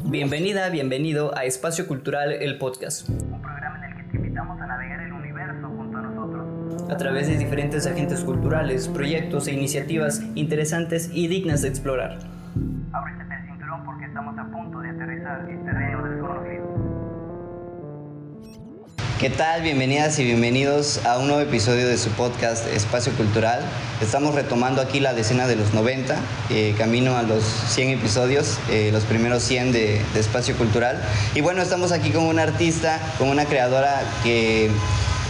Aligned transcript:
Bienvenida, 0.00 0.68
bienvenido 0.70 1.36
a 1.36 1.44
Espacio 1.44 1.86
Cultural, 1.86 2.32
el 2.32 2.58
podcast. 2.58 3.08
Un 3.08 3.42
programa 3.42 3.78
en 3.78 3.92
el 3.92 3.96
que 3.96 4.10
te 4.10 4.16
invitamos 4.16 4.60
a 4.60 4.66
navegar 4.66 5.00
el 5.00 5.12
universo 5.12 5.68
junto 5.68 5.98
a 5.98 6.02
nosotros. 6.02 6.90
A 6.90 6.96
través 6.96 7.28
de 7.28 7.36
diferentes 7.36 7.86
agentes 7.86 8.20
culturales, 8.20 8.88
proyectos 8.88 9.46
e 9.48 9.52
iniciativas 9.52 10.22
interesantes 10.34 11.10
y 11.12 11.28
dignas 11.28 11.62
de 11.62 11.68
explorar. 11.68 12.18
¿Qué 19.22 19.30
tal? 19.30 19.62
Bienvenidas 19.62 20.18
y 20.18 20.24
bienvenidos 20.24 20.98
a 21.06 21.16
un 21.16 21.28
nuevo 21.28 21.42
episodio 21.42 21.86
de 21.86 21.96
su 21.96 22.10
podcast 22.10 22.66
Espacio 22.66 23.12
Cultural. 23.12 23.60
Estamos 24.00 24.34
retomando 24.34 24.82
aquí 24.82 24.98
la 24.98 25.14
decena 25.14 25.46
de 25.46 25.54
los 25.54 25.74
90, 25.74 26.16
eh, 26.50 26.74
camino 26.76 27.16
a 27.16 27.22
los 27.22 27.44
100 27.44 27.90
episodios, 27.90 28.58
eh, 28.68 28.90
los 28.92 29.04
primeros 29.04 29.44
100 29.44 29.70
de, 29.70 30.04
de 30.12 30.18
Espacio 30.20 30.56
Cultural. 30.56 31.00
Y 31.36 31.40
bueno, 31.40 31.62
estamos 31.62 31.92
aquí 31.92 32.10
con 32.10 32.24
una 32.24 32.42
artista, 32.42 32.98
con 33.16 33.28
una 33.28 33.44
creadora 33.44 34.02
que 34.24 34.72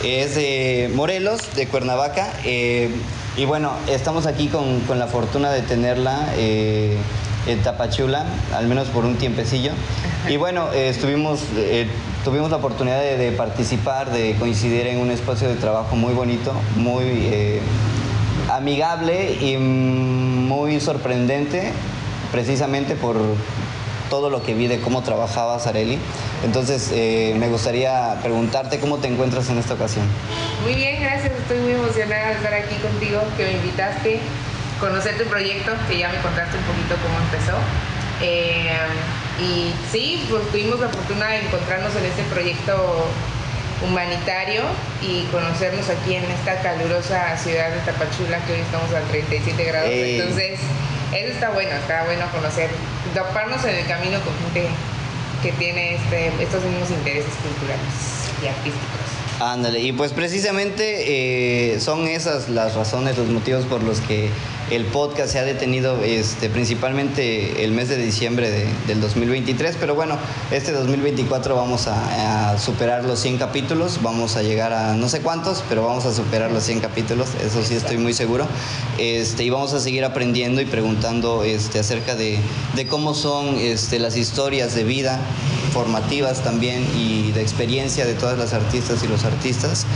es 0.02 0.36
de 0.36 0.90
Morelos, 0.94 1.54
de 1.54 1.66
Cuernavaca. 1.68 2.32
eh, 2.46 2.88
y 3.36 3.46
bueno, 3.46 3.72
estamos 3.88 4.26
aquí 4.26 4.48
con, 4.48 4.80
con 4.80 4.98
la 4.98 5.06
fortuna 5.06 5.50
de 5.50 5.62
tenerla 5.62 6.32
eh, 6.36 6.96
en 7.46 7.62
Tapachula, 7.62 8.26
al 8.54 8.66
menos 8.66 8.88
por 8.88 9.06
un 9.06 9.16
tiempecillo. 9.16 9.72
Y 10.28 10.36
bueno, 10.36 10.70
eh, 10.72 10.90
estuvimos, 10.90 11.40
eh, 11.56 11.86
tuvimos 12.24 12.50
la 12.50 12.56
oportunidad 12.56 13.00
de, 13.00 13.32
participar, 13.32 14.10
de 14.10 14.36
coincidir 14.38 14.86
en 14.86 14.98
un 14.98 15.10
espacio 15.10 15.48
de 15.48 15.56
trabajo 15.56 15.96
muy 15.96 16.14
bonito, 16.14 16.52
muy 16.76 17.04
eh, 17.06 17.60
amigable 18.50 19.34
y 19.40 19.56
muy 19.56 20.80
sorprendente, 20.80 21.72
precisamente 22.30 22.94
por 22.94 23.16
todo 24.08 24.30
lo 24.30 24.42
que 24.42 24.54
vi 24.54 24.66
de 24.66 24.80
cómo 24.80 25.02
trabajaba 25.02 25.58
Sareli. 25.58 25.98
Entonces, 26.44 26.90
eh, 26.92 27.34
me 27.38 27.48
gustaría 27.48 28.18
preguntarte 28.22 28.78
cómo 28.78 28.98
te 28.98 29.08
encuentras 29.08 29.48
en 29.48 29.58
esta 29.58 29.74
ocasión. 29.74 30.04
Muy 30.62 30.74
bien, 30.74 31.00
gracias. 31.00 31.32
Estoy 31.32 31.58
muy 31.60 31.72
emocionada 31.72 32.28
de 32.28 32.34
estar 32.34 32.54
aquí 32.54 32.74
contigo, 32.76 33.20
que 33.36 33.44
me 33.44 33.52
invitaste, 33.52 34.20
conocer 34.78 35.16
tu 35.16 35.24
proyecto, 35.24 35.72
que 35.88 35.98
ya 35.98 36.08
me 36.10 36.18
contaste 36.18 36.56
un 36.58 36.64
poquito 36.64 36.94
cómo 37.02 37.18
empezó. 37.24 37.56
Eh, 38.20 38.70
y 39.40 39.72
sí, 39.90 40.26
pues 40.28 40.48
tuvimos 40.50 40.80
la 40.80 40.88
fortuna 40.88 41.28
de 41.28 41.38
encontrarnos 41.46 41.94
en 41.96 42.04
este 42.04 42.22
proyecto 42.24 43.06
humanitario 43.84 44.62
y 45.00 45.24
conocernos 45.32 45.88
aquí 45.90 46.14
en 46.14 46.24
esta 46.24 46.60
calurosa 46.62 47.36
ciudad 47.36 47.70
de 47.70 47.78
Tapachula, 47.80 48.38
que 48.46 48.52
hoy 48.54 48.60
estamos 48.60 48.92
a 48.92 49.00
37 49.10 49.64
grados. 49.64 49.88
Ey. 49.90 50.20
Entonces, 50.20 50.60
eso 51.12 51.32
está 51.32 51.50
bueno, 51.50 51.70
está 51.72 52.04
bueno 52.04 52.24
conocer, 52.32 52.70
toparnos 53.14 53.64
en 53.64 53.76
el 53.76 53.86
camino 53.86 54.20
con 54.20 54.34
gente 54.38 54.68
que 55.42 55.52
tiene 55.52 55.96
este, 55.96 56.32
estos 56.40 56.62
mismos 56.62 56.90
intereses 56.90 57.34
culturales 57.42 58.30
y 58.42 58.46
artísticos. 58.46 59.01
Ándale, 59.40 59.80
y 59.80 59.92
pues 59.92 60.12
precisamente 60.12 61.72
eh, 61.74 61.80
son 61.80 62.06
esas 62.06 62.48
las 62.48 62.74
razones, 62.74 63.18
los 63.18 63.28
motivos 63.28 63.64
por 63.64 63.82
los 63.82 64.00
que 64.00 64.28
el 64.70 64.84
podcast 64.86 65.32
se 65.32 65.38
ha 65.38 65.42
detenido 65.42 66.00
este, 66.02 66.48
principalmente 66.48 67.64
el 67.64 67.72
mes 67.72 67.88
de 67.88 67.96
diciembre 67.96 68.50
de- 68.50 68.66
del 68.86 69.00
2023, 69.00 69.76
pero 69.80 69.94
bueno, 69.96 70.16
este 70.52 70.70
2024 70.72 71.56
vamos 71.56 71.88
a, 71.88 72.56
superar 72.58 73.04
los 73.04 73.18
100 73.18 73.38
capítulos, 73.38 73.98
vamos 74.02 74.36
a 74.36 74.42
llegar 74.42 74.72
a 74.72 74.94
no 74.94 75.08
sé 75.08 75.20
cuántos, 75.20 75.64
pero 75.68 75.84
vamos 75.84 76.04
a 76.06 76.14
superar 76.14 76.52
los 76.52 76.62
100 76.62 76.80
capítulos, 76.80 77.28
eso 77.44 77.64
sí 77.64 77.74
estoy 77.74 77.96
muy 77.98 78.12
seguro, 78.12 78.46
este, 78.98 79.42
y 79.44 79.50
vamos 79.50 79.72
a 79.72 79.80
seguir 79.80 80.04
aprendiendo 80.04 80.60
y 80.60 80.66
preguntando 80.66 81.42
este, 81.42 81.80
acerca 81.80 82.14
de, 82.14 82.38
de 82.76 82.86
cómo 82.86 83.14
son 83.14 83.56
este, 83.56 83.98
las 83.98 84.16
historias 84.16 84.74
de 84.74 84.84
vida 84.84 85.18
formativas 85.72 86.42
también 86.42 86.86
y 86.96 87.32
de 87.32 87.42
experiencia 87.42 88.06
de 88.06 88.14
todas 88.14 88.38
las 88.38 88.52
artistas 88.52 89.02
y 89.02 89.08
los 89.08 89.24
artistas 89.24 89.86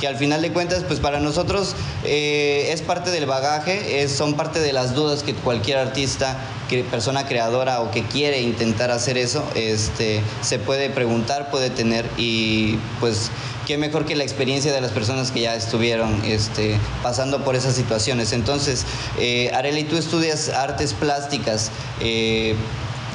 que 0.00 0.08
al 0.08 0.16
final 0.16 0.40
de 0.40 0.50
cuentas 0.52 0.82
pues 0.84 0.98
para 0.98 1.20
nosotros 1.20 1.76
eh, 2.04 2.70
es 2.72 2.80
parte 2.82 3.10
del 3.10 3.26
bagaje 3.26 4.02
es, 4.02 4.12
son 4.12 4.34
parte 4.34 4.60
de 4.60 4.72
las 4.72 4.94
dudas 4.94 5.22
que 5.22 5.34
cualquier 5.34 5.78
artista 5.78 6.38
que 6.68 6.84
persona 6.84 7.26
creadora 7.26 7.80
o 7.80 7.90
que 7.90 8.02
quiere 8.04 8.40
intentar 8.40 8.90
hacer 8.90 9.18
eso 9.18 9.44
este 9.54 10.22
se 10.40 10.58
puede 10.58 10.88
preguntar 10.90 11.50
puede 11.50 11.70
tener 11.70 12.06
y 12.16 12.76
pues 12.98 13.30
qué 13.70 13.78
mejor 13.78 14.04
que 14.04 14.16
la 14.16 14.24
experiencia 14.24 14.72
de 14.72 14.80
las 14.80 14.90
personas 14.90 15.30
que 15.30 15.42
ya 15.42 15.54
estuvieron 15.54 16.24
este, 16.24 16.76
pasando 17.04 17.44
por 17.44 17.54
esas 17.54 17.76
situaciones. 17.76 18.32
Entonces 18.32 18.84
eh, 19.16 19.52
Arely 19.54 19.84
tú 19.84 19.96
estudias 19.96 20.48
artes 20.48 20.92
plásticas 20.92 21.70
eh, 22.00 22.56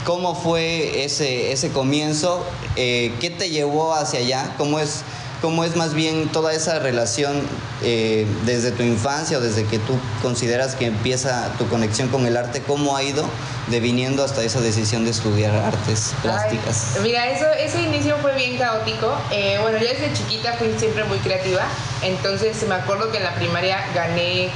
¿Cómo 0.06 0.36
fue 0.36 1.04
ese, 1.04 1.52
ese 1.52 1.72
comienzo? 1.72 2.46
Eh, 2.76 3.12
¿Qué 3.20 3.32
te 3.32 3.50
llevó 3.50 3.96
hacia 3.96 4.20
allá? 4.20 4.54
¿Cómo 4.56 4.80
es, 4.80 5.02
cómo 5.42 5.64
es 5.64 5.76
más 5.76 5.96
bien 5.96 6.28
toda 6.28 6.54
esa 6.54 6.78
relación 6.78 7.42
eh, 7.82 8.28
desde 8.46 8.70
tu 8.70 8.84
infancia 8.84 9.40
o 9.40 9.42
desde 9.42 9.66
que 9.66 9.80
tú 9.80 9.98
consideras 10.22 10.76
que 10.76 10.86
empieza 10.86 11.52
tu 11.58 11.68
conexión 11.68 12.10
con 12.10 12.28
el 12.28 12.38
arte? 12.38 12.62
¿Cómo 12.62 12.96
ha 12.96 13.02
ido 13.02 13.26
deviniendo 13.68 14.24
hasta 14.24 14.44
esa 14.44 14.62
decisión 14.62 15.06
de 15.06 15.10
estudiar 15.10 15.56
artes 15.56 16.14
plásticas? 16.22 16.98
Ay, 16.98 17.02
mira, 17.02 17.32
eso, 17.32 17.46
ese 17.58 17.82
inicio 17.82 18.16
fue 18.22 18.36
bien 18.36 18.58
caótico. 18.60 19.12
Eh, 19.32 19.58
bueno, 19.64 19.80
yo 19.80 19.88
desde 19.88 20.14
chiquita 20.14 20.54
fui 20.54 20.68
siempre 20.78 21.04
muy 21.06 21.18
creativa. 21.18 21.64
Entonces 22.04 22.64
me 22.70 22.76
acuerdo 22.76 23.12
que 23.12 23.18
en 23.18 23.24
la 23.24 23.34
primaria 23.34 23.80
gané 23.96 24.52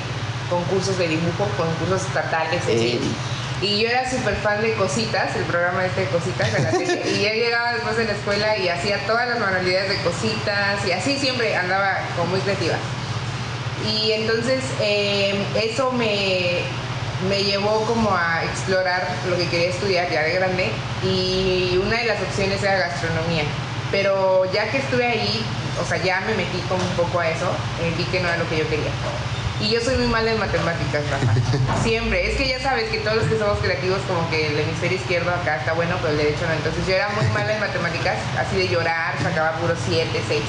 concursos 0.48 0.96
de 1.00 1.08
dibujo, 1.08 1.48
concursos 1.58 2.08
estatales. 2.08 2.62
así. 2.62 2.72
Ey. 2.72 3.12
Y 3.62 3.80
yo 3.80 3.90
era 3.90 4.09
súper 4.09 4.36
fan 4.36 4.62
de 4.62 4.74
Cositas, 4.74 5.36
el 5.36 5.44
programa 5.44 5.86
este 5.86 6.02
de 6.02 6.08
Cositas 6.08 6.47
y 7.06 7.24
yo 7.24 7.30
llegaba 7.34 7.74
después 7.74 7.97
de 7.97 8.06
la 8.06 8.14
escuela 8.14 8.58
y 8.58 8.70
hacía 8.70 9.00
todas 9.06 9.28
las 9.28 9.40
manualidades 9.40 9.90
de 9.90 9.97
Cositas. 9.97 10.86
Y 10.88 10.92
así 10.94 11.18
siempre 11.18 11.56
andaba 11.56 12.00
como 12.16 12.31
muy 12.31 12.40
creativa. 12.40 12.75
Y 13.86 14.12
entonces 14.14 14.64
eh, 14.81 15.36
eso 15.56 15.92
me, 15.92 16.62
me 17.28 17.44
llevó 17.44 17.81
como 17.86 18.16
a 18.16 18.44
explorar 18.46 19.06
lo 19.30 19.36
que 19.36 19.48
quería 19.50 19.69
estudiar 19.69 20.09
ya 20.09 20.22
de 20.24 20.34
grande 20.34 20.69
y 21.03 21.78
una 21.84 21.98
de 21.98 22.06
las 22.06 22.22
opciones 22.22 22.64
era 22.64 22.78
gastronomía. 22.78 23.44
Pero 23.92 24.50
ya 24.53 24.69
que 24.72 24.78
estuve 24.78 25.06
ahí, 25.06 25.44
o 25.81 25.86
sea, 25.86 25.98
ya 25.98 26.22
me 26.22 26.36
metí 26.36 26.59
como 26.69 26.84
un 26.84 26.92
poco 26.92 27.19
a 27.19 27.30
eso, 27.30 27.50
eh, 27.81 27.94
vi 27.98 28.03
que 28.06 28.22
no 28.22 28.30
era 28.30 28.38
lo 28.38 28.48
que 28.48 28.59
yo 28.59 28.69
quería. 28.69 28.92
Y 29.62 29.68
yo 29.70 29.81
soy 29.81 29.97
muy 29.97 30.08
mal 30.08 30.25
en 30.25 30.40
matemáticas, 30.40 31.03
Rafa. 31.09 31.34
Siempre. 31.84 32.31
Es 32.31 32.38
que 32.38 32.47
ya 32.47 32.59
sabes 32.62 32.90
que 32.90 33.00
todos 33.00 33.18
los 33.18 33.25
que 33.25 33.38
somos 33.38 33.59
creativos, 33.59 34.00
como 34.08 34.30
que 34.30 34.47
el 34.47 34.59
hemisferio 34.59 34.97
izquierdo 34.97 35.31
acá 35.31 35.58
está 35.58 35.74
bueno, 35.74 35.97
pero 36.02 36.14
el 36.14 36.18
derecho 36.18 36.46
no. 36.47 36.53
Entonces 36.53 36.88
yo 36.88 36.96
era 36.96 37.09
muy 37.09 37.25
mala 37.28 37.53
en 37.53 37.59
matemáticas, 37.59 38.16
así 38.38 38.56
de 38.56 38.69
llorar, 38.69 39.16
sacaba 39.22 39.58
puro 39.58 39.75
7, 39.75 40.08
6. 40.28 40.42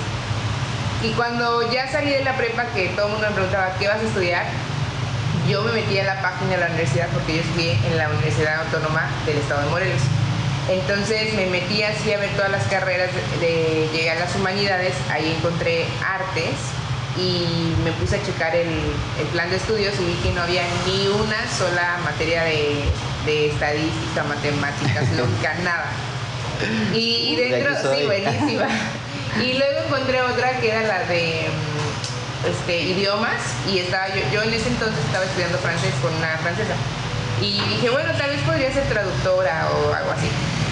Y 1.03 1.12
cuando 1.12 1.69
ya 1.72 1.91
salí 1.91 2.10
de 2.10 2.22
la 2.22 2.37
prepa, 2.37 2.66
que 2.66 2.88
todo 2.91 3.06
el 3.06 3.12
mundo 3.12 3.26
me 3.28 3.34
preguntaba, 3.34 3.72
¿qué 3.81 3.88
vas 3.88 3.99
a 3.99 4.06
estudiar? 4.06 4.44
Yo 5.49 5.62
me 5.62 5.72
metí 5.72 5.99
a 5.99 6.04
la 6.04 6.22
página 6.22 6.50
de 6.53 6.59
la 6.59 6.66
universidad 6.66 7.09
porque 7.12 7.37
yo 7.37 7.43
estudié 7.43 7.72
en 7.87 7.99
la 7.99 8.09
Universidad 8.10 8.60
Autónoma 8.66 9.10
del 9.26 9.38
Estado 9.38 9.62
de 9.62 9.70
Morelos. 9.70 10.03
Entonces 10.69 11.34
me 11.34 11.47
metí 11.47 11.82
así 11.82 12.12
a 12.12 12.19
ver 12.19 12.31
todas 12.37 12.50
las 12.50 12.62
carreras 12.65 13.10
de, 13.41 13.49
de 13.49 13.88
llegar 13.93 14.19
a 14.19 14.20
las 14.20 14.37
humanidades, 14.37 14.94
ahí 15.10 15.34
encontré 15.37 15.87
artes 16.06 16.54
y 17.16 17.75
me 17.84 17.93
puse 17.93 18.16
a 18.16 18.22
checar 18.22 18.54
el, 18.54 18.69
el 18.69 19.26
plan 19.32 19.50
de 19.50 19.56
estudios 19.56 19.94
y 20.00 20.04
vi 20.04 20.15
que 20.22 20.32
no 20.32 20.43
había 20.43 20.62
ni 20.87 21.09
una 21.09 21.48
sola 21.50 21.98
materia 22.04 22.44
de, 22.44 22.84
de 23.26 23.50
estadística, 23.50 24.25
matemáticas, 24.25 25.10
lógica, 25.16 25.54
nada. 25.65 25.91
Y, 26.94 27.37
dentro, 27.37 27.75
sí, 27.94 28.04
buenísima. 28.04 28.66
Y 29.41 29.54
luego 29.54 29.78
encontré 29.87 30.20
otra 30.22 30.59
que 30.59 30.70
era 30.70 30.82
la 30.82 31.04
de 31.04 31.47
este, 32.50 32.81
idiomas 32.81 33.38
y 33.72 33.78
estaba 33.78 34.09
yo, 34.09 34.22
yo 34.32 34.43
en 34.43 34.53
ese 34.53 34.69
entonces 34.69 34.99
estaba 35.04 35.25
estudiando 35.25 35.56
francés 35.59 35.94
con 36.03 36.12
una 36.16 36.37
francesa. 36.38 36.75
Y 37.41 37.60
dije, 37.69 37.91
bueno, 37.91 38.12
tal 38.19 38.31
vez 38.31 38.41
podría 38.41 38.72
ser 38.72 38.88
traductora 38.88 39.69
o 39.70 39.94
algo 39.94 40.10
así. 40.10 40.28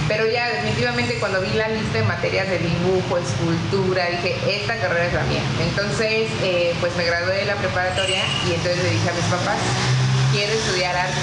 Pero 0.09 0.27
ya 0.27 0.49
definitivamente 0.49 1.15
cuando 1.21 1.41
vi 1.43 1.51
la 1.53 1.69
lista 1.69 1.99
de 1.99 2.05
materias 2.05 2.49
de 2.49 2.59
dibujo, 2.59 3.19
escultura, 3.19 4.07
dije, 4.07 4.37
esta 4.49 4.77
carrera 4.77 5.05
es 5.07 5.13
la 5.13 5.23
mía. 5.25 5.43
Entonces, 5.61 6.29
eh, 6.43 6.75
pues 6.81 6.97
me 6.97 7.05
gradué 7.05 7.37
de 7.37 7.45
la 7.45 7.55
preparatoria 7.57 8.23
y 8.49 8.55
entonces 8.55 8.83
le 8.83 8.91
dije 8.91 9.09
a 9.11 9.13
mis 9.13 9.25
papás, 9.27 9.59
quiero 10.33 10.53
estudiar 10.53 10.97
artes. 10.97 11.15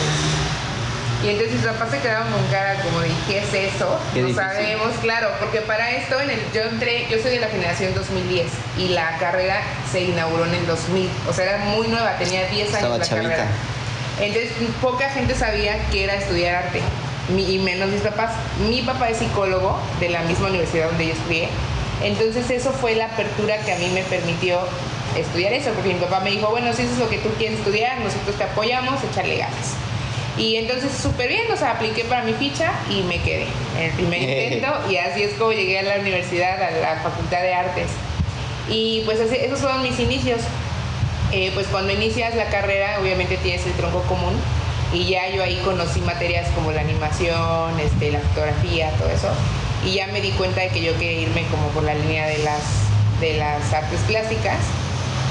Y 1.23 1.29
entonces 1.29 1.53
mis 1.55 1.65
papás 1.65 1.89
se 1.89 1.99
quedaron 1.99 2.31
con 2.31 2.45
cara 2.51 2.75
como 2.83 2.99
de, 2.99 3.09
¿qué 3.27 3.39
es 3.39 3.51
eso? 3.73 3.99
Qué 4.13 4.21
no 4.21 4.27
difícil. 4.27 4.47
sabemos, 4.51 4.93
claro, 5.01 5.29
porque 5.39 5.61
para 5.61 5.89
esto 5.91 6.19
en 6.21 6.29
el, 6.29 6.39
yo 6.53 6.61
entré, 6.63 7.07
yo 7.09 7.17
soy 7.19 7.31
de 7.31 7.39
la 7.39 7.47
generación 7.47 7.95
2010 7.95 8.45
y 8.77 8.89
la 8.89 9.17
carrera 9.17 9.61
se 9.91 10.01
inauguró 10.01 10.45
en 10.45 10.53
el 10.53 10.67
2000, 10.67 11.09
o 11.27 11.33
sea, 11.33 11.45
era 11.45 11.57
muy 11.65 11.87
nueva, 11.87 12.15
tenía 12.19 12.45
10 12.45 12.51
años 12.67 12.73
Estaba 12.75 12.97
la 12.99 13.03
chavita. 13.05 13.29
carrera. 13.29 13.47
Entonces 14.19 14.51
poca 14.81 15.09
gente 15.09 15.33
sabía 15.33 15.79
que 15.89 16.03
era 16.03 16.13
estudiar 16.15 16.65
arte, 16.65 16.81
mi- 17.29 17.53
y 17.55 17.59
menos 17.59 17.89
mis 17.89 18.01
papás. 18.01 18.31
Mi 18.69 18.81
papá 18.81 19.09
es 19.09 19.17
psicólogo 19.17 19.79
de 19.99 20.09
la 20.09 20.21
misma 20.23 20.49
universidad 20.49 20.87
donde 20.89 21.07
yo 21.07 21.13
estudié, 21.13 21.49
entonces 22.03 22.49
eso 22.51 22.71
fue 22.71 22.95
la 22.95 23.05
apertura 23.05 23.57
que 23.59 23.71
a 23.71 23.77
mí 23.77 23.87
me 23.93 24.03
permitió 24.03 24.59
estudiar 25.17 25.53
eso, 25.53 25.71
porque 25.71 25.93
mi 25.93 25.99
papá 25.99 26.19
me 26.19 26.31
dijo, 26.31 26.49
bueno, 26.49 26.73
si 26.73 26.81
eso 26.83 26.91
es 26.93 26.99
lo 26.99 27.09
que 27.09 27.17
tú 27.19 27.29
quieres 27.37 27.59
estudiar, 27.59 27.99
nosotros 28.01 28.35
te 28.35 28.43
apoyamos, 28.43 29.01
échale 29.03 29.37
ganas. 29.37 29.73
Y 30.37 30.57
entonces 30.57 30.91
súper 30.91 31.29
bien, 31.29 31.43
o 31.53 31.55
sea, 31.55 31.71
apliqué 31.71 32.03
para 32.03 32.23
mi 32.23 32.33
ficha 32.33 32.73
y 32.89 33.03
me 33.03 33.21
quedé 33.21 33.45
en 33.77 33.83
el 33.83 33.91
primer 33.91 34.21
intento 34.21 34.67
y 34.89 34.97
así 34.97 35.23
es 35.23 35.33
como 35.35 35.53
llegué 35.53 35.79
a 35.79 35.83
la 35.83 35.95
universidad, 35.95 36.61
a 36.61 36.71
la 36.71 36.99
Facultad 37.01 37.41
de 37.41 37.53
Artes. 37.53 37.87
Y 38.69 39.03
pues 39.05 39.21
así, 39.21 39.37
esos 39.37 39.59
fueron 39.59 39.81
mis 39.81 39.97
inicios. 39.99 40.41
Eh, 41.31 41.51
pues 41.53 41.67
cuando 41.67 41.93
inicias 41.93 42.35
la 42.35 42.49
carrera 42.49 42.97
obviamente 43.01 43.37
tienes 43.37 43.65
el 43.65 43.71
tronco 43.73 44.01
común 44.03 44.33
y 44.93 45.05
ya 45.05 45.29
yo 45.29 45.43
ahí 45.43 45.57
conocí 45.63 46.01
materias 46.01 46.47
como 46.55 46.71
la 46.71 46.81
animación, 46.81 47.79
este, 47.79 48.11
la 48.11 48.19
fotografía, 48.19 48.91
todo 48.91 49.09
eso. 49.09 49.29
Y 49.85 49.95
ya 49.95 50.07
me 50.07 50.21
di 50.21 50.31
cuenta 50.31 50.61
de 50.61 50.69
que 50.69 50.81
yo 50.81 50.93
quería 50.93 51.21
irme 51.21 51.45
como 51.51 51.67
por 51.69 51.83
la 51.83 51.93
línea 51.93 52.27
de 52.27 52.39
las, 52.39 52.61
de 53.19 53.37
las 53.37 53.73
artes 53.73 53.99
plásticas 54.07 54.59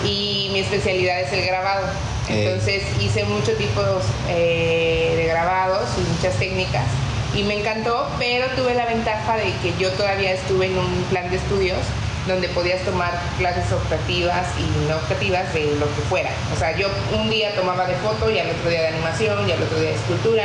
y 0.05 0.51
mi 0.53 0.61
especialidad 0.61 1.21
es 1.21 1.33
el 1.33 1.45
grabado. 1.45 1.87
Eh. 2.29 2.45
Entonces 2.45 2.83
hice 3.01 3.25
muchos 3.25 3.57
tipos 3.59 4.05
eh, 4.29 5.15
de 5.17 5.27
grabados 5.27 5.89
y 5.99 6.13
muchas 6.15 6.35
técnicas 6.39 6.87
y 7.35 7.43
me 7.43 7.59
encantó, 7.59 8.09
pero 8.19 8.47
tuve 8.57 8.75
la 8.75 8.87
ventaja 8.87 9.37
de 9.37 9.53
que 9.63 9.75
yo 9.79 9.91
todavía 9.93 10.33
estuve 10.33 10.67
en 10.67 10.79
un 10.79 11.03
plan 11.11 11.29
de 11.31 11.37
estudios 11.37 11.79
donde 12.27 12.49
podías 12.49 12.83
tomar 12.83 13.13
clases 13.39 13.71
optativas 13.73 14.47
y 14.59 14.89
no 14.89 14.97
optativas 14.97 15.53
de 15.53 15.75
lo 15.79 15.87
que 15.95 16.03
fuera. 16.09 16.31
O 16.55 16.59
sea, 16.59 16.77
yo 16.77 16.89
un 17.13 17.31
día 17.31 17.55
tomaba 17.55 17.87
de 17.87 17.95
foto 17.97 18.31
y 18.31 18.39
al 18.39 18.51
otro 18.51 18.71
día 18.71 18.83
de 18.83 18.89
animación 18.89 19.49
y 19.49 19.53
al 19.53 19.63
otro 19.63 19.79
día 19.79 19.91
de 19.91 19.97
escultura. 19.97 20.45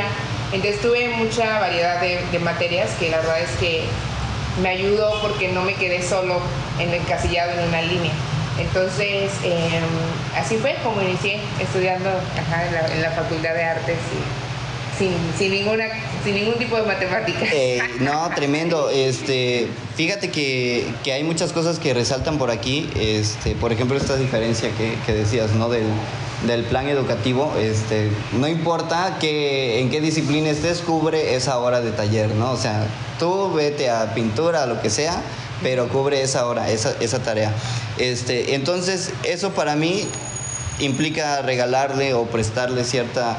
Entonces 0.52 0.80
tuve 0.80 1.08
mucha 1.08 1.60
variedad 1.60 2.00
de, 2.00 2.20
de 2.30 2.38
materias 2.38 2.90
que 2.98 3.08
la 3.10 3.18
verdad 3.18 3.40
es 3.40 3.50
que 3.58 3.84
me 4.62 4.70
ayudó 4.70 5.20
porque 5.22 5.48
no 5.48 5.62
me 5.62 5.74
quedé 5.74 6.02
solo 6.02 6.40
en 6.78 6.92
encasillado 6.92 7.52
en 7.52 7.68
una 7.68 7.82
línea. 7.82 8.12
Entonces, 8.58 9.32
eh, 9.42 9.80
así 10.36 10.56
fue 10.58 10.76
como 10.84 11.00
inicié 11.00 11.40
estudiando 11.60 12.10
ajá, 12.10 12.66
en, 12.66 12.74
la, 12.74 12.86
en, 12.94 13.02
la, 13.02 13.10
Facultad 13.12 13.54
de 13.54 13.64
Artes 13.64 13.96
y 13.96 14.49
sin, 15.00 15.14
sin, 15.38 15.50
ninguna, 15.50 15.86
sin 16.22 16.34
ningún 16.34 16.56
tipo 16.56 16.76
de 16.76 16.82
matemática. 16.82 17.46
Eh, 17.50 17.80
no, 18.00 18.28
tremendo. 18.34 18.90
Este, 18.90 19.66
fíjate 19.96 20.30
que, 20.30 20.86
que, 21.02 21.14
hay 21.14 21.24
muchas 21.24 21.52
cosas 21.52 21.78
que 21.78 21.94
resaltan 21.94 22.36
por 22.36 22.50
aquí. 22.50 22.90
Este, 22.94 23.54
por 23.54 23.72
ejemplo, 23.72 23.96
esta 23.96 24.16
diferencia 24.16 24.70
que, 24.76 24.94
que 25.06 25.14
decías, 25.14 25.52
¿no? 25.52 25.70
Del, 25.70 25.86
del 26.46 26.64
plan 26.64 26.86
educativo, 26.88 27.54
este, 27.58 28.10
no 28.38 28.46
importa 28.46 29.16
que, 29.18 29.80
en 29.80 29.88
qué 29.88 30.02
disciplina 30.02 30.50
estés, 30.50 30.80
cubre 30.80 31.34
esa 31.34 31.58
hora 31.58 31.80
de 31.80 31.92
taller, 31.92 32.34
¿no? 32.34 32.52
O 32.52 32.56
sea, 32.58 32.86
tú 33.18 33.52
vete 33.54 33.88
a 33.88 34.12
pintura, 34.14 34.64
a 34.64 34.66
lo 34.66 34.82
que 34.82 34.90
sea, 34.90 35.22
pero 35.62 35.88
cubre 35.88 36.20
esa 36.20 36.46
hora, 36.46 36.70
esa, 36.70 36.94
esa 37.00 37.20
tarea. 37.22 37.54
Este, 37.96 38.54
entonces, 38.54 39.12
eso 39.22 39.52
para 39.52 39.76
mí 39.76 40.06
implica 40.78 41.40
regalarle 41.40 42.12
o 42.12 42.24
prestarle 42.24 42.84
cierta 42.84 43.38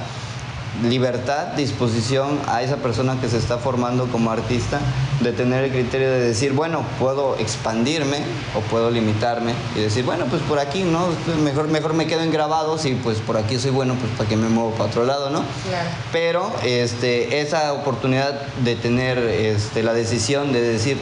libertad, 0.84 1.48
disposición 1.58 2.40
a 2.48 2.62
esa 2.62 2.78
persona 2.78 3.20
que 3.20 3.28
se 3.28 3.38
está 3.38 3.58
formando 3.58 4.08
como 4.08 4.32
artista, 4.32 4.80
de 5.20 5.34
tener 5.34 5.66
el 5.66 5.72
criterio 5.72 6.10
de 6.10 6.20
decir, 6.22 6.54
bueno, 6.54 6.84
puedo 7.00 7.38
expandirme 7.38 8.20
o 8.56 8.62
puedo 8.62 8.90
limitarme 8.90 9.54
y 9.76 9.82
decir, 9.82 10.06
bueno, 10.06 10.26
pues 10.26 10.42
por 10.44 10.60
aquí, 10.60 10.84
¿no? 10.84 11.08
Mejor, 11.44 11.68
mejor 11.68 11.94
me 11.94 12.08
quedo 12.08 12.22
en 12.22 12.32
grabados 12.32 12.86
y 12.86 12.96
pues 12.96 13.18
por 13.20 13.38
aquí 13.38 13.60
soy 13.60 13.72
bueno, 13.72 13.96
pues 13.96 14.12
para 14.14 14.30
que 14.30 14.38
me 14.38 14.48
muevo 14.48 14.72
para 14.72 14.86
otro 14.86 15.04
lado, 15.04 15.30
¿no? 15.30 15.44
Claro. 15.68 15.90
Pero 16.12 16.52
este, 16.64 17.42
esa 17.42 17.74
oportunidad 17.74 18.48
de 18.64 18.76
tener 18.76 19.18
este, 19.18 19.84
la 19.84 19.94
decisión 19.94 20.54
de 20.54 20.62
decir 20.62 20.98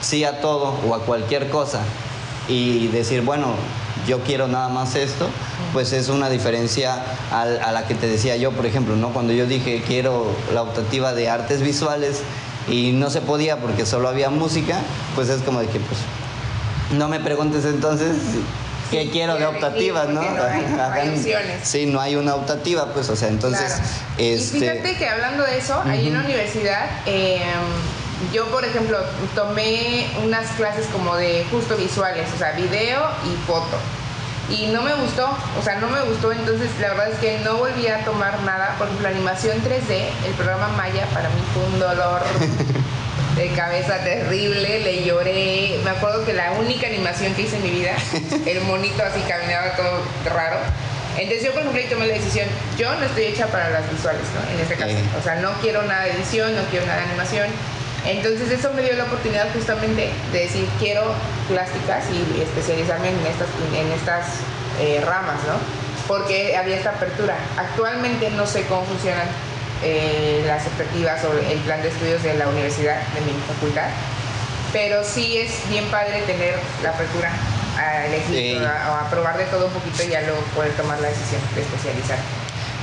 sí 0.00 0.24
a 0.24 0.40
todo 0.40 0.74
o 0.86 0.94
a 0.94 1.04
cualquier 1.04 1.50
cosa 1.50 1.80
y 2.48 2.88
decir, 2.88 3.22
bueno, 3.22 3.54
yo 4.06 4.20
quiero 4.20 4.48
nada 4.48 4.68
más 4.68 4.96
esto, 4.96 5.28
pues 5.72 5.92
es 5.92 6.08
una 6.08 6.28
diferencia 6.28 7.02
a, 7.30 7.42
a, 7.42 7.72
la 7.72 7.86
que 7.86 7.94
te 7.94 8.06
decía 8.06 8.36
yo, 8.36 8.52
por 8.52 8.66
ejemplo, 8.66 8.96
¿no? 8.96 9.10
Cuando 9.10 9.32
yo 9.32 9.46
dije 9.46 9.82
quiero 9.86 10.26
la 10.52 10.62
optativa 10.62 11.12
de 11.14 11.28
artes 11.30 11.62
visuales 11.62 12.20
y 12.68 12.92
no 12.92 13.10
se 13.10 13.20
podía 13.20 13.56
porque 13.56 13.86
solo 13.86 14.08
había 14.08 14.30
música, 14.30 14.78
pues 15.14 15.28
es 15.28 15.42
como 15.42 15.60
de 15.60 15.66
que, 15.68 15.80
pues, 15.80 16.00
no 16.92 17.08
me 17.08 17.20
preguntes 17.20 17.64
entonces 17.64 18.16
qué 18.90 19.04
Sí, 19.04 19.08
quiero 19.10 19.36
de 19.36 19.46
optativas, 19.46 20.08
¿no? 20.08 20.20
no 20.20 20.42
hay- 20.44 20.66
no 20.76 20.82
hay 20.92 21.08
opciones. 21.08 21.60
Sí, 21.66 21.86
no 21.86 22.00
hay 22.00 22.16
una 22.16 22.34
optativa, 22.34 22.92
pues, 22.92 23.08
o 23.08 23.16
sea, 23.16 23.28
entonces, 23.28 23.72
Claro. 23.72 23.84
este... 24.18 24.56
Y 24.58 24.60
fíjate 24.60 24.96
que 24.98 25.08
hablando 25.08 25.44
de 25.44 25.56
eso, 25.56 25.80
ahí 25.86 26.08
en 26.08 26.14
la 26.14 26.20
universidad, 26.20 26.84
eh, 27.06 27.40
yo 28.32 28.46
por 28.50 28.64
ejemplo 28.64 28.98
tomé 29.34 30.06
unas 30.22 30.50
clases 30.52 30.86
como 30.92 31.16
de 31.16 31.44
justo 31.50 31.76
visuales, 31.76 32.28
o 32.34 32.38
sea, 32.38 32.52
video 32.52 33.00
y 33.24 33.46
foto. 33.46 33.78
Y 34.52 34.66
no 34.66 34.82
me 34.82 34.92
gustó, 34.94 35.34
o 35.58 35.62
sea, 35.62 35.76
no 35.76 35.88
me 35.88 36.02
gustó, 36.02 36.30
entonces 36.30 36.68
la 36.78 36.88
verdad 36.88 37.10
es 37.10 37.18
que 37.20 37.38
no 37.38 37.56
volví 37.56 37.86
a 37.86 38.04
tomar 38.04 38.42
nada. 38.42 38.74
Por 38.76 38.86
ejemplo, 38.86 39.08
animación 39.08 39.56
3D, 39.62 40.08
el 40.26 40.34
programa 40.34 40.68
Maya 40.76 41.06
para 41.06 41.30
mí 41.30 41.40
fue 41.54 41.64
un 41.64 41.78
dolor 41.78 42.20
de 43.36 43.48
cabeza 43.52 43.96
terrible, 44.04 44.80
le 44.80 45.04
lloré. 45.04 45.80
Me 45.82 45.90
acuerdo 45.90 46.26
que 46.26 46.34
la 46.34 46.52
única 46.52 46.86
animación 46.86 47.32
que 47.34 47.42
hice 47.42 47.56
en 47.56 47.62
mi 47.62 47.70
vida, 47.70 47.92
el 48.46 48.60
monito 48.64 49.02
así 49.02 49.20
caminaba 49.22 49.74
todo 49.74 50.02
raro. 50.34 50.58
Entonces 51.16 51.44
yo, 51.44 51.52
por 51.52 51.62
ejemplo, 51.62 51.82
tomé 51.90 52.06
la 52.08 52.14
decisión, 52.14 52.46
yo 52.76 52.94
no 52.94 53.04
estoy 53.04 53.24
hecha 53.24 53.46
para 53.46 53.70
las 53.70 53.90
visuales, 53.90 54.22
¿no? 54.34 54.52
En 54.52 54.60
este 54.60 54.76
caso. 54.76 54.94
O 55.18 55.22
sea, 55.22 55.36
no 55.36 55.52
quiero 55.62 55.82
nada 55.84 56.04
de 56.04 56.12
edición, 56.12 56.54
no 56.54 56.62
quiero 56.70 56.84
nada 56.86 57.00
de 57.00 57.06
animación. 57.06 57.46
Entonces 58.06 58.50
eso 58.50 58.72
me 58.74 58.82
dio 58.82 58.94
la 58.94 59.04
oportunidad 59.04 59.46
justamente 59.52 60.10
de 60.32 60.38
decir, 60.38 60.68
quiero 60.78 61.02
plásticas 61.48 62.04
y 62.10 62.40
especializarme 62.42 63.10
en 63.10 63.26
estas, 63.26 63.48
en 63.78 63.92
estas 63.92 64.26
eh, 64.80 65.00
ramas, 65.06 65.36
¿no? 65.46 65.54
Porque 66.08 66.56
había 66.56 66.76
esta 66.76 66.90
apertura. 66.90 67.36
Actualmente 67.56 68.28
no 68.30 68.46
sé 68.46 68.64
cómo 68.66 68.84
funcionan 68.84 69.26
eh, 69.84 70.42
las 70.46 70.66
expectativas 70.66 71.22
o 71.24 71.32
el 71.32 71.58
plan 71.60 71.80
de 71.82 71.88
estudios 71.88 72.22
de 72.22 72.34
la 72.34 72.48
universidad, 72.48 72.96
de 73.14 73.20
mi 73.20 73.32
facultad, 73.46 73.86
pero 74.72 75.04
sí 75.04 75.38
es 75.38 75.68
bien 75.68 75.84
padre 75.86 76.22
tener 76.22 76.54
la 76.82 76.90
apertura 76.90 77.30
a 77.78 78.06
elegir 78.06 78.58
Sí. 78.58 78.58
o 78.62 78.66
a, 78.66 78.92
o 78.92 79.06
a 79.06 79.10
probar 79.10 79.38
de 79.38 79.44
todo 79.44 79.66
un 79.66 79.72
poquito 79.72 80.02
y 80.02 80.08
ya 80.08 80.22
luego 80.22 80.40
poder 80.54 80.72
tomar 80.72 81.00
la 81.00 81.08
decisión 81.08 81.40
de 81.54 81.62
especializar. 81.62 82.18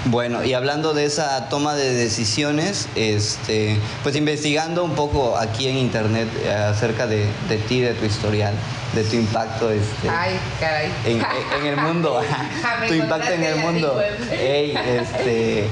Bueno, 0.05 0.43
y 0.45 0.53
hablando 0.53 0.93
de 0.93 1.05
esa 1.05 1.49
toma 1.49 1.75
de 1.75 1.93
decisiones, 1.93 2.87
este, 2.95 3.77
pues 4.01 4.15
investigando 4.15 4.83
un 4.83 4.95
poco 4.95 5.37
aquí 5.37 5.67
en 5.67 5.77
internet 5.77 6.27
eh, 6.43 6.51
acerca 6.53 7.05
de, 7.05 7.25
de 7.49 7.57
ti, 7.57 7.81
de 7.81 7.93
tu 7.93 8.05
historial, 8.05 8.53
de 8.95 9.03
tu 9.03 9.17
impacto 9.17 9.69
este, 9.69 10.09
Ay, 10.09 10.39
caray. 10.59 10.91
en, 11.05 11.21
en 11.61 11.65
el 11.67 11.77
mundo, 11.77 12.21
tu 12.87 12.93
impacto 12.93 13.33
en 13.33 13.43
el 13.43 13.55
mundo. 13.57 14.01
Ey, 14.31 14.73
este, 14.75 15.67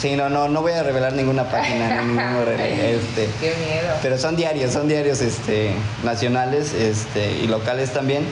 sí, 0.00 0.16
no, 0.16 0.30
no, 0.30 0.48
no 0.48 0.62
voy 0.62 0.72
a 0.72 0.82
revelar 0.82 1.12
ninguna 1.12 1.44
página, 1.44 2.00
ni 2.02 2.14
ningún 2.14 2.48
este, 2.58 3.28
Qué 3.38 3.54
miedo. 3.66 3.94
pero 4.02 4.16
son 4.18 4.34
diarios, 4.34 4.72
son 4.72 4.88
diarios 4.88 5.20
este, 5.20 5.72
nacionales 6.04 6.72
este, 6.72 7.32
y 7.32 7.46
locales 7.46 7.92
también. 7.92 8.24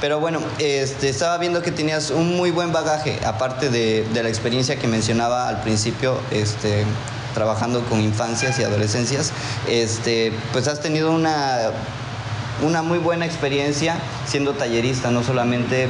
Pero 0.00 0.18
bueno, 0.18 0.40
este, 0.58 1.10
estaba 1.10 1.36
viendo 1.36 1.62
que 1.62 1.72
tenías 1.72 2.10
un 2.10 2.36
muy 2.36 2.50
buen 2.50 2.72
bagaje, 2.72 3.18
aparte 3.26 3.68
de, 3.68 4.06
la 4.14 4.28
experiencia 4.28 4.76
que 4.76 4.88
mencionaba 4.88 5.48
al 5.48 5.60
principio, 5.60 6.18
este, 6.30 6.84
trabajando 7.34 7.84
con 7.84 8.00
infancias 8.00 8.58
y 8.58 8.64
adolescencias, 8.64 9.32
este, 9.68 10.32
pues 10.52 10.68
has 10.68 10.80
tenido 10.80 11.12
una, 11.12 11.70
una 12.62 12.82
muy 12.82 12.98
buena 12.98 13.26
experiencia 13.26 13.98
siendo 14.26 14.54
tallerista, 14.54 15.10
no 15.10 15.22
solamente 15.22 15.88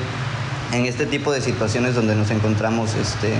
en 0.73 0.87
este 0.87 1.07
tipo 1.07 1.33
de 1.33 1.41
situaciones 1.41 1.95
donde 1.95 2.15
nos 2.15 2.31
encontramos 2.31 2.95
este, 2.95 3.35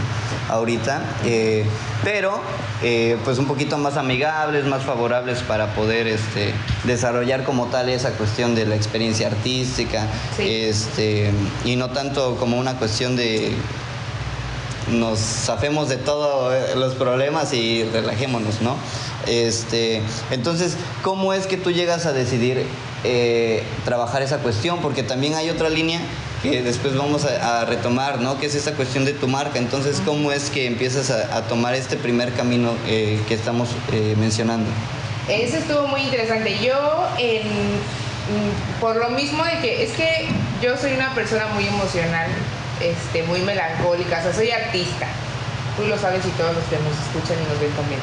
ahorita, 0.49 1.03
eh, 1.25 1.65
pero 2.03 2.41
eh, 2.83 3.17
pues 3.25 3.39
un 3.39 3.47
poquito 3.47 3.79
más 3.79 3.97
amigables, 3.97 4.65
más 4.65 4.83
favorables 4.85 5.41
para 5.41 5.75
poder 5.75 6.07
este, 6.07 6.53
desarrollar 6.85 7.45
como 7.45 7.67
tal 7.67 7.89
esa 7.89 8.13
cuestión 8.13 8.55
de 8.55 8.67
la 8.67 8.75
experiencia 8.75 9.29
artística, 9.29 10.07
Sí. 10.37 10.43
este, 10.49 11.31
y 11.65 11.77
no 11.77 11.91
tanto 11.91 12.37
como 12.37 12.59
una 12.59 12.75
cuestión 12.79 13.17
de 13.17 13.53
nos 14.91 15.19
zafemos 15.21 15.89
de 15.89 15.97
todos 15.99 16.53
los 16.77 16.95
problemas 16.95 17.53
y 17.53 17.85
relajémonos, 17.85 18.61
¿no? 18.61 18.75
Este, 19.27 20.03
entonces, 20.33 20.77
¿cómo 21.03 21.33
es 21.33 21.47
que 21.47 21.57
tú 21.57 21.71
llegas 21.71 22.07
a 22.07 22.13
decidir 22.13 22.65
eh, 23.05 23.63
trabajar 23.85 24.23
esa 24.23 24.39
cuestión? 24.39 24.79
Porque 24.81 25.03
también 25.03 25.35
hay 25.35 25.51
otra 25.51 25.69
línea 25.69 26.01
que 26.43 26.63
después 26.63 26.97
vamos 26.97 27.25
a, 27.27 27.61
a 27.61 27.65
retomar, 27.67 28.21
¿no? 28.21 28.39
Que 28.39 28.47
es 28.47 28.55
esa 28.55 28.73
cuestión 28.73 29.05
de 29.05 29.13
tu 29.13 29.29
marca. 29.29 29.59
Entonces, 29.59 30.01
¿cómo 30.05 30.33
es 30.33 30.51
que 30.51 30.67
empiezas 30.67 31.11
a, 31.11 31.37
a 31.37 31.43
tomar 31.43 31.75
este 31.75 31.97
primer 31.97 32.33
camino 32.33 32.73
eh, 32.87 33.21
que 33.29 33.35
estamos 33.35 33.69
eh, 33.93 34.15
mencionando? 34.19 34.69
Eso 35.29 35.59
estuvo 35.59 35.87
muy 35.87 36.01
interesante. 36.03 36.57
Yo, 36.65 37.07
en- 37.19 37.47
mm, 37.47 38.81
por 38.81 38.97
lo 38.97 39.11
mismo 39.11 39.45
de 39.45 39.59
que 39.61 39.85
es 39.85 39.93
que 39.93 40.29
yo 40.63 40.77
soy 40.79 40.93
una 40.95 41.15
persona 41.15 41.47
muy 41.55 41.67
emocional, 41.67 42.27
este, 42.81 43.23
muy 43.25 43.41
melancólica, 43.41 44.19
o 44.21 44.23
sea, 44.23 44.33
soy 44.35 44.51
artista. 44.51 45.07
Tú 45.77 45.87
lo 45.87 45.99
sabes 45.99 46.25
y 46.27 46.31
todos 46.31 46.55
los 46.55 46.65
que 46.65 46.77
nos 46.77 46.93
escuchan 47.07 47.37
y 47.43 47.49
nos 47.49 47.61
ven 47.61 47.71
también. 47.73 48.01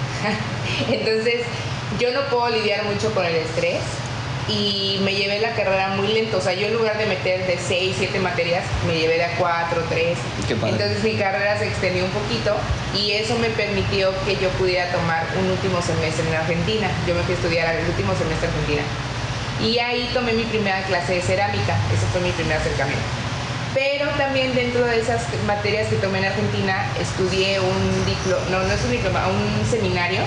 Entonces, 1.01 1.41
yo 1.99 2.11
no 2.11 2.21
puedo 2.29 2.49
lidiar 2.49 2.85
mucho 2.85 3.11
con 3.13 3.25
el 3.25 3.35
estrés 3.35 3.79
y 4.49 4.99
me 5.03 5.13
llevé 5.13 5.39
la 5.39 5.51
carrera 5.51 5.89
muy 5.89 6.07
lento. 6.07 6.37
O 6.37 6.41
sea, 6.41 6.53
yo 6.53 6.67
en 6.67 6.73
lugar 6.73 6.97
de 6.97 7.05
meter 7.05 7.45
de 7.45 7.57
6, 7.57 7.95
7 7.97 8.19
materias, 8.19 8.63
me 8.85 8.97
llevé 8.97 9.17
de 9.17 9.25
a 9.25 9.35
4, 9.37 9.83
3. 9.89 10.17
Qué 10.47 10.55
padre. 10.55 10.71
Entonces 10.71 11.03
mi 11.03 11.15
carrera 11.15 11.57
se 11.57 11.67
extendió 11.67 12.05
un 12.05 12.11
poquito 12.11 12.55
y 12.95 13.11
eso 13.11 13.35
me 13.37 13.49
permitió 13.49 14.11
que 14.25 14.35
yo 14.37 14.49
pudiera 14.51 14.91
tomar 14.91 15.25
un 15.41 15.51
último 15.51 15.81
semestre 15.81 16.27
en 16.27 16.35
Argentina. 16.35 16.89
Yo 17.07 17.15
me 17.15 17.23
fui 17.23 17.33
a 17.33 17.37
estudiar 17.37 17.75
el 17.75 17.85
último 17.85 18.13
semestre 18.15 18.47
en 18.47 18.53
Argentina. 18.53 18.83
Y 19.61 19.79
ahí 19.79 20.09
tomé 20.13 20.33
mi 20.33 20.43
primera 20.43 20.83
clase 20.83 21.15
de 21.15 21.21
cerámica. 21.21 21.75
Ese 21.93 22.05
fue 22.11 22.21
mi 22.21 22.31
primer 22.31 22.57
acercamiento. 22.57 23.03
Pero 23.73 24.09
también 24.17 24.55
dentro 24.55 24.85
de 24.85 24.99
esas 24.99 25.21
materias 25.45 25.87
que 25.87 25.97
tomé 25.97 26.19
en 26.19 26.25
Argentina, 26.25 26.87
estudié 26.99 27.59
un 27.59 28.05
diploma, 28.05 28.41
no, 28.49 28.63
no 28.63 28.73
es 28.73 28.83
un 28.83 28.91
diploma, 28.91 29.27
un 29.27 29.65
seminario 29.69 30.21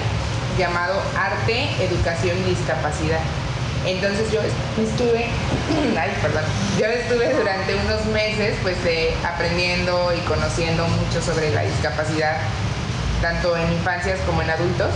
llamado 0.58 1.02
Arte, 1.16 1.68
Educación 1.80 2.36
y 2.38 2.50
Discapacidad. 2.50 3.20
Entonces 3.86 4.30
yo 4.30 4.40
estuve, 4.82 5.26
ay, 5.98 6.10
perdón, 6.20 6.44
yo 6.78 6.86
estuve 6.86 7.32
durante 7.34 7.74
unos 7.74 8.04
meses 8.06 8.56
pues 8.62 8.76
eh, 8.84 9.14
aprendiendo 9.24 10.12
y 10.14 10.20
conociendo 10.20 10.86
mucho 10.86 11.22
sobre 11.22 11.50
la 11.50 11.62
discapacidad, 11.62 12.36
tanto 13.22 13.56
en 13.56 13.72
infancias 13.72 14.20
como 14.26 14.42
en 14.42 14.50
adultos, 14.50 14.90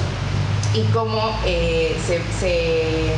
y 0.75 0.83
cómo 0.93 1.39
eh, 1.47 1.97
se, 2.07 2.21
se, 2.39 3.15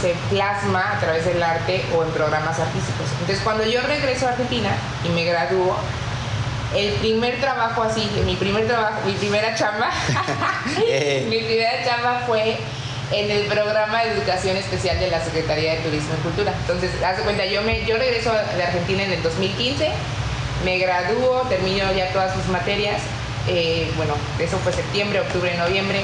se 0.00 0.14
plasma 0.28 0.92
a 0.96 1.00
través 1.00 1.24
del 1.24 1.42
arte 1.42 1.84
o 1.96 2.04
en 2.04 2.10
programas 2.10 2.58
artísticos. 2.58 3.06
Entonces 3.20 3.40
cuando 3.42 3.64
yo 3.64 3.80
regreso 3.82 4.26
a 4.26 4.30
Argentina 4.30 4.70
y 5.04 5.08
me 5.08 5.24
gradúo, 5.24 5.76
el 6.76 6.92
primer 6.94 7.40
trabajo 7.40 7.82
así, 7.82 8.08
mi 8.24 8.36
primer 8.36 8.68
trabajo, 8.68 9.00
mi 9.04 9.14
primera 9.14 9.54
chamba, 9.56 9.90
Eh. 10.88 11.26
mi 11.28 11.38
primera 11.40 11.84
chamba 11.84 12.22
fue 12.26 12.58
en 13.12 13.30
el 13.30 13.46
programa 13.46 14.04
de 14.04 14.12
educación 14.12 14.56
especial 14.56 14.98
de 15.00 15.10
la 15.10 15.22
Secretaría 15.22 15.74
de 15.74 15.80
Turismo 15.80 16.14
y 16.18 16.22
Cultura. 16.22 16.54
Entonces, 16.60 16.90
haz 17.02 17.16
de 17.16 17.24
cuenta, 17.24 17.44
yo, 17.44 17.62
me, 17.62 17.84
yo 17.84 17.96
regreso 17.96 18.32
de 18.32 18.62
Argentina 18.62 19.02
en 19.02 19.12
el 19.12 19.22
2015, 19.22 19.90
me 20.64 20.78
gradúo, 20.78 21.42
termino 21.48 21.92
ya 21.92 22.12
todas 22.12 22.36
mis 22.36 22.46
materias, 22.48 23.00
eh, 23.48 23.90
bueno, 23.96 24.14
eso 24.38 24.58
fue 24.58 24.72
septiembre, 24.72 25.20
octubre, 25.20 25.52
noviembre, 25.56 26.02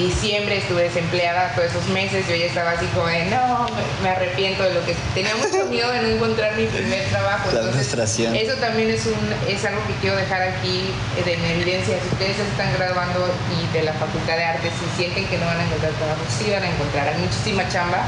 diciembre 0.00 0.58
estuve 0.58 0.82
desempleada 0.82 1.54
todos 1.54 1.70
esos 1.70 1.86
meses, 1.88 2.26
yo 2.28 2.34
ya 2.34 2.46
estaba 2.46 2.72
así 2.72 2.86
como 2.86 3.06
de, 3.06 3.26
no, 3.26 3.66
me, 4.02 4.08
arrepiento 4.08 4.62
de 4.62 4.74
lo 4.74 4.84
que... 4.84 4.94
Tenía 5.14 5.34
mucho 5.36 5.66
miedo 5.66 5.90
de 5.90 6.02
no 6.02 6.08
encontrar 6.08 6.56
mi 6.56 6.66
primer 6.66 7.04
trabajo. 7.08 7.50
La 7.52 7.60
entonces, 7.60 7.86
frustración. 7.86 8.34
Eso 8.34 8.54
también 8.56 8.90
es, 8.90 9.06
un, 9.06 9.14
es 9.48 9.64
algo 9.64 9.80
que 9.86 9.94
quiero 10.00 10.16
dejar 10.16 10.42
aquí 10.42 10.90
eh, 11.16 11.22
de 11.24 11.34
en 11.34 11.44
evidencia. 11.44 11.96
Si 12.00 12.08
ustedes 12.12 12.38
están 12.38 12.72
graduando 12.74 13.28
y 13.54 13.72
de 13.72 13.84
la 13.84 13.92
Facultad 13.94 14.36
de 14.36 14.44
Artes 14.44 14.72
y 14.72 14.96
sienten 14.96 15.26
que 15.26 15.38
no 15.38 15.46
van 15.46 15.60
a 15.60 15.64
encontrar 15.64 15.92
trabajo, 15.92 16.20
sí 16.28 16.50
van 16.50 16.62
a 16.62 16.70
encontrar. 16.70 17.08
Hay 17.08 17.18
muchísima 17.20 17.68
chamba. 17.68 18.04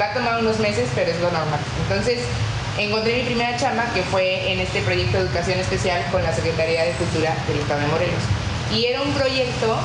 Va 0.00 0.06
a 0.06 0.14
tomar 0.14 0.40
unos 0.40 0.58
meses, 0.58 0.88
pero 0.94 1.10
es 1.10 1.20
lo 1.20 1.30
normal. 1.30 1.60
Entonces, 1.82 2.20
encontré 2.76 3.18
mi 3.18 3.22
primera 3.24 3.56
chamba 3.56 3.84
que 3.94 4.02
fue 4.02 4.52
en 4.52 4.60
este 4.60 4.82
proyecto 4.82 5.18
de 5.18 5.24
educación 5.24 5.58
especial 5.58 6.04
con 6.10 6.22
la 6.22 6.34
Secretaría 6.34 6.84
de 6.84 6.92
Cultura 6.92 7.34
del 7.48 7.60
Estado 7.60 7.80
de 7.80 7.86
Morelos. 7.86 8.22
Y 8.72 8.84
era 8.84 9.00
un 9.00 9.12
proyecto 9.12 9.78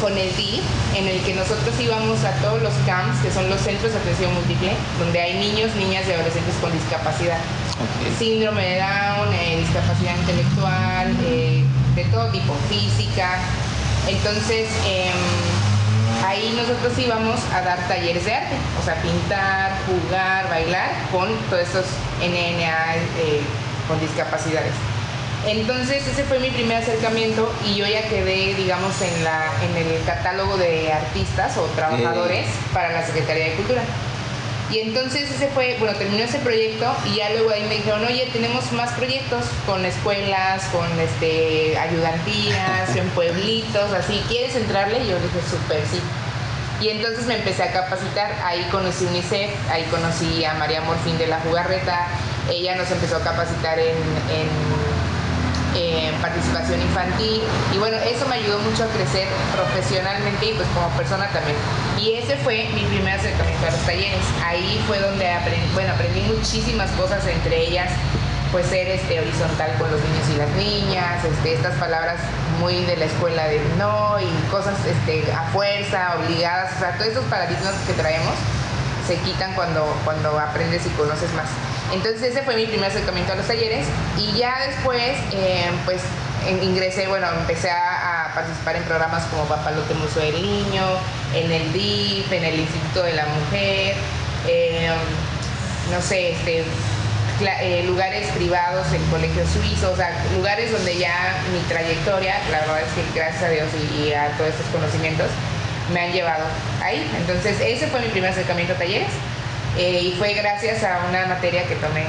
con 0.00 0.16
el 0.16 0.34
DIF, 0.34 0.64
en 0.96 1.06
el 1.06 1.20
que 1.22 1.34
nosotros 1.34 1.74
íbamos 1.78 2.24
a 2.24 2.32
todos 2.42 2.62
los 2.62 2.72
CAMPS, 2.86 3.20
que 3.22 3.30
son 3.30 3.48
los 3.48 3.60
centros 3.60 3.92
de 3.92 3.98
atención 3.98 4.32
múltiple, 4.34 4.72
donde 4.98 5.20
hay 5.20 5.38
niños, 5.38 5.74
niñas 5.76 6.04
y 6.08 6.12
adolescentes 6.12 6.54
con 6.60 6.72
discapacidad. 6.72 7.38
Síndrome 8.18 8.62
de 8.62 8.76
Down, 8.78 9.34
eh, 9.34 9.58
discapacidad 9.60 10.16
intelectual, 10.16 11.16
eh, 11.24 11.64
de 11.94 12.04
todo 12.04 12.28
tipo, 12.30 12.54
física. 12.68 13.38
Entonces, 14.08 14.68
em, 14.86 16.24
ahí 16.26 16.54
nosotros 16.56 16.98
íbamos 16.98 17.38
a 17.54 17.60
dar 17.60 17.78
talleres 17.86 18.24
de 18.24 18.34
arte, 18.34 18.56
o 18.80 18.84
sea, 18.84 18.94
pintar, 19.02 19.72
jugar, 19.86 20.48
bailar 20.48 20.90
con 21.12 21.28
todos 21.50 21.62
estos 21.62 21.84
NNA 22.20 22.96
eh, 22.96 23.42
con 23.86 24.00
discapacidades. 24.00 24.72
Entonces 25.46 26.06
ese 26.06 26.24
fue 26.24 26.38
mi 26.38 26.50
primer 26.50 26.82
acercamiento 26.82 27.50
y 27.64 27.76
yo 27.76 27.86
ya 27.86 28.02
quedé, 28.08 28.54
digamos, 28.54 29.00
en, 29.00 29.24
la, 29.24 29.52
en 29.62 29.76
el 29.76 30.04
catálogo 30.04 30.58
de 30.58 30.92
artistas 30.92 31.56
o 31.56 31.64
trabajadores 31.74 32.46
para 32.74 32.92
la 32.92 33.06
Secretaría 33.06 33.46
de 33.46 33.52
Cultura. 33.52 33.82
Y 34.70 34.78
entonces 34.78 35.28
ese 35.30 35.48
fue, 35.48 35.76
bueno, 35.80 35.96
terminó 35.96 36.22
ese 36.22 36.38
proyecto 36.38 36.94
y 37.04 37.16
ya 37.16 37.30
luego 37.30 37.50
ahí 37.50 37.64
me 37.64 37.76
dijeron, 37.76 38.04
oye, 38.04 38.28
tenemos 38.32 38.70
más 38.72 38.92
proyectos 38.92 39.46
con 39.66 39.84
escuelas, 39.84 40.64
con 40.66 40.86
este, 41.00 41.76
ayudantías, 41.76 42.94
en 42.94 43.08
pueblitos, 43.14 43.92
así, 43.92 44.22
¿quieres 44.28 44.54
entrarle? 44.54 45.02
Y 45.02 45.08
yo 45.08 45.16
dije, 45.16 45.40
súper, 45.50 45.82
sí. 45.90 46.00
Y 46.80 46.90
entonces 46.90 47.26
me 47.26 47.36
empecé 47.36 47.64
a 47.64 47.72
capacitar, 47.72 48.32
ahí 48.44 48.62
conocí 48.70 49.04
UNICEF, 49.06 49.50
ahí 49.70 49.84
conocí 49.90 50.44
a 50.44 50.54
María 50.54 50.80
Morfín 50.82 51.18
de 51.18 51.26
la 51.26 51.40
Jugarreta, 51.40 52.06
ella 52.48 52.76
nos 52.76 52.90
empezó 52.90 53.16
a 53.16 53.20
capacitar 53.20 53.78
en, 53.78 53.88
en 53.88 54.79
eh, 55.74 56.12
participación 56.20 56.80
infantil 56.80 57.42
y 57.74 57.78
bueno, 57.78 57.96
eso 57.98 58.26
me 58.26 58.36
ayudó 58.36 58.58
mucho 58.60 58.84
a 58.84 58.88
crecer 58.88 59.28
profesionalmente 59.54 60.46
y 60.46 60.54
pues 60.54 60.68
como 60.74 60.88
persona 60.90 61.28
también. 61.28 61.56
Y 61.98 62.14
ese 62.14 62.36
fue 62.36 62.68
mi 62.74 62.82
primer 62.84 63.14
acercamiento 63.14 63.66
a 63.66 63.70
los 63.70 63.80
talleres. 63.80 64.22
Ahí 64.44 64.82
fue 64.86 64.98
donde 64.98 65.30
aprendí, 65.30 65.66
bueno, 65.74 65.92
aprendí 65.92 66.20
muchísimas 66.22 66.90
cosas, 66.92 67.26
entre 67.26 67.66
ellas 67.66 67.90
pues 68.52 68.66
ser 68.66 68.88
este, 68.88 69.20
horizontal 69.20 69.70
con 69.78 69.90
los 69.92 70.00
niños 70.00 70.28
y 70.34 70.36
las 70.36 70.50
niñas, 70.50 71.24
este, 71.24 71.54
estas 71.54 71.76
palabras 71.76 72.16
muy 72.58 72.84
de 72.84 72.96
la 72.96 73.04
escuela 73.04 73.44
de 73.44 73.60
no 73.78 74.18
y 74.18 74.50
cosas 74.50 74.74
este, 74.84 75.32
a 75.32 75.44
fuerza, 75.52 76.16
obligadas, 76.18 76.74
o 76.76 76.78
sea, 76.80 76.96
todos 76.98 77.12
esos 77.12 77.24
paradigmas 77.26 77.74
que 77.86 77.92
traemos 77.92 78.34
se 79.06 79.16
quitan 79.18 79.54
cuando, 79.54 79.96
cuando 80.04 80.38
aprendes 80.38 80.84
y 80.86 80.88
conoces 80.90 81.32
más. 81.34 81.46
Entonces 81.92 82.22
ese 82.22 82.42
fue 82.42 82.56
mi 82.56 82.66
primer 82.66 82.90
acercamiento 82.90 83.32
a 83.32 83.36
los 83.36 83.46
talleres 83.46 83.86
y 84.16 84.38
ya 84.38 84.56
después 84.66 85.16
eh, 85.32 85.70
pues 85.84 86.02
ingresé, 86.62 87.06
bueno, 87.08 87.26
empecé 87.38 87.70
a, 87.70 88.32
participar 88.34 88.76
en 88.76 88.84
programas 88.84 89.24
como 89.24 89.44
Papalote 89.44 89.92
Museo 89.94 90.22
del 90.22 90.40
Niño, 90.40 90.84
en 91.34 91.50
el 91.50 91.72
DIF, 91.72 92.30
en 92.32 92.44
el 92.44 92.60
Instituto 92.60 93.02
de 93.02 93.12
la 93.14 93.26
Mujer, 93.26 93.96
eh, 94.46 94.88
no 95.90 96.00
sé, 96.00 96.32
este, 96.32 96.64
eh, 97.60 97.82
lugares 97.86 98.28
privados 98.28 98.86
en 98.92 99.02
colegios 99.06 99.48
suizos, 99.50 99.92
o 99.92 99.96
sea, 99.96 100.24
lugares 100.36 100.70
donde 100.70 100.96
ya 100.96 101.42
mi 101.52 101.58
trayectoria, 101.68 102.36
la 102.52 102.60
verdad 102.60 102.82
es 102.82 102.92
que 102.92 103.18
gracias 103.18 103.42
a 103.42 103.48
Dios 103.48 103.66
y 103.98 104.12
a 104.12 104.28
todos 104.36 104.50
estos 104.50 104.66
conocimientos, 104.66 105.26
me 105.92 106.00
han 106.00 106.12
llevado 106.12 106.44
ahí. 106.82 107.10
Entonces, 107.18 107.60
ese 107.60 107.88
fue 107.88 108.00
mi 108.00 108.08
primer 108.08 108.30
acercamiento 108.30 108.74
a 108.74 108.76
talleres 108.76 109.10
eh, 109.78 110.02
y 110.02 110.12
fue 110.12 110.34
gracias 110.34 110.82
a 110.82 111.06
una 111.08 111.26
materia 111.26 111.64
que 111.66 111.74
tomé 111.76 112.04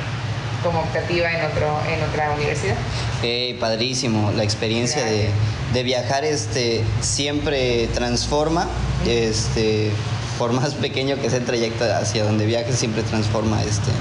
como 0.64 0.82
optativa 0.82 1.32
en, 1.32 1.46
otro, 1.46 1.80
en 1.90 2.04
otra 2.04 2.32
universidad. 2.36 2.76
Ey, 3.24 3.56
padrísimo, 3.56 4.32
la 4.32 4.44
experiencia 4.44 5.04
de, 5.04 5.30
de 5.74 5.84
viajar 5.84 6.24
este, 6.24 6.84
siempre 7.02 7.88
transforma, 7.94 8.68
este, 9.08 9.92
por 10.38 10.54
más 10.54 10.74
pequeño 10.76 11.20
que 11.20 11.30
sea 11.30 11.40
el 11.40 11.46
trayecto 11.46 11.86
hacia 11.86 12.24
donde 12.24 12.46
viajes, 12.46 12.76
siempre 12.76 13.04
transforma 13.04 13.62
este, 13.64 13.92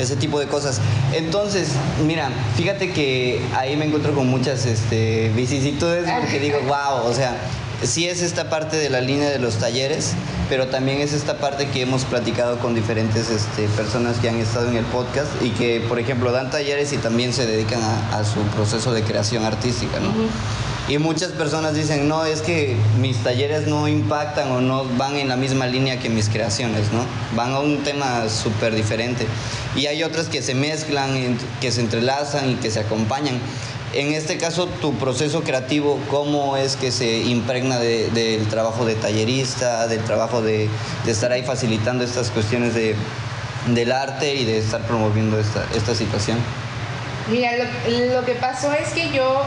ese 0.00 0.16
tipo 0.16 0.38
de 0.40 0.46
cosas. 0.46 0.80
Entonces, 1.12 1.70
mira, 2.06 2.30
fíjate 2.56 2.92
que 2.92 3.40
ahí 3.56 3.76
me 3.76 3.86
encuentro 3.86 4.14
con 4.14 4.28
muchas 4.28 4.66
este, 4.66 5.30
vicisitudes 5.30 6.10
porque 6.20 6.38
digo, 6.40 6.58
wow, 6.66 7.04
o 7.04 7.14
sea, 7.14 7.36
sí 7.82 8.08
es 8.08 8.22
esta 8.22 8.50
parte 8.50 8.76
de 8.76 8.90
la 8.90 9.00
línea 9.00 9.30
de 9.30 9.38
los 9.38 9.56
talleres, 9.56 10.14
pero 10.48 10.66
también 10.68 11.00
es 11.00 11.12
esta 11.12 11.38
parte 11.38 11.68
que 11.68 11.82
hemos 11.82 12.04
platicado 12.04 12.58
con 12.58 12.74
diferentes 12.74 13.30
este, 13.30 13.68
personas 13.76 14.18
que 14.18 14.28
han 14.28 14.38
estado 14.38 14.68
en 14.68 14.76
el 14.76 14.84
podcast 14.86 15.30
y 15.42 15.50
que, 15.50 15.80
por 15.88 15.98
ejemplo, 15.98 16.32
dan 16.32 16.50
talleres 16.50 16.92
y 16.92 16.96
también 16.98 17.32
se 17.32 17.46
dedican 17.46 17.80
a, 17.82 18.18
a 18.18 18.24
su 18.24 18.40
proceso 18.54 18.92
de 18.92 19.02
creación 19.02 19.44
artística, 19.44 20.00
¿no? 20.00 20.12
Y 20.88 20.96
muchas 20.96 21.32
personas 21.32 21.74
dicen, 21.74 22.08
no, 22.08 22.24
es 22.24 22.40
que 22.40 22.74
mis 22.98 23.18
talleres 23.18 23.66
no 23.66 23.88
impactan 23.88 24.50
o 24.52 24.62
no 24.62 24.86
van 24.96 25.16
en 25.16 25.28
la 25.28 25.36
misma 25.36 25.66
línea 25.66 26.00
que 26.00 26.08
mis 26.08 26.30
creaciones, 26.30 26.90
¿no? 26.92 27.04
Van 27.36 27.52
a 27.52 27.60
un 27.60 27.84
tema 27.84 28.26
súper 28.30 28.74
diferente. 28.74 29.26
Y 29.76 29.84
hay 29.84 30.02
otras 30.02 30.28
que 30.28 30.40
se 30.40 30.54
mezclan, 30.54 31.36
que 31.60 31.72
se 31.72 31.82
entrelazan 31.82 32.52
y 32.52 32.54
que 32.54 32.70
se 32.70 32.80
acompañan. 32.80 33.38
En 33.94 34.12
este 34.12 34.36
caso, 34.36 34.66
tu 34.66 34.94
proceso 34.98 35.42
creativo, 35.42 35.98
¿cómo 36.10 36.56
es 36.58 36.76
que 36.76 36.90
se 36.92 37.18
impregna 37.20 37.78
de- 37.78 38.10
del 38.10 38.46
trabajo 38.48 38.84
de 38.84 38.94
tallerista, 38.94 39.86
del 39.86 40.04
trabajo 40.04 40.42
de, 40.42 40.68
de 41.04 41.10
estar 41.10 41.32
ahí 41.32 41.42
facilitando 41.42 42.04
estas 42.04 42.30
cuestiones 42.30 42.74
de, 42.74 42.94
del 43.68 43.90
arte 43.92 44.34
y 44.34 44.44
de 44.44 44.58
estar 44.58 44.82
promoviendo 44.86 45.40
esta, 45.40 45.64
esta 45.74 45.94
situación? 45.94 46.38
Mira, 47.30 47.52
lo, 47.56 48.14
lo 48.14 48.24
que 48.26 48.34
pasó 48.34 48.72
es 48.74 48.90
que 48.90 49.10
yo 49.10 49.42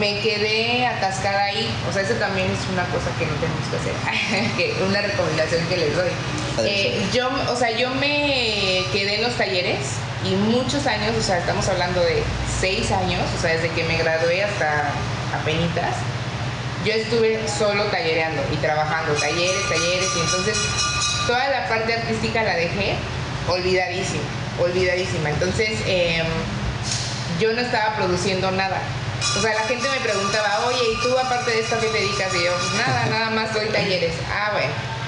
me 0.00 0.18
quedé 0.20 0.84
atascada 0.86 1.44
ahí. 1.44 1.68
O 1.88 1.92
sea, 1.92 2.02
eso 2.02 2.14
también 2.14 2.48
es 2.50 2.58
una 2.72 2.84
cosa 2.86 3.10
que 3.18 3.26
no 3.26 3.32
tenemos 3.34 3.66
que 3.70 3.76
hacer. 3.76 4.56
que 4.56 4.84
una 4.84 5.00
recomendación 5.02 5.64
que 5.68 5.76
les 5.76 5.94
doy. 5.96 6.08
Eh, 6.64 7.00
yo, 7.14 7.28
o 7.50 7.56
sea, 7.56 7.70
yo 7.78 7.90
me 7.94 8.82
quedé 8.92 9.16
en 9.16 9.22
los 9.22 9.34
talleres 9.34 9.78
y 10.24 10.34
muchos 10.34 10.86
años, 10.86 11.16
o 11.18 11.22
sea, 11.22 11.38
estamos 11.38 11.66
hablando 11.68 12.00
de 12.02 12.22
seis 12.60 12.90
años, 12.92 13.22
o 13.36 13.40
sea, 13.40 13.52
desde 13.52 13.70
que 13.70 13.84
me 13.84 13.96
gradué 13.96 14.44
hasta 14.44 14.90
apenitas, 15.40 15.94
yo 16.84 16.92
estuve 16.92 17.46
solo 17.48 17.84
tallereando 17.84 18.42
y 18.52 18.56
trabajando, 18.56 19.12
talleres, 19.14 19.68
talleres, 19.68 20.08
y 20.16 20.20
entonces 20.20 20.58
toda 21.26 21.48
la 21.48 21.68
parte 21.68 21.94
artística 21.94 22.42
la 22.42 22.54
dejé 22.54 22.96
olvidadísima, 23.48 24.24
olvidadísima. 24.58 25.30
Entonces 25.30 25.78
em, 25.86 26.26
yo 27.38 27.52
no 27.52 27.60
estaba 27.60 27.96
produciendo 27.96 28.50
nada. 28.50 28.80
O 29.36 29.40
sea, 29.40 29.54
la 29.54 29.62
gente 29.64 29.88
me 29.90 30.00
preguntaba, 30.00 30.66
oye, 30.66 30.92
¿y 30.94 31.02
tú 31.02 31.18
aparte 31.18 31.50
de 31.50 31.60
esto 31.60 31.78
qué 31.80 31.88
te 31.88 31.98
dedicas? 31.98 32.34
Y 32.34 32.44
yo, 32.44 32.52
pues 32.52 32.86
nada, 32.86 33.06
nada 33.06 33.30
más 33.30 33.52
doy 33.52 33.68
talleres. 33.68 34.14
Ah, 34.30 34.50
bueno. 34.52 34.99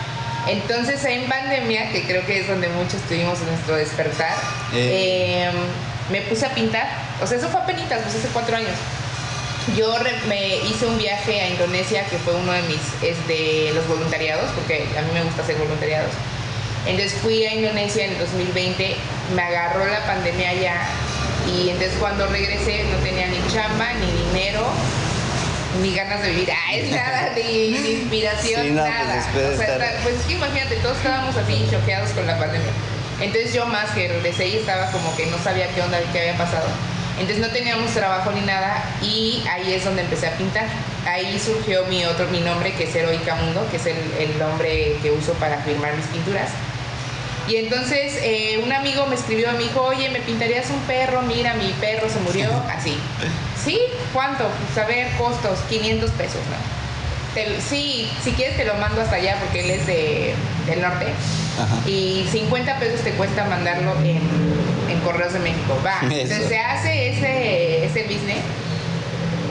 Entonces 0.48 1.04
en 1.04 1.28
pandemia, 1.28 1.90
que 1.90 2.02
creo 2.04 2.24
que 2.26 2.40
es 2.40 2.48
donde 2.48 2.68
muchos 2.68 3.00
tuvimos 3.02 3.38
nuestro 3.40 3.76
despertar, 3.76 4.34
Eh. 4.74 5.44
em, 5.48 5.54
me 6.12 6.22
puse 6.22 6.46
a 6.46 6.54
pintar. 6.54 6.88
O 7.22 7.26
sea, 7.26 7.38
eso 7.38 7.48
fue 7.48 7.60
apenas, 7.60 7.84
pues 7.88 8.14
hace 8.14 8.28
cuatro 8.32 8.56
años. 8.56 8.74
Yo 9.76 9.96
re- 9.98 10.18
me 10.26 10.56
hice 10.56 10.86
un 10.86 10.98
viaje 10.98 11.40
a 11.40 11.48
Indonesia, 11.48 12.04
que 12.06 12.18
fue 12.18 12.34
uno 12.34 12.52
de 12.52 12.62
mis, 12.62 12.80
es 13.02 13.16
de 13.28 13.70
los 13.74 13.86
voluntariados, 13.86 14.50
porque 14.56 14.84
a 14.98 15.02
mí 15.02 15.10
me 15.14 15.22
gusta 15.22 15.42
hacer 15.42 15.56
voluntariados. 15.56 16.10
Entonces 16.84 17.14
fui 17.22 17.44
a 17.46 17.54
Indonesia 17.54 18.06
en 18.06 18.18
2020, 18.18 18.96
me 19.36 19.42
agarró 19.42 19.86
la 19.86 20.04
pandemia 20.04 20.50
allá 20.50 20.76
y 21.46 21.68
entonces 21.70 21.94
cuando 22.00 22.26
regresé 22.26 22.82
no 22.90 22.96
tenía 23.04 23.28
ni 23.28 23.38
chamba, 23.54 23.92
ni 23.94 24.10
dinero, 24.34 24.66
ni 25.80 25.94
ganas 25.94 26.22
de 26.22 26.28
vivir, 26.30 26.50
ah, 26.52 26.74
es 26.74 26.90
nada, 26.90 27.30
ni, 27.36 27.68
ni 27.70 27.90
inspiración, 27.92 28.62
Sí, 28.62 28.70
no, 28.70 28.82
pues, 28.82 28.94
nada. 28.94 29.32
de 29.34 29.46
O 29.46 29.56
sea, 29.56 29.66
estar- 29.76 30.02
pues 30.02 30.16
es 30.16 30.22
que 30.26 30.32
imagínate, 30.34 30.76
todos 30.76 30.96
estábamos 30.98 31.36
así 31.36 31.66
choqueados 31.70 32.10
con 32.10 32.26
la 32.26 32.38
pandemia. 32.38 32.70
Entonces 33.20 33.52
yo 33.54 33.66
más 33.66 33.90
que 33.90 34.08
regresé 34.08 34.48
y 34.48 34.56
estaba 34.56 34.90
como 34.90 35.14
que 35.16 35.26
no 35.26 35.38
sabía 35.38 35.68
qué 35.74 35.80
onda, 35.82 35.98
qué 36.12 36.20
había 36.20 36.36
pasado. 36.36 36.66
Entonces 37.20 37.38
no 37.38 37.48
teníamos 37.52 37.90
trabajo 37.92 38.32
ni 38.32 38.40
nada 38.40 38.82
y 39.02 39.44
ahí 39.48 39.74
es 39.74 39.84
donde 39.84 40.02
empecé 40.02 40.26
a 40.26 40.32
pintar. 40.32 40.66
Ahí 41.06 41.38
surgió 41.38 41.84
mi 41.86 42.04
otro, 42.04 42.26
mi 42.28 42.40
nombre 42.40 42.72
que 42.72 42.84
es 42.84 42.94
Heroica 42.96 43.34
Mundo, 43.36 43.66
que 43.70 43.76
es 43.76 43.86
el, 43.86 43.96
el 44.18 44.38
nombre 44.38 44.96
que 45.02 45.10
uso 45.12 45.34
para 45.34 45.58
firmar 45.58 45.94
mis 45.94 46.06
pinturas. 46.06 46.50
Y 47.48 47.56
entonces 47.56 48.18
eh, 48.22 48.60
un 48.64 48.72
amigo 48.72 49.06
me 49.06 49.14
escribió, 49.14 49.52
me 49.52 49.58
dijo, 49.64 49.82
oye, 49.82 50.08
¿me 50.10 50.20
pintarías 50.20 50.70
un 50.70 50.80
perro? 50.82 51.22
Mira, 51.22 51.54
mi 51.54 51.70
perro 51.80 52.08
se 52.08 52.18
murió, 52.20 52.48
así. 52.76 52.96
¿Sí? 53.64 53.80
¿Cuánto? 54.12 54.44
Pues 54.66 54.84
a 54.84 54.88
ver, 54.88 55.08
costos, 55.16 55.58
500 55.68 56.10
pesos, 56.12 56.40
¿no? 56.50 56.82
Te- 57.34 57.60
sí, 57.60 58.10
si 58.22 58.32
quieres 58.32 58.56
te 58.56 58.64
lo 58.64 58.74
mando 58.74 59.00
hasta 59.00 59.16
allá 59.16 59.36
porque 59.40 59.60
él 59.60 59.70
es 59.70 59.86
de, 59.86 60.34
del 60.66 60.82
norte. 60.82 61.06
Ajá. 61.58 61.88
Y 61.88 62.26
50 62.30 62.78
pesos 62.78 63.00
te 63.02 63.12
cuesta 63.12 63.44
mandarlo 63.44 63.92
en, 64.04 64.20
en 64.90 65.00
Correos 65.04 65.32
de 65.32 65.38
México. 65.38 65.78
Va. 65.84 65.98
Entonces 66.02 66.48
se 66.48 66.58
hace 66.58 67.10
ese, 67.10 67.84
ese 67.86 68.02
business. 68.04 68.38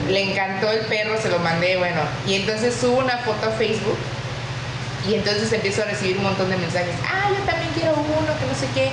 Le 0.10 0.32
encantó 0.32 0.70
el 0.72 0.82
perro, 0.82 1.20
se 1.22 1.30
lo 1.30 1.40
mandé, 1.40 1.78
bueno. 1.78 2.02
Y 2.28 2.36
entonces 2.36 2.76
subo 2.76 2.98
una 2.98 3.18
foto 3.20 3.48
a 3.48 3.52
Facebook. 3.52 3.98
Y 5.08 5.16
entonces 5.16 5.52
empiezo 5.54 5.84
a 5.84 5.86
recibir 5.86 6.18
un 6.18 6.24
montón 6.24 6.50
de 6.50 6.58
mensajes. 6.58 6.94
Ah, 7.10 7.30
yo 7.30 7.44
también 7.46 7.72
quiero 7.74 7.94
uno, 7.94 8.28
que 8.40 8.46
no 8.46 8.54
sé 8.54 8.68
qué. 8.74 8.92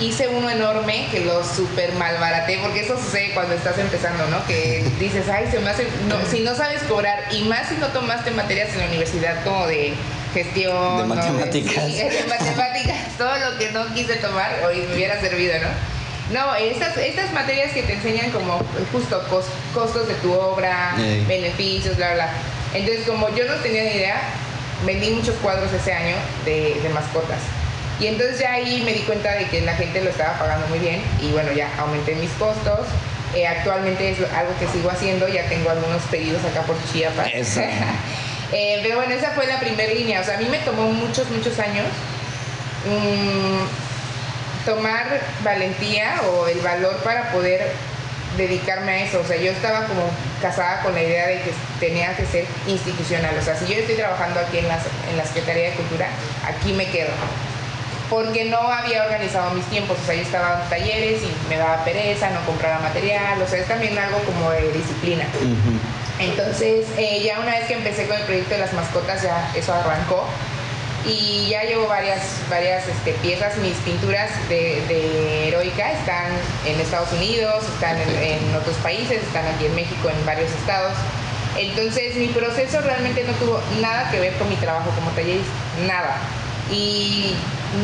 Hice 0.00 0.26
uno 0.28 0.48
enorme 0.50 1.06
que 1.10 1.20
lo 1.20 1.44
super 1.44 1.92
malbaraté, 1.92 2.58
porque 2.62 2.80
eso 2.80 2.96
sucede 2.98 3.30
cuando 3.34 3.54
estás 3.54 3.78
empezando, 3.78 4.26
¿no? 4.28 4.44
Que 4.46 4.82
dices, 4.98 5.28
ay, 5.28 5.46
se 5.50 5.60
me 5.60 5.70
hace. 5.70 5.86
No, 6.08 6.16
si 6.28 6.40
no 6.40 6.54
sabes 6.56 6.82
cobrar, 6.84 7.24
y 7.30 7.42
más 7.44 7.68
si 7.68 7.76
no 7.76 7.88
tomaste 7.88 8.30
materias 8.32 8.70
en 8.72 8.80
la 8.80 8.86
universidad 8.86 9.44
como 9.44 9.66
de 9.66 9.92
gestión, 10.34 10.96
De 10.96 11.02
¿no? 11.06 11.14
matemáticas. 11.14 11.84
sí, 11.84 11.92
de 11.98 12.24
matemáticas, 12.28 12.96
todo 13.18 13.36
lo 13.38 13.58
que 13.58 13.70
no 13.70 13.94
quise 13.94 14.16
tomar, 14.16 14.50
hoy 14.66 14.78
me 14.88 14.94
hubiera 14.94 15.20
servido, 15.20 15.54
¿no? 15.60 15.68
No, 16.32 16.54
estas, 16.54 16.96
estas 16.96 17.30
materias 17.32 17.72
que 17.72 17.82
te 17.82 17.92
enseñan 17.92 18.30
como 18.30 18.58
justo 18.92 19.22
cos- 19.30 19.44
costos 19.74 20.08
de 20.08 20.14
tu 20.14 20.32
obra, 20.32 20.94
beneficios, 21.28 21.96
bla, 21.96 22.14
bla. 22.14 22.28
Entonces, 22.72 23.06
como 23.06 23.28
yo 23.36 23.44
no 23.44 23.54
tenía 23.56 23.82
ni 23.84 23.90
idea, 23.90 24.20
vendí 24.86 25.10
muchos 25.10 25.34
cuadros 25.42 25.70
ese 25.72 25.92
año 25.92 26.16
de, 26.46 26.80
de 26.82 26.88
mascotas. 26.88 27.40
Y 28.00 28.06
entonces 28.06 28.38
ya 28.40 28.52
ahí 28.52 28.82
me 28.84 28.92
di 28.92 29.00
cuenta 29.00 29.32
de 29.34 29.46
que 29.46 29.60
la 29.60 29.74
gente 29.74 30.02
lo 30.02 30.10
estaba 30.10 30.38
pagando 30.38 30.66
muy 30.68 30.78
bien 30.78 31.00
y 31.20 31.30
bueno, 31.30 31.52
ya 31.52 31.68
aumenté 31.78 32.14
mis 32.14 32.30
costos. 32.32 32.86
Eh, 33.34 33.46
actualmente 33.46 34.10
es 34.10 34.18
algo 34.34 34.52
que 34.58 34.66
sigo 34.68 34.90
haciendo, 34.90 35.26
ya 35.28 35.44
tengo 35.48 35.70
algunos 35.70 36.02
pedidos 36.04 36.44
acá 36.44 36.62
por 36.62 36.76
Chiapas. 36.92 37.28
Eh, 38.54 38.80
pero 38.82 38.96
bueno, 38.96 39.14
esa 39.14 39.30
fue 39.30 39.46
la 39.46 39.58
primera 39.58 39.90
línea. 39.94 40.20
O 40.20 40.24
sea, 40.24 40.34
a 40.34 40.36
mí 40.36 40.46
me 40.50 40.58
tomó 40.58 40.82
muchos, 40.82 41.26
muchos 41.30 41.58
años 41.58 41.86
mm, 42.84 44.66
tomar 44.66 45.06
valentía 45.42 46.20
o 46.28 46.46
el 46.46 46.60
valor 46.60 46.96
para 46.98 47.32
poder 47.32 47.72
dedicarme 48.36 48.92
a 48.92 49.04
eso. 49.04 49.20
O 49.20 49.26
sea, 49.26 49.38
yo 49.38 49.52
estaba 49.52 49.86
como 49.86 50.02
casada 50.42 50.82
con 50.82 50.94
la 50.94 51.02
idea 51.02 51.28
de 51.28 51.40
que 51.40 51.52
tenía 51.80 52.14
que 52.14 52.26
ser 52.26 52.44
institucional. 52.66 53.34
O 53.38 53.42
sea, 53.42 53.56
si 53.56 53.64
yo 53.66 53.80
estoy 53.80 53.94
trabajando 53.94 54.40
aquí 54.40 54.58
en, 54.58 54.68
las, 54.68 54.82
en 55.10 55.16
la 55.16 55.24
Secretaría 55.24 55.70
de 55.70 55.76
Cultura, 55.76 56.08
aquí 56.46 56.74
me 56.74 56.86
quedo. 56.90 57.08
Porque 58.12 58.44
no 58.44 58.58
había 58.58 59.04
organizado 59.04 59.52
mis 59.52 59.64
tiempos. 59.70 59.96
O 60.02 60.04
sea, 60.04 60.14
yo 60.14 60.20
estaba 60.20 60.50
dando 60.50 60.66
talleres 60.68 61.22
y 61.22 61.48
me 61.48 61.56
daba 61.56 61.82
pereza, 61.82 62.28
no 62.28 62.44
compraba 62.44 62.78
material. 62.80 63.40
O 63.40 63.48
sea, 63.48 63.60
es 63.60 63.66
también 63.66 63.96
algo 63.96 64.18
como 64.18 64.50
de 64.50 64.70
disciplina. 64.70 65.24
Ujú. 65.40 65.78
Entonces, 66.18 66.84
eh, 66.98 67.22
ya 67.24 67.40
una 67.40 67.52
vez 67.52 67.64
que 67.64 67.72
empecé 67.72 68.06
con 68.06 68.18
el 68.18 68.24
proyecto 68.24 68.52
de 68.52 68.60
las 68.60 68.74
mascotas, 68.74 69.22
ya 69.22 69.50
eso 69.54 69.72
arrancó. 69.72 70.28
Y 71.06 71.48
ya 71.48 71.62
llevo 71.62 71.88
varias, 71.88 72.20
varias 72.50 72.86
este, 72.86 73.12
piezas. 73.14 73.56
Mis 73.56 73.76
pinturas 73.78 74.30
de, 74.50 74.84
de 74.88 75.48
Heroica 75.48 75.92
están 75.92 76.32
en 76.66 76.78
Estados 76.80 77.10
Unidos, 77.14 77.64
están 77.64 77.96
en, 77.96 78.10
en 78.10 78.54
otros 78.54 78.76
países, 78.76 79.22
están 79.22 79.46
aquí 79.46 79.64
en 79.64 79.74
México, 79.74 80.10
en 80.10 80.26
varios 80.26 80.50
estados. 80.50 80.92
Entonces, 81.56 82.14
mi 82.16 82.28
proceso 82.28 82.82
realmente 82.82 83.24
no 83.24 83.32
tuvo 83.32 83.58
nada 83.80 84.10
que 84.10 84.20
ver 84.20 84.34
con 84.34 84.50
mi 84.50 84.56
trabajo 84.56 84.90
como 84.90 85.10
tallerista, 85.12 85.50
nada. 85.86 86.18
Y 86.70 87.34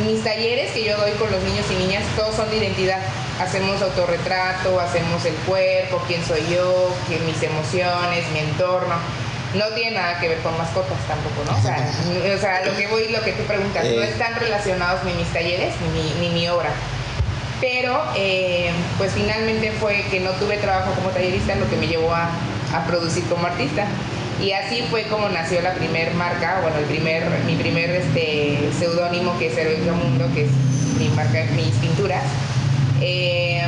mis 0.05 0.23
talleres 0.23 0.71
que 0.71 0.83
yo 0.83 0.97
doy 0.97 1.11
con 1.13 1.31
los 1.31 1.41
niños 1.43 1.65
y 1.71 1.75
niñas, 1.75 2.03
todos 2.15 2.35
son 2.35 2.49
de 2.49 2.57
identidad. 2.57 2.99
Hacemos 3.39 3.81
autorretrato, 3.81 4.79
hacemos 4.79 5.23
el 5.25 5.33
cuerpo, 5.45 6.01
quién 6.07 6.23
soy 6.25 6.41
yo, 6.53 6.93
qué- 7.07 7.19
mis 7.19 7.41
emociones, 7.41 8.27
mi 8.33 8.39
entorno. 8.39 8.95
No 9.55 9.65
tiene 9.69 9.95
nada 9.97 10.19
que 10.19 10.27
ver 10.27 10.37
con 10.39 10.55
mascotas 10.57 10.97
tampoco, 11.07 11.41
¿no? 11.51 11.57
O 11.57 11.61
sea, 11.61 11.77
n- 11.77 12.33
o 12.35 12.37
sea, 12.37 12.63
lo 12.65 12.75
que 12.77 12.85
voy, 12.87 13.07
lo 13.09 13.21
que 13.23 13.31
tú 13.31 13.43
preguntas, 13.45 13.83
no 13.83 14.01
Eh. 14.03 14.09
están 14.09 14.35
relacionados 14.35 15.03
ni 15.05 15.13
mis 15.13 15.27
talleres 15.33 15.73
ni 15.81 16.01
mi, 16.01 16.13
ni 16.19 16.29
mi 16.29 16.47
obra. 16.49 16.69
Pero, 17.59 18.01
eh, 18.15 18.69
pues 18.97 19.11
finalmente 19.13 19.71
fue 19.71 20.03
que 20.11 20.19
no 20.19 20.31
tuve 20.31 20.57
trabajo 20.57 20.91
como 20.93 21.09
tallerista 21.09 21.55
lo 21.55 21.69
que 21.69 21.75
me 21.77 21.87
llevó 21.87 22.13
a, 22.13 22.29
a 22.73 22.85
producir 22.85 23.23
como 23.27 23.47
artista. 23.47 23.85
Y 24.41 24.53
así 24.53 24.83
fue 24.89 25.03
como 25.03 25.27
nació 25.27 25.61
la 25.61 25.73
primer 25.73 26.13
marca, 26.13 26.59
bueno, 26.61 26.77
el 26.77 26.85
primer, 26.85 27.23
mi 27.45 27.55
primer 27.55 27.89
este, 27.89 28.57
seudónimo 28.79 29.37
que 29.37 29.47
es 29.47 29.57
Heroica 29.57 29.91
Mundo, 29.91 30.29
que 30.33 30.45
es 30.45 30.51
mi 30.97 31.09
marca, 31.09 31.43
mis 31.55 31.75
pinturas. 31.75 32.23
Eh, 33.01 33.61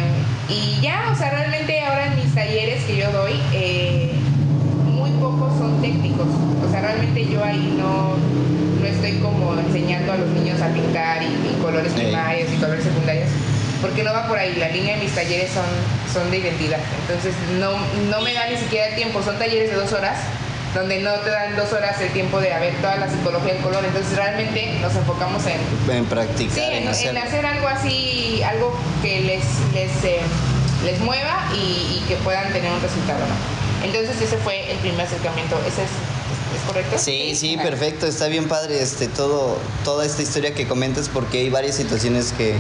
y 0.48 0.80
ya, 0.82 1.10
o 1.12 1.16
sea, 1.18 1.32
realmente 1.32 1.82
ahora 1.82 2.08
en 2.08 2.16
mis 2.16 2.34
talleres 2.34 2.86
que 2.86 2.96
yo 2.96 3.12
doy, 3.12 3.34
eh, 3.54 4.12
muy 4.86 5.12
pocos 5.12 5.58
son 5.58 5.82
técnicos. 5.82 6.28
O 6.66 6.72
sea, 6.72 6.80
realmente 6.80 7.26
yo 7.26 7.44
ahí 7.44 7.76
no, 7.78 8.16
no 8.80 8.86
estoy 8.86 9.20
como 9.20 9.60
enseñando 9.60 10.14
a 10.14 10.18
los 10.18 10.30
niños 10.30 10.62
a 10.62 10.70
pintar 10.70 11.22
y, 11.22 11.26
y 11.26 11.62
colores 11.62 11.92
primarios 11.92 12.50
y 12.50 12.56
colores 12.56 12.86
secundarios, 12.86 13.30
porque 13.82 14.04
no 14.04 14.14
va 14.14 14.26
por 14.26 14.38
ahí. 14.38 14.56
La 14.56 14.70
línea 14.70 14.96
de 14.96 15.04
mis 15.04 15.14
talleres 15.14 15.52
son, 15.52 15.66
son 16.14 16.32
de 16.32 16.38
identidad. 16.38 16.80
Entonces 17.02 17.36
no, 17.60 17.72
no 18.10 18.22
me 18.22 18.34
da 18.34 18.48
ni 18.50 18.56
siquiera 18.56 18.88
el 18.88 18.96
tiempo. 18.96 19.22
Son 19.22 19.38
talleres 19.38 19.70
de 19.70 19.76
dos 19.76 19.92
horas 19.92 20.18
donde 20.74 21.00
no 21.02 21.14
te 21.16 21.30
dan 21.30 21.56
dos 21.58 21.72
horas 21.74 22.00
el 22.02 22.10
tiempo 22.14 22.40
de 22.40 22.50
ver 22.50 22.76
toda 22.82 22.96
la 22.98 23.10
psicología 23.10 23.54
del 23.54 23.62
color. 23.62 23.84
Entonces 23.86 24.16
realmente 24.16 24.78
nos 24.82 24.96
enfocamos 24.96 25.44
en, 25.46 25.92
En 25.94 26.06
practicar, 26.06 26.56
Sí, 26.56 26.62
en, 26.64 26.84
en 26.84 26.88
hacer. 26.88 27.10
en 27.10 27.18
hacer 27.18 27.46
algo 27.46 27.68
así, 27.68 28.42
algo 28.44 28.74
que 29.02 29.20
les, 29.22 29.44
les, 29.74 30.04
eh, 30.06 30.20
les 30.86 31.00
mueva 31.02 31.46
y, 31.54 31.98
y 31.98 32.04
que 32.08 32.16
puedan 32.18 32.52
tener 32.54 32.72
un 32.72 32.82
resultado, 32.82 33.20
¿no? 33.20 33.86
Entonces 33.86 34.22
ese 34.22 34.38
fue 34.38 34.72
el 34.72 34.78
primer 34.78 35.02
acercamiento. 35.06 35.58
¿Ese 35.68 35.84
es, 35.84 35.90
es- 35.90 36.68
correcto? 36.68 36.98
Sí, 36.98 37.34
sí, 37.36 37.58
perfecto, 37.58 38.06
está 38.06 38.28
bien 38.28 38.48
padre 38.48 38.82
este 38.82 39.08
todo 39.08 39.58
toda 39.84 40.06
esta 40.06 40.22
historia 40.22 40.54
que 40.54 40.68
comentas 40.68 41.10
porque 41.10 41.40
hay 41.40 41.50
varias 41.50 41.76
situaciones 41.76 42.32
que, 42.34 42.54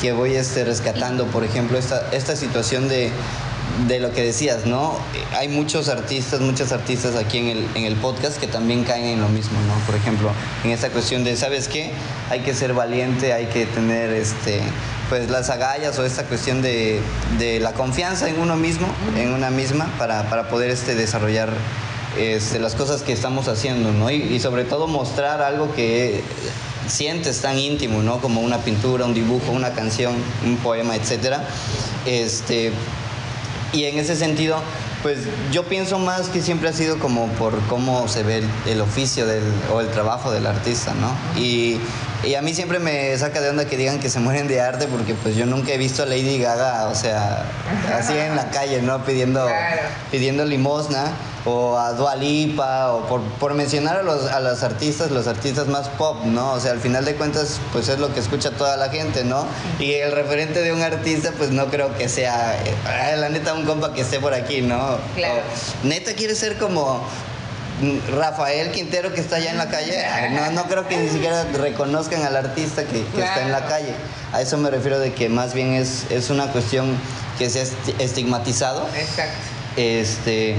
que 0.00 0.12
voy 0.12 0.36
este 0.36 0.64
rescatando, 0.64 1.26
por 1.26 1.42
ejemplo, 1.42 1.78
esta 1.78 2.06
esta 2.12 2.36
situación 2.36 2.88
de 2.88 3.10
de 3.88 4.00
lo 4.00 4.12
que 4.12 4.22
decías, 4.22 4.66
¿no? 4.66 4.96
Hay 5.36 5.48
muchos 5.48 5.88
artistas, 5.88 6.40
muchas 6.40 6.72
artistas 6.72 7.16
aquí 7.16 7.38
en 7.38 7.48
el, 7.48 7.66
en 7.74 7.84
el 7.84 7.96
podcast 7.96 8.38
que 8.38 8.46
también 8.46 8.84
caen 8.84 9.04
en 9.04 9.20
lo 9.20 9.28
mismo, 9.28 9.58
¿no? 9.62 9.74
Por 9.86 9.94
ejemplo, 9.94 10.30
en 10.64 10.70
esta 10.70 10.90
cuestión 10.90 11.24
de, 11.24 11.36
¿sabes 11.36 11.68
qué? 11.68 11.90
Hay 12.30 12.40
que 12.40 12.54
ser 12.54 12.74
valiente, 12.74 13.32
hay 13.32 13.46
que 13.46 13.66
tener, 13.66 14.10
este, 14.10 14.60
pues, 15.08 15.30
las 15.30 15.50
agallas 15.50 15.98
o 15.98 16.04
esta 16.04 16.24
cuestión 16.24 16.62
de, 16.62 17.00
de 17.38 17.60
la 17.60 17.72
confianza 17.72 18.28
en 18.28 18.38
uno 18.38 18.56
mismo, 18.56 18.86
en 19.16 19.32
una 19.32 19.50
misma, 19.50 19.90
para, 19.98 20.28
para 20.28 20.48
poder, 20.48 20.70
este, 20.70 20.94
desarrollar 20.94 21.50
este, 22.18 22.58
las 22.58 22.74
cosas 22.74 23.02
que 23.02 23.12
estamos 23.12 23.48
haciendo, 23.48 23.92
¿no? 23.92 24.10
Y, 24.10 24.16
y 24.16 24.40
sobre 24.40 24.64
todo 24.64 24.86
mostrar 24.86 25.40
algo 25.40 25.74
que 25.74 26.22
sientes 26.86 27.40
tan 27.40 27.58
íntimo, 27.58 28.02
¿no? 28.02 28.20
Como 28.20 28.40
una 28.42 28.58
pintura, 28.58 29.06
un 29.06 29.14
dibujo, 29.14 29.52
una 29.52 29.72
canción, 29.72 30.14
un 30.44 30.56
poema, 30.58 30.96
etcétera. 30.96 31.44
Este, 32.04 32.72
y 33.72 33.84
en 33.84 33.98
ese 33.98 34.16
sentido, 34.16 34.62
Pues 35.02 35.18
yo 35.50 35.64
pienso 35.64 35.98
más 35.98 36.28
que 36.28 36.40
siempre 36.40 36.68
ha 36.68 36.72
sido 36.72 37.00
como 37.00 37.26
por 37.32 37.58
cómo 37.66 38.06
se 38.06 38.22
ve 38.22 38.44
el, 38.66 38.80
oficio 38.80 39.26
del, 39.26 39.42
o 39.74 39.80
el 39.80 39.88
trabajo 39.88 40.30
del 40.30 40.46
artista, 40.46 40.94
¿no? 40.94 41.40
Y, 41.40 41.80
y 42.24 42.34
a 42.34 42.42
mí 42.42 42.54
siempre 42.54 42.78
me 42.78 43.16
saca 43.18 43.40
de 43.40 43.50
onda 43.50 43.64
que 43.64 43.76
digan 43.76 43.98
que 43.98 44.08
se 44.08 44.20
mueren 44.20 44.46
de 44.48 44.60
arte 44.60 44.86
porque 44.86 45.14
pues 45.14 45.34
yo 45.36 45.46
nunca 45.46 45.72
he 45.72 45.78
visto 45.78 46.02
a 46.02 46.06
Lady 46.06 46.38
Gaga, 46.38 46.88
o 46.88 46.94
sea, 46.94 47.44
así 47.96 48.16
en 48.16 48.36
la 48.36 48.50
calle, 48.50 48.80
¿no? 48.82 49.04
Pidiendo, 49.04 49.44
Claro. 49.46 49.82
pidiendo 50.10 50.44
limosna 50.44 51.12
o 51.44 51.76
a 51.76 51.92
Dua 51.94 52.14
Lipa 52.14 52.92
o 52.92 53.06
por, 53.08 53.20
por 53.40 53.54
mencionar 53.54 53.96
a 53.96 54.02
los, 54.02 54.30
a 54.30 54.38
los 54.38 54.62
artistas, 54.62 55.10
los 55.10 55.26
artistas 55.26 55.66
más 55.66 55.88
pop, 55.88 56.22
¿no? 56.24 56.52
O 56.52 56.60
sea, 56.60 56.70
al 56.70 56.78
final 56.80 57.04
de 57.04 57.16
cuentas 57.16 57.58
pues 57.72 57.88
es 57.88 57.98
lo 57.98 58.14
que 58.14 58.20
escucha 58.20 58.52
toda 58.52 58.76
la 58.76 58.88
gente, 58.90 59.24
¿no? 59.24 59.44
Y 59.80 59.94
el 59.94 60.12
referente 60.12 60.60
de 60.62 60.72
un 60.72 60.82
artista 60.82 61.32
pues 61.36 61.50
no 61.50 61.66
creo 61.66 61.96
que 61.98 62.08
sea, 62.08 62.54
eh, 62.64 63.16
la 63.16 63.28
neta, 63.28 63.54
un 63.54 63.64
compa 63.64 63.92
que 63.92 64.02
esté 64.02 64.20
por 64.20 64.34
aquí, 64.34 64.60
¿no? 64.62 64.98
Claro. 65.16 65.40
O, 65.82 65.86
neta 65.86 66.12
quiere 66.12 66.36
ser 66.36 66.56
como 66.58 67.02
Rafael 68.14 68.70
Quintero 68.70 69.12
que 69.12 69.20
está 69.20 69.36
allá 69.36 69.50
en 69.50 69.58
la 69.58 69.68
calle, 69.68 70.02
no, 70.30 70.50
no 70.52 70.64
creo 70.68 70.86
que 70.88 70.96
ni 70.96 71.08
siquiera 71.08 71.44
reconozcan 71.52 72.22
al 72.22 72.36
artista 72.36 72.84
que, 72.84 73.04
que 73.04 73.20
está 73.22 73.42
en 73.42 73.52
la 73.52 73.66
calle. 73.66 73.94
A 74.32 74.40
eso 74.40 74.56
me 74.58 74.70
refiero 74.70 74.98
de 74.98 75.12
que 75.12 75.28
más 75.28 75.52
bien 75.54 75.72
es, 75.74 76.04
es 76.10 76.30
una 76.30 76.46
cuestión 76.52 76.96
que 77.38 77.50
se 77.50 77.60
ha 77.60 77.62
esti- 77.64 77.94
estigmatizado 77.98 78.86
Exacto. 78.96 79.32
este 79.76 80.56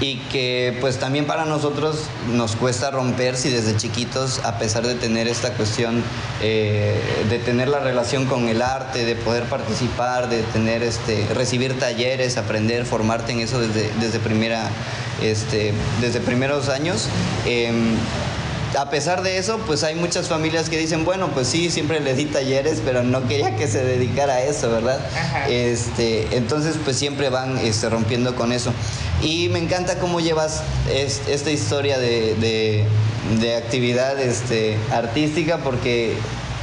y 0.00 0.16
que 0.30 0.76
pues 0.80 0.98
también 0.98 1.24
para 1.24 1.44
nosotros 1.44 2.04
nos 2.32 2.56
cuesta 2.56 2.90
romper 2.90 3.36
si 3.36 3.50
desde 3.50 3.76
chiquitos 3.76 4.40
a 4.44 4.58
pesar 4.58 4.86
de 4.86 4.94
tener 4.94 5.28
esta 5.28 5.52
cuestión 5.52 6.02
eh, 6.42 7.00
de 7.28 7.38
tener 7.38 7.68
la 7.68 7.78
relación 7.78 8.26
con 8.26 8.48
el 8.48 8.60
arte 8.60 9.04
de 9.04 9.14
poder 9.14 9.44
participar 9.44 10.28
de 10.28 10.42
tener 10.42 10.82
este 10.82 11.26
recibir 11.34 11.78
talleres 11.78 12.36
aprender 12.36 12.84
formarte 12.86 13.32
en 13.32 13.40
eso 13.40 13.60
desde 13.60 13.90
desde 14.00 14.18
primera 14.18 14.68
este 15.22 15.72
desde 16.00 16.20
primeros 16.20 16.68
años 16.68 17.08
em, 17.46 17.94
a 18.78 18.90
pesar 18.90 19.22
de 19.22 19.38
eso, 19.38 19.58
pues 19.66 19.84
hay 19.84 19.94
muchas 19.94 20.28
familias 20.28 20.68
que 20.68 20.76
dicen, 20.78 21.04
bueno, 21.04 21.28
pues 21.32 21.46
sí, 21.48 21.70
siempre 21.70 22.00
le 22.00 22.14
di 22.14 22.24
talleres, 22.26 22.80
pero 22.84 23.02
no 23.02 23.26
quería 23.28 23.56
que 23.56 23.68
se 23.68 23.84
dedicara 23.84 24.34
a 24.34 24.42
eso, 24.42 24.70
¿verdad? 24.70 24.98
Ajá. 25.16 25.48
Este, 25.48 26.36
entonces, 26.36 26.76
pues 26.84 26.96
siempre 26.96 27.28
van 27.30 27.58
este, 27.58 27.88
rompiendo 27.88 28.34
con 28.34 28.52
eso. 28.52 28.72
Y 29.22 29.48
me 29.50 29.58
encanta 29.60 29.98
cómo 29.98 30.20
llevas 30.20 30.62
es- 30.92 31.22
esta 31.28 31.50
historia 31.50 31.98
de, 31.98 32.34
de- 32.36 32.84
de 33.40 33.56
actividad 33.56 34.20
este, 34.20 34.76
artística, 34.90 35.58
porque 35.58 36.14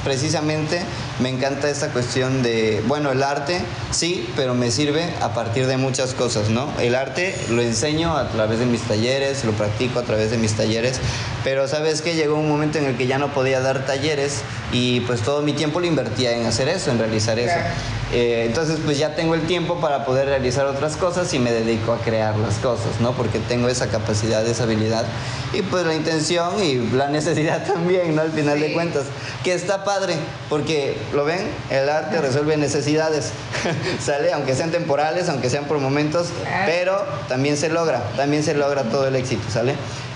precisamente 0.03 0.81
me 1.21 1.29
encanta 1.29 1.69
esta 1.69 1.89
cuestión 1.89 2.43
de, 2.43 2.83
bueno, 2.87 3.11
el 3.11 3.23
arte 3.23 3.61
sí, 3.91 4.27
pero 4.35 4.55
me 4.55 4.71
sirve 4.71 5.13
a 5.21 5.33
partir 5.33 5.67
de 5.67 5.77
muchas 5.77 6.13
cosas, 6.13 6.49
¿no? 6.49 6.67
El 6.79 6.95
arte 6.95 7.35
lo 7.49 7.61
enseño 7.61 8.17
a 8.17 8.29
través 8.29 8.59
de 8.59 8.65
mis 8.65 8.81
talleres, 8.81 9.45
lo 9.45 9.51
practico 9.51 9.99
a 9.99 10.03
través 10.03 10.31
de 10.31 10.37
mis 10.37 10.53
talleres, 10.53 10.99
pero 11.43 11.67
sabes 11.67 12.01
que 12.01 12.15
llegó 12.15 12.35
un 12.35 12.49
momento 12.49 12.79
en 12.79 12.85
el 12.85 12.97
que 12.97 13.07
ya 13.07 13.19
no 13.19 13.33
podía 13.33 13.61
dar 13.61 13.85
talleres 13.85 14.41
y 14.71 15.01
pues 15.01 15.21
todo 15.21 15.41
mi 15.41 15.53
tiempo 15.53 15.79
lo 15.79 15.85
invertía 15.87 16.31
en 16.37 16.45
hacer 16.45 16.69
eso, 16.69 16.91
en 16.91 16.99
realizar 16.99 17.37
eso. 17.39 17.53
Claro. 17.53 17.69
Eh, 18.13 18.43
entonces 18.47 18.79
pues 18.83 18.97
ya 18.97 19.15
tengo 19.15 19.35
el 19.35 19.41
tiempo 19.47 19.79
para 19.79 20.05
poder 20.05 20.25
realizar 20.27 20.65
otras 20.65 20.97
cosas 20.97 21.33
y 21.33 21.39
me 21.39 21.51
dedico 21.51 21.93
a 21.93 21.97
crear 21.99 22.35
las 22.37 22.55
cosas, 22.55 22.99
¿no? 22.99 23.11
Porque 23.13 23.39
tengo 23.39 23.69
esa 23.69 23.87
capacidad, 23.87 24.45
esa 24.45 24.63
habilidad 24.63 25.05
y 25.53 25.61
pues 25.61 25.85
la 25.85 25.93
intención 25.95 26.61
y 26.63 26.75
la 26.95 27.07
necesidad 27.09 27.63
también, 27.67 28.15
¿no? 28.15 28.21
Al 28.21 28.31
final 28.31 28.59
de 28.59 28.67
Sí. 28.67 28.73
cuentas, 28.73 29.03
que 29.43 29.53
está 29.53 29.83
padre, 29.83 30.15
porque 30.49 30.97
lo 31.13 31.25
ven, 31.25 31.47
el 31.69 31.89
arte 31.89 32.21
resuelve 32.21 32.55
necesidades, 32.57 33.31
sale, 34.03 34.31
aunque 34.33 34.55
sean 34.55 34.71
temporales, 34.71 35.27
aunque 35.29 35.49
sean 35.49 35.65
por 35.65 35.79
momentos, 35.79 36.27
Claro. 36.43 36.65
pero 36.67 37.05
también 37.27 37.57
se 37.57 37.69
logra, 37.69 38.03
también 38.17 38.43
se 38.43 38.53
logra 38.53 38.83
todo 38.83 39.07
el 39.07 39.15
éxito, 39.15 39.43
¿sale? 39.51 39.73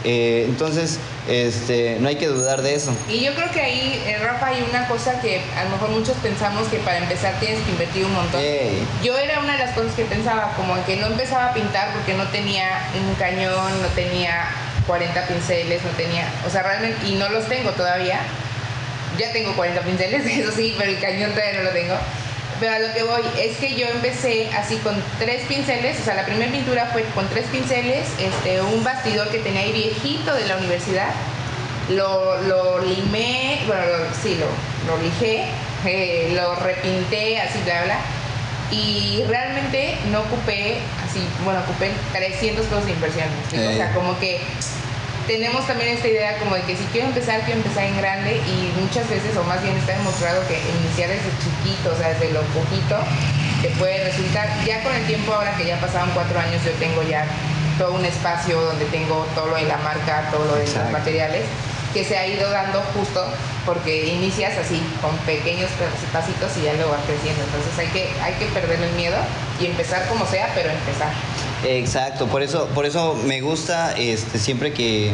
Eh, 0.08 0.46
entonces, 0.48 1.00
este, 1.28 1.98
no 2.00 2.08
hay 2.08 2.18
que 2.18 2.28
dudar 2.28 2.62
de 2.62 2.76
eso. 2.76 2.96
Y 3.10 3.26
yo 3.26 3.34
creo 3.34 3.50
que 3.52 3.60
ahí, 3.60 4.04
eh, 4.06 4.20
Rafa, 4.20 4.48
hay 4.48 4.63
una 4.70 4.88
cosa 4.88 5.20
que 5.20 5.41
a 5.58 5.63
lo 5.63 5.72
mejor 5.72 5.89
muchos 5.89 6.15
pensamos 6.18 6.68
que 6.68 6.78
para 6.78 7.00
empezar 7.00 7.39
tienes 7.39 7.63
que 7.63 7.72
invertir 7.72 8.06
un 8.06 8.13
montón. 8.13 8.39
Yo 9.04 9.18
era 9.18 9.39
una 9.39 9.54
de 9.54 9.65
las 9.65 9.74
cosas 9.74 9.94
que 9.94 10.06
pensaba, 10.06 10.54
como 10.56 10.76
que 10.86 10.98
no 10.98 11.08
empezaba 11.08 11.48
a 11.48 11.54
pintar 11.56 11.91
porque 11.94 12.13
no 12.13 12.28
tenía 12.28 12.88
un 12.96 13.15
cañón, 13.15 13.82
no 13.82 13.88
tenía 13.96 14.46
40 14.86 15.28
pinceles, 15.28 15.84
no 15.84 15.89
tenía, 15.91 16.30
o 16.46 16.52
sea, 16.52 16.62
realmente, 16.62 17.08
y 17.08 17.15
no 17.15 17.28
los 17.30 17.48
tengo 17.48 17.72
todavía. 17.72 18.20
Ya 19.18 19.32
tengo 19.32 19.56
40 19.56 19.82
pinceles, 19.82 20.26
eso 20.38 20.52
sí, 20.52 20.76
pero 20.78 20.91
el 20.91 21.00
cañón 21.00 21.32
todavía 21.32 21.54
no 21.58 21.63
lo 21.63 21.72
tengo. 21.72 21.96
Pero 22.60 22.72
a 22.74 22.80
lo 22.80 22.94
que 22.94 23.04
voy 23.04 23.22
es 23.39 23.58
que 23.58 23.76
yo 23.76 23.88
empecé 23.88 24.50
así 24.54 24.78
con 24.78 24.96
tres 25.20 25.46
pinceles, 25.48 26.00
o 26.00 26.04
sea, 26.06 26.15
la 26.15 26.26
primera 26.26 26.50
pintura 26.52 26.89
fue 26.94 27.04
con 27.13 27.28
tres 27.30 27.46
pinceles, 27.48 28.08
este, 28.18 28.62
un 28.62 28.84
bastidor 28.84 29.30
que 29.30 29.39
tenía 29.39 29.62
ahí 29.62 29.74
viejito 29.74 30.34
de 30.34 30.46
la 30.48 30.56
universidad, 30.58 31.10
lo, 31.89 32.41
lo 32.44 32.80
limé, 32.80 33.60
bueno, 33.68 33.84
lo- 33.86 34.13
sí, 34.24 34.38
lo, 34.39 34.48
lo 34.96 35.02
lijé, 35.04 35.44
eh, 35.86 36.32
lo 36.34 36.56
repinté, 36.56 37.39
así, 37.41 37.60
bla, 37.65 37.84
bla. 37.84 37.98
Y 38.72 39.24
realmente 39.28 39.96
no 40.12 40.22
ocupé, 40.22 40.78
así, 41.08 41.20
bueno, 41.44 41.60
ocupé 41.62 41.91
300 42.13 42.65
pesos 42.65 42.86
de 42.86 42.91
inversión. 42.94 43.28
O 43.48 43.50
sea, 43.52 43.89
Eh. 43.89 43.91
como 43.94 44.18
que 44.20 44.39
tenemos 45.27 45.65
también 45.67 45.89
esta 45.95 46.07
idea 46.07 46.38
como 46.38 46.55
de 46.55 46.61
que 46.61 46.75
si 46.75 46.83
quiero 46.85 47.07
empezar, 47.07 47.41
quiero 47.41 47.59
empezar 47.59 47.83
en 47.83 47.97
grande 47.97 48.38
y 48.38 48.79
muchas 48.79 49.09
veces, 49.09 49.35
o 49.38 49.43
más 49.43 49.61
bien 49.61 49.75
está 49.77 49.93
demostrado 49.97 50.41
que 50.47 50.59
iniciar 50.83 51.09
desde 51.09 51.29
chiquito, 51.43 51.91
o 51.93 51.97
sea, 51.97 52.09
desde 52.09 52.31
lo 52.31 52.41
poquito, 52.53 52.97
te 53.61 53.69
puede 53.77 54.03
resultar. 54.05 54.47
Ya 54.65 54.83
con 54.83 54.93
el 54.93 55.05
tiempo, 55.05 55.33
ahora 55.33 55.55
que 55.57 55.65
ya 55.65 55.79
pasaron 55.79 56.09
cuatro 56.13 56.39
años, 56.39 56.63
yo 56.63 56.71
tengo 56.73 57.03
ya 57.03 57.25
todo 57.77 57.93
un 57.93 58.05
espacio 58.05 58.59
donde 58.61 58.85
tengo 58.85 59.25
todo 59.35 59.47
lo 59.47 59.55
de 59.55 59.63
la 59.63 59.77
marca, 59.77 60.29
todo 60.31 60.45
lo 60.45 60.55
de 60.55 60.63
Exacto. 60.63 60.91
los 60.91 60.99
materiales, 60.99 61.43
que 61.95 62.03
se 62.03 62.17
ha 62.17 62.27
ido 62.27 62.51
dando 62.51 62.81
justo 62.93 63.25
porque 63.65 64.08
inicias 64.08 64.58
así, 64.58 64.81
con 65.01 65.15
pequeños 65.19 65.69
pasitos 66.12 66.51
y 66.58 66.65
ya 66.65 66.73
luego 66.73 66.91
vas 66.91 67.01
creciendo. 67.05 67.41
Entonces 67.41 67.79
hay 67.79 67.88
que, 67.88 68.10
hay 68.21 68.34
que 68.34 68.45
perder 68.47 68.81
el 68.81 68.91
miedo 68.95 69.15
y 69.62 69.65
empezar 69.65 70.05
como 70.10 70.25
sea, 70.27 70.51
pero 70.53 70.69
empezar. 70.69 71.13
Exacto, 71.63 72.27
por 72.27 72.43
eso, 72.43 72.67
por 72.75 72.86
eso 72.86 73.15
me 73.25 73.39
gusta 73.39 73.97
este, 73.97 74.39
siempre 74.39 74.73
que, 74.73 75.13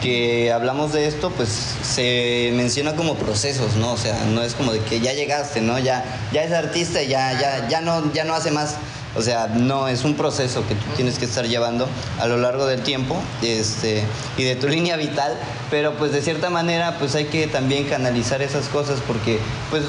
que 0.00 0.50
hablamos 0.50 0.94
de 0.94 1.06
esto, 1.06 1.30
pues 1.30 1.50
se 1.50 2.50
menciona 2.54 2.96
como 2.96 3.14
procesos, 3.14 3.76
¿no? 3.76 3.92
O 3.92 3.98
sea, 3.98 4.18
no 4.24 4.42
es 4.42 4.54
como 4.54 4.72
de 4.72 4.80
que 4.80 5.00
ya 5.00 5.12
llegaste, 5.12 5.60
¿no? 5.60 5.78
Ya, 5.78 6.02
ya 6.32 6.44
es 6.44 6.52
artista 6.52 7.02
ya, 7.02 7.38
ya, 7.38 7.68
ya 7.68 7.82
no, 7.82 8.10
ya 8.14 8.24
no 8.24 8.34
hace 8.34 8.50
más. 8.50 8.76
O 9.14 9.22
sea, 9.22 9.46
no, 9.46 9.88
es 9.88 10.04
un 10.04 10.14
proceso 10.14 10.66
que 10.66 10.74
tú 10.74 10.86
tienes 10.96 11.18
que 11.18 11.26
estar 11.26 11.46
llevando 11.46 11.86
a 12.18 12.26
lo 12.26 12.38
largo 12.38 12.66
del 12.66 12.82
tiempo 12.82 13.20
este, 13.42 14.04
y 14.36 14.44
de 14.44 14.56
tu 14.56 14.68
línea 14.76 14.96
vital, 14.96 15.36
pero 15.70 15.94
pues 15.94 16.12
de 16.12 16.22
cierta 16.22 16.50
manera 16.50 16.96
pues 16.98 17.14
hay 17.14 17.26
que 17.26 17.46
también 17.46 17.84
canalizar 17.84 18.42
esas 18.42 18.68
cosas 18.68 19.00
porque 19.06 19.38
pues 19.70 19.84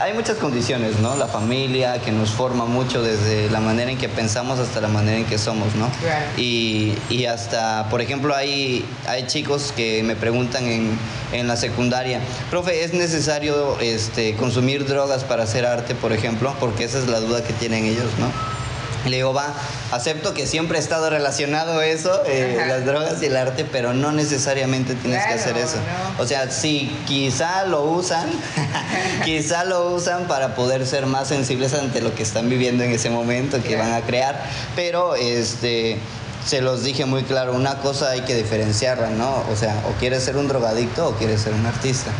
hay 0.00 0.12
muchas 0.12 0.36
condiciones, 0.36 0.98
¿no? 1.00 1.16
La 1.16 1.26
familia 1.26 2.00
que 2.00 2.12
nos 2.12 2.30
forma 2.30 2.66
mucho 2.66 3.02
desde 3.02 3.50
la 3.50 3.60
manera 3.60 3.90
en 3.90 3.98
que 3.98 4.08
pensamos 4.08 4.58
hasta 4.58 4.80
la 4.80 4.88
manera 4.88 5.18
en 5.18 5.24
que 5.24 5.38
somos, 5.38 5.74
¿no? 5.74 5.88
Y, 6.36 6.94
y 7.08 7.26
hasta, 7.26 7.88
por 7.88 8.00
ejemplo, 8.00 8.34
hay, 8.34 8.84
hay 9.06 9.26
chicos 9.26 9.72
que 9.74 10.02
me 10.02 10.16
preguntan 10.16 10.66
en, 10.66 10.98
en 11.32 11.48
la 11.48 11.56
secundaria, 11.56 12.20
profe, 12.50 12.84
¿es 12.84 12.92
necesario 12.92 13.78
este, 13.80 14.34
consumir 14.36 14.86
drogas 14.86 15.24
para 15.24 15.44
hacer 15.44 15.64
arte, 15.66 15.94
por 15.94 16.12
ejemplo? 16.12 16.54
Porque 16.60 16.84
esa 16.84 16.98
es 16.98 17.08
la 17.08 17.20
duda 17.20 17.42
que 17.42 17.52
tienen 17.54 17.84
ellos, 17.84 18.10
¿no? 18.18 18.55
Le 19.06 19.16
digo, 19.16 19.32
va, 19.32 19.54
acepto 19.92 20.34
que 20.34 20.46
siempre 20.46 20.78
ha 20.78 20.80
estado 20.80 21.08
relacionado 21.10 21.80
eso, 21.82 22.22
eh, 22.26 22.56
las 22.66 22.84
drogas 22.84 23.22
y 23.22 23.26
el 23.26 23.36
arte, 23.36 23.64
pero 23.64 23.94
no 23.94 24.12
necesariamente 24.12 24.94
tienes 24.96 25.24
que 25.26 25.34
hacer 25.34 25.56
eso. 25.56 25.76
no. 25.76 26.22
O 26.22 26.26
sea, 26.26 26.50
sí, 26.50 26.94
quizá 27.06 27.64
lo 27.66 27.82
usan, 27.84 28.28
quizá 29.24 29.64
lo 29.64 29.90
usan 29.94 30.26
para 30.26 30.54
poder 30.54 30.86
ser 30.86 31.06
más 31.06 31.28
sensibles 31.28 31.72
ante 31.74 32.00
lo 32.00 32.14
que 32.14 32.22
están 32.22 32.48
viviendo 32.48 32.84
en 32.84 32.92
ese 32.92 33.10
momento, 33.10 33.62
que 33.62 33.68
Claro. 33.74 33.84
van 33.84 33.92
a 33.94 34.00
crear, 34.06 34.42
pero 34.74 35.14
este 35.14 35.98
se 36.46 36.60
los 36.60 36.84
dije 36.84 37.04
muy 37.06 37.24
claro, 37.24 37.52
una 37.54 37.78
cosa 37.80 38.10
hay 38.10 38.20
que 38.20 38.34
diferenciarla, 38.36 39.10
¿no? 39.10 39.42
O 39.52 39.56
sea, 39.56 39.82
o 39.88 39.98
quieres 39.98 40.22
ser 40.22 40.36
un 40.36 40.46
drogadicto 40.46 41.08
o 41.08 41.12
quieres 41.16 41.40
ser 41.42 41.52
un 41.52 41.66
artista. 41.66 42.10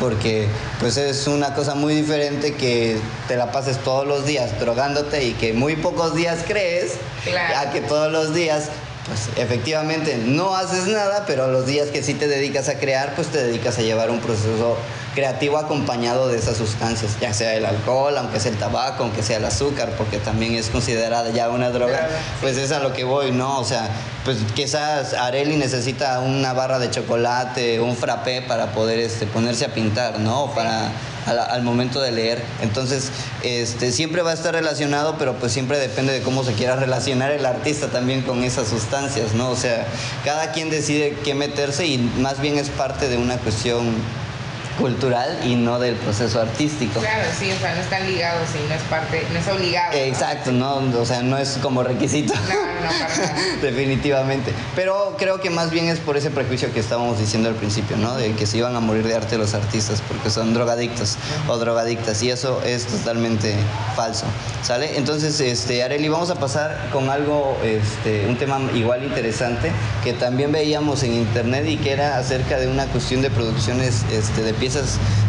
Porque 0.00 0.48
pues 0.80 0.96
es 0.96 1.26
una 1.26 1.54
cosa 1.54 1.74
muy 1.74 1.94
diferente 1.94 2.54
que 2.54 2.98
te 3.28 3.36
la 3.36 3.52
pases 3.52 3.78
todos 3.78 4.06
los 4.06 4.24
días 4.26 4.58
drogándote 4.60 5.24
y 5.24 5.32
que 5.32 5.52
muy 5.52 5.76
pocos 5.76 6.14
días 6.14 6.38
crees, 6.46 6.92
Claro. 7.24 7.52
ya 7.54 7.70
que 7.72 7.80
todos 7.82 8.10
los 8.10 8.34
días 8.34 8.64
pues 9.06 9.28
efectivamente 9.36 10.18
no 10.24 10.56
haces 10.56 10.86
nada, 10.88 11.24
pero 11.26 11.46
los 11.46 11.66
días 11.66 11.88
que 11.88 12.02
sí 12.02 12.14
te 12.14 12.26
dedicas 12.28 12.68
a 12.68 12.78
crear, 12.78 13.14
pues 13.14 13.28
te 13.28 13.38
dedicas 13.44 13.78
a 13.78 13.82
llevar 13.82 14.10
un 14.10 14.20
proceso 14.20 14.76
creativo 15.16 15.56
acompañado 15.56 16.28
de 16.28 16.36
esas 16.36 16.58
sustancias, 16.58 17.16
ya 17.20 17.32
sea 17.32 17.54
el 17.54 17.64
alcohol, 17.64 18.16
aunque 18.18 18.38
sea 18.38 18.52
el 18.52 18.58
tabaco, 18.58 19.02
aunque 19.02 19.22
sea 19.22 19.38
el 19.38 19.44
azúcar, 19.46 19.94
porque 19.96 20.18
también 20.18 20.54
es 20.54 20.68
considerada 20.68 21.30
ya 21.30 21.48
una 21.48 21.70
droga, 21.70 22.08
pues 22.42 22.58
es 22.58 22.70
a 22.70 22.80
lo 22.80 22.92
que 22.92 23.02
voy, 23.02 23.32
¿no? 23.32 23.58
O 23.58 23.64
sea, 23.64 23.88
pues 24.24 24.36
quizás 24.54 25.14
Areli 25.14 25.56
necesita 25.56 26.20
una 26.20 26.52
barra 26.52 26.78
de 26.78 26.90
chocolate, 26.90 27.80
un 27.80 27.96
frappé 27.96 28.42
para 28.42 28.72
poder 28.72 28.98
este, 28.98 29.26
ponerse 29.26 29.64
a 29.64 29.72
pintar, 29.72 30.20
¿no? 30.20 30.52
Para 30.54 30.90
al, 31.24 31.38
al 31.38 31.62
momento 31.62 32.00
de 32.00 32.12
leer. 32.12 32.42
Entonces, 32.62 33.10
este, 33.42 33.92
siempre 33.92 34.20
va 34.20 34.32
a 34.32 34.34
estar 34.34 34.54
relacionado, 34.54 35.16
pero 35.18 35.34
pues 35.34 35.50
siempre 35.50 35.78
depende 35.78 36.12
de 36.12 36.20
cómo 36.20 36.44
se 36.44 36.52
quiera 36.52 36.76
relacionar 36.76 37.32
el 37.32 37.46
artista 37.46 37.88
también 37.88 38.22
con 38.22 38.44
esas 38.44 38.68
sustancias, 38.68 39.32
¿no? 39.32 39.50
O 39.50 39.56
sea, 39.56 39.86
cada 40.24 40.52
quien 40.52 40.68
decide 40.68 41.16
qué 41.24 41.34
meterse 41.34 41.86
y 41.86 41.98
más 42.18 42.40
bien 42.40 42.58
es 42.58 42.68
parte 42.68 43.08
de 43.08 43.16
una 43.16 43.38
cuestión 43.38 43.94
cultural 44.78 45.40
y 45.44 45.54
no 45.54 45.78
del 45.78 45.94
proceso 45.96 46.40
artístico. 46.40 47.00
Claro, 47.00 47.24
sí, 47.38 47.50
o 47.50 47.58
sea, 47.58 47.74
no 47.74 47.80
están 47.80 48.06
ligados 48.06 48.48
y 48.54 48.68
no 48.68 48.74
es 48.74 48.82
parte, 48.82 49.22
no 49.32 49.38
es 49.38 49.48
obligado. 49.48 49.92
¿no? 49.92 49.98
Exacto, 49.98 50.52
no, 50.52 50.76
o 50.76 51.06
sea, 51.06 51.22
no 51.22 51.38
es 51.38 51.58
como 51.62 51.82
requisito. 51.82 52.34
No, 52.34 52.40
no, 52.40 52.98
para 52.98 53.16
nada. 53.16 53.34
Definitivamente. 53.62 54.52
Pero 54.74 55.16
creo 55.18 55.40
que 55.40 55.50
más 55.50 55.70
bien 55.70 55.88
es 55.88 55.98
por 55.98 56.16
ese 56.16 56.30
prejuicio 56.30 56.72
que 56.72 56.80
estábamos 56.80 57.18
diciendo 57.18 57.48
al 57.48 57.54
principio, 57.54 57.96
¿no? 57.96 58.14
De 58.16 58.32
que 58.32 58.46
se 58.46 58.58
iban 58.58 58.76
a 58.76 58.80
morir 58.80 59.06
de 59.06 59.14
arte 59.14 59.38
los 59.38 59.54
artistas 59.54 60.02
porque 60.06 60.30
son 60.30 60.54
drogadictos 60.54 61.16
o 61.48 61.56
drogadictas. 61.56 62.22
Y 62.22 62.30
eso 62.30 62.62
es 62.64 62.86
totalmente 62.86 63.54
falso. 63.94 64.26
¿Sale? 64.62 64.98
Entonces, 64.98 65.40
este, 65.40 65.82
Areli, 65.82 66.08
vamos 66.08 66.30
a 66.30 66.34
pasar 66.34 66.90
con 66.92 67.08
algo, 67.08 67.56
este, 67.62 68.26
un 68.26 68.36
tema 68.36 68.60
igual 68.74 69.04
interesante 69.04 69.70
que 70.04 70.12
también 70.12 70.52
veíamos 70.52 71.02
en 71.02 71.14
internet 71.14 71.64
y 71.66 71.76
que 71.76 71.92
era 71.92 72.18
acerca 72.18 72.58
de 72.58 72.68
una 72.68 72.86
cuestión 72.86 73.22
de 73.22 73.30
producciones 73.30 74.04
este, 74.12 74.42
de 74.42 74.52
piezas 74.54 74.65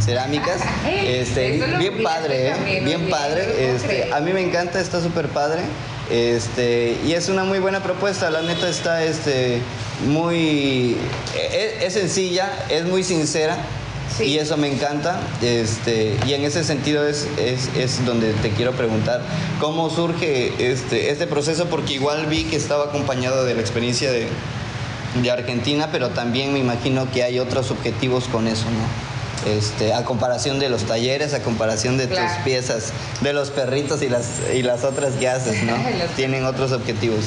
cerámicas. 0.04 0.62
Este, 0.86 1.58
Eso 1.58 1.68
lo 1.68 1.78
bien 1.80 2.04
padre, 2.04 2.48
¿eh? 2.48 2.52
también, 2.52 2.86
Bien 2.86 3.10
padre. 3.10 3.76
Este, 3.76 4.14
a 4.14 4.20
mí 4.20 4.32
me 4.34 4.42
encanta, 4.42 4.80
está 4.80 5.02
súper 5.02 5.28
padre. 5.30 5.62
Este, 6.10 6.98
y 7.06 7.14
es 7.14 7.28
una 7.28 7.44
muy 7.44 7.60
buena 7.60 7.84
propuesta, 7.84 8.30
la 8.30 8.42
neta 8.42 8.70
está 8.70 9.04
este, 9.04 9.62
muy. 10.08 10.98
Es, 11.52 11.84
es 11.84 11.94
sencilla, 11.94 12.50
es 12.70 12.86
muy 12.86 13.04
sincera. 13.04 13.58
Sí. 14.18 14.24
Y 14.24 14.40
eso 14.40 14.56
me 14.58 14.72
encanta. 14.72 15.20
Este, 15.42 16.16
y 16.26 16.34
en 16.34 16.44
ese 16.44 16.64
sentido 16.64 17.06
es, 17.08 17.28
es, 17.38 17.70
es 17.76 18.06
donde 18.06 18.34
te 18.34 18.52
quiero 18.52 18.72
preguntar 18.72 19.22
cómo 19.60 19.90
surge 19.90 20.54
este, 20.72 21.12
este 21.12 21.28
proceso, 21.28 21.66
porque 21.66 21.96
igual 21.96 22.26
vi 22.28 22.46
que 22.46 22.56
estaba 22.56 22.86
acompañado 22.86 23.44
de 23.44 23.54
la 23.54 23.62
experiencia 23.62 24.12
de, 24.12 24.28
de 25.22 25.32
Argentina, 25.32 25.90
pero 25.92 26.10
también 26.10 26.54
me 26.54 26.60
imagino 26.60 27.12
que 27.12 27.24
hay 27.24 27.40
otros 27.40 27.72
objetivos 27.72 28.26
con 28.26 28.48
eso, 28.48 28.66
¿no? 28.66 29.07
Este, 29.46 29.94
a 29.94 30.04
comparación 30.04 30.60
de 30.60 30.70
los 30.70 30.84
talleres, 30.86 31.34
a 31.34 31.42
comparación 31.42 31.98
de 31.98 32.08
Claro. 32.10 32.28
tus 32.28 32.38
piezas, 32.44 32.92
de 33.22 33.34
los 33.34 33.50
perritos 33.52 34.02
y 34.02 34.10
las, 34.10 34.26
y 34.54 34.64
las 34.64 34.84
otras 34.84 35.14
que 35.14 35.30
haces, 35.30 35.64
¿no? 35.64 35.76
Tienen 36.16 36.46
otros 36.46 36.72
objetivos. 36.72 37.26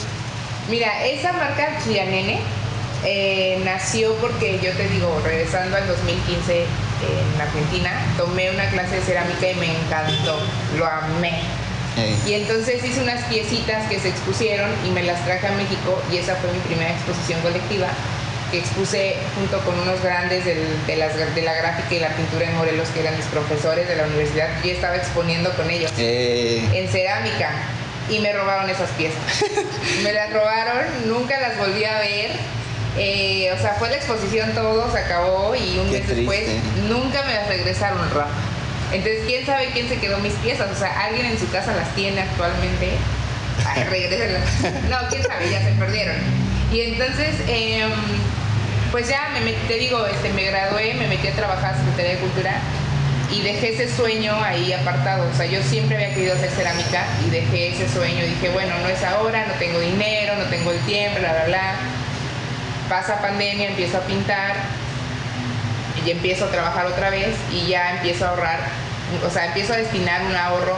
Mira, 0.68 1.06
esa 1.06 1.32
marca 1.32 1.78
Chianene 1.84 2.40
eh, 3.04 3.60
nació 3.64 4.14
porque 4.16 4.60
yo 4.62 4.72
te 4.72 4.88
digo, 4.88 5.20
regresando 5.24 5.76
al 5.76 5.86
2015 5.86 6.60
en 6.62 7.40
Argentina, 7.40 7.90
tomé 8.18 8.50
una 8.50 8.68
clase 8.70 8.96
de 8.96 9.02
cerámica 9.02 9.48
y 9.50 9.54
me 9.54 9.66
encantó, 9.74 10.38
lo 10.76 10.86
amé. 10.86 11.40
Eh, 11.96 12.14
Y 12.26 12.34
entonces 12.34 12.84
hice 12.84 13.00
unas 13.02 13.24
piecitas 13.24 13.88
que 13.88 13.98
se 13.98 14.10
expusieron 14.10 14.70
y 14.86 14.90
me 14.90 15.02
las 15.02 15.24
traje 15.24 15.46
a 15.46 15.52
México 15.52 16.00
y 16.12 16.18
esa 16.18 16.36
fue 16.36 16.52
mi 16.52 16.58
primera 16.60 16.90
exposición 16.92 17.40
colectiva 17.40 17.88
que 18.50 18.58
expuse 18.58 19.16
junto 19.36 19.58
con 19.64 19.78
unos 19.78 20.02
grandes 20.02 20.44
del- 20.44 20.66
de, 20.86 20.96
las- 20.96 21.34
de 21.34 21.42
la 21.42 21.54
gráfica 21.54 21.94
y 21.94 21.98
la 22.00 22.08
pintura 22.08 22.46
en 22.46 22.56
Morelos 22.56 22.88
que 22.90 23.00
eran 23.00 23.16
mis 23.16 23.26
profesores 23.26 23.86
de 23.88 23.96
la 23.96 24.04
universidad. 24.04 24.48
Yo 24.64 24.70
estaba 24.72 24.96
exponiendo 24.96 25.52
con 25.54 25.70
ellos 25.70 25.92
eh, 25.98 26.62
en 26.74 26.88
cerámica 26.88 27.50
y 28.08 28.18
me 28.20 28.32
robaron 28.32 28.68
esas 28.70 28.90
piezas. 28.90 29.18
me 30.02 30.12
las 30.12 30.32
robaron, 30.32 30.84
nunca 31.06 31.38
las 31.40 31.56
volví 31.58 31.84
a 31.84 31.98
ver. 31.98 32.30
Eh, 32.98 33.52
o 33.56 33.60
sea, 33.60 33.74
fue 33.78 33.88
la 33.88 33.96
exposición 33.96 34.52
todo, 34.52 34.90
se 34.90 34.98
acabó 34.98 35.54
y 35.54 35.78
un 35.78 35.86
Qué 35.90 35.98
mes 36.00 36.08
después 36.08 36.40
triste. 36.44 36.60
nunca 36.88 37.22
me 37.22 37.34
las 37.34 37.46
regresaron, 37.46 37.98
Rafa. 38.12 38.30
Entonces, 38.92 39.20
¿quién 39.26 39.46
sabe 39.46 39.68
quién 39.72 39.88
se 39.88 39.98
quedó 40.00 40.18
mis 40.18 40.32
piezas? 40.34 40.68
O 40.72 40.74
sea, 40.76 41.04
alguien 41.04 41.26
en 41.26 41.38
su 41.38 41.48
casa 41.50 41.72
las 41.76 41.94
tiene 41.94 42.20
actualmente. 42.20 42.90
Ay, 43.64 43.84
regrésenlas. 43.90 44.42
No, 44.90 44.98
quién 45.08 45.22
sabe, 45.22 45.48
ya 45.48 45.60
se 45.62 45.70
perdieron. 45.78 46.16
Y 46.72 46.80
entonces, 46.82 47.36
em, 47.46 47.90
pues 48.90 49.08
ya 49.08 49.28
me 49.32 49.40
met- 49.40 49.66
te 49.68 49.74
digo, 49.74 50.06
este, 50.06 50.30
me 50.30 50.44
gradué, 50.44 50.94
me 50.94 51.06
metí 51.08 51.28
a 51.28 51.32
trabajar 51.32 51.74
en 51.74 51.80
Secretaría 51.80 52.12
de 52.12 52.18
Cultura 52.18 52.52
y 53.32 53.42
dejé 53.42 53.74
ese 53.74 53.94
sueño 53.94 54.34
ahí 54.42 54.72
apartado. 54.72 55.28
O 55.32 55.36
sea, 55.36 55.46
yo 55.46 55.62
siempre 55.62 55.96
había 55.96 56.14
querido 56.14 56.34
hacer 56.34 56.50
cerámica 56.50 57.04
y 57.26 57.30
dejé 57.30 57.68
ese 57.74 57.88
sueño. 57.88 58.24
Dije, 58.24 58.48
bueno, 58.50 58.74
no 58.82 58.88
es 58.88 59.02
ahora, 59.04 59.46
no 59.46 59.54
tengo 59.54 59.78
dinero, 59.78 60.34
no 60.36 60.44
tengo 60.46 60.72
el 60.72 60.80
tiempo, 60.80 61.20
bla, 61.20 61.32
bla, 61.32 61.44
bla. 61.46 61.72
Pasa 62.88 63.20
pandemia, 63.20 63.68
empiezo 63.68 63.98
a 63.98 64.00
pintar 64.00 64.54
y 66.04 66.10
empiezo 66.10 66.46
a 66.46 66.50
trabajar 66.50 66.86
otra 66.86 67.10
vez 67.10 67.28
y 67.52 67.68
ya 67.68 67.92
empiezo 67.92 68.24
a 68.24 68.30
ahorrar, 68.30 68.58
o 69.24 69.30
sea, 69.30 69.46
empiezo 69.46 69.74
a 69.74 69.76
destinar 69.76 70.22
un 70.22 70.34
ahorro 70.34 70.76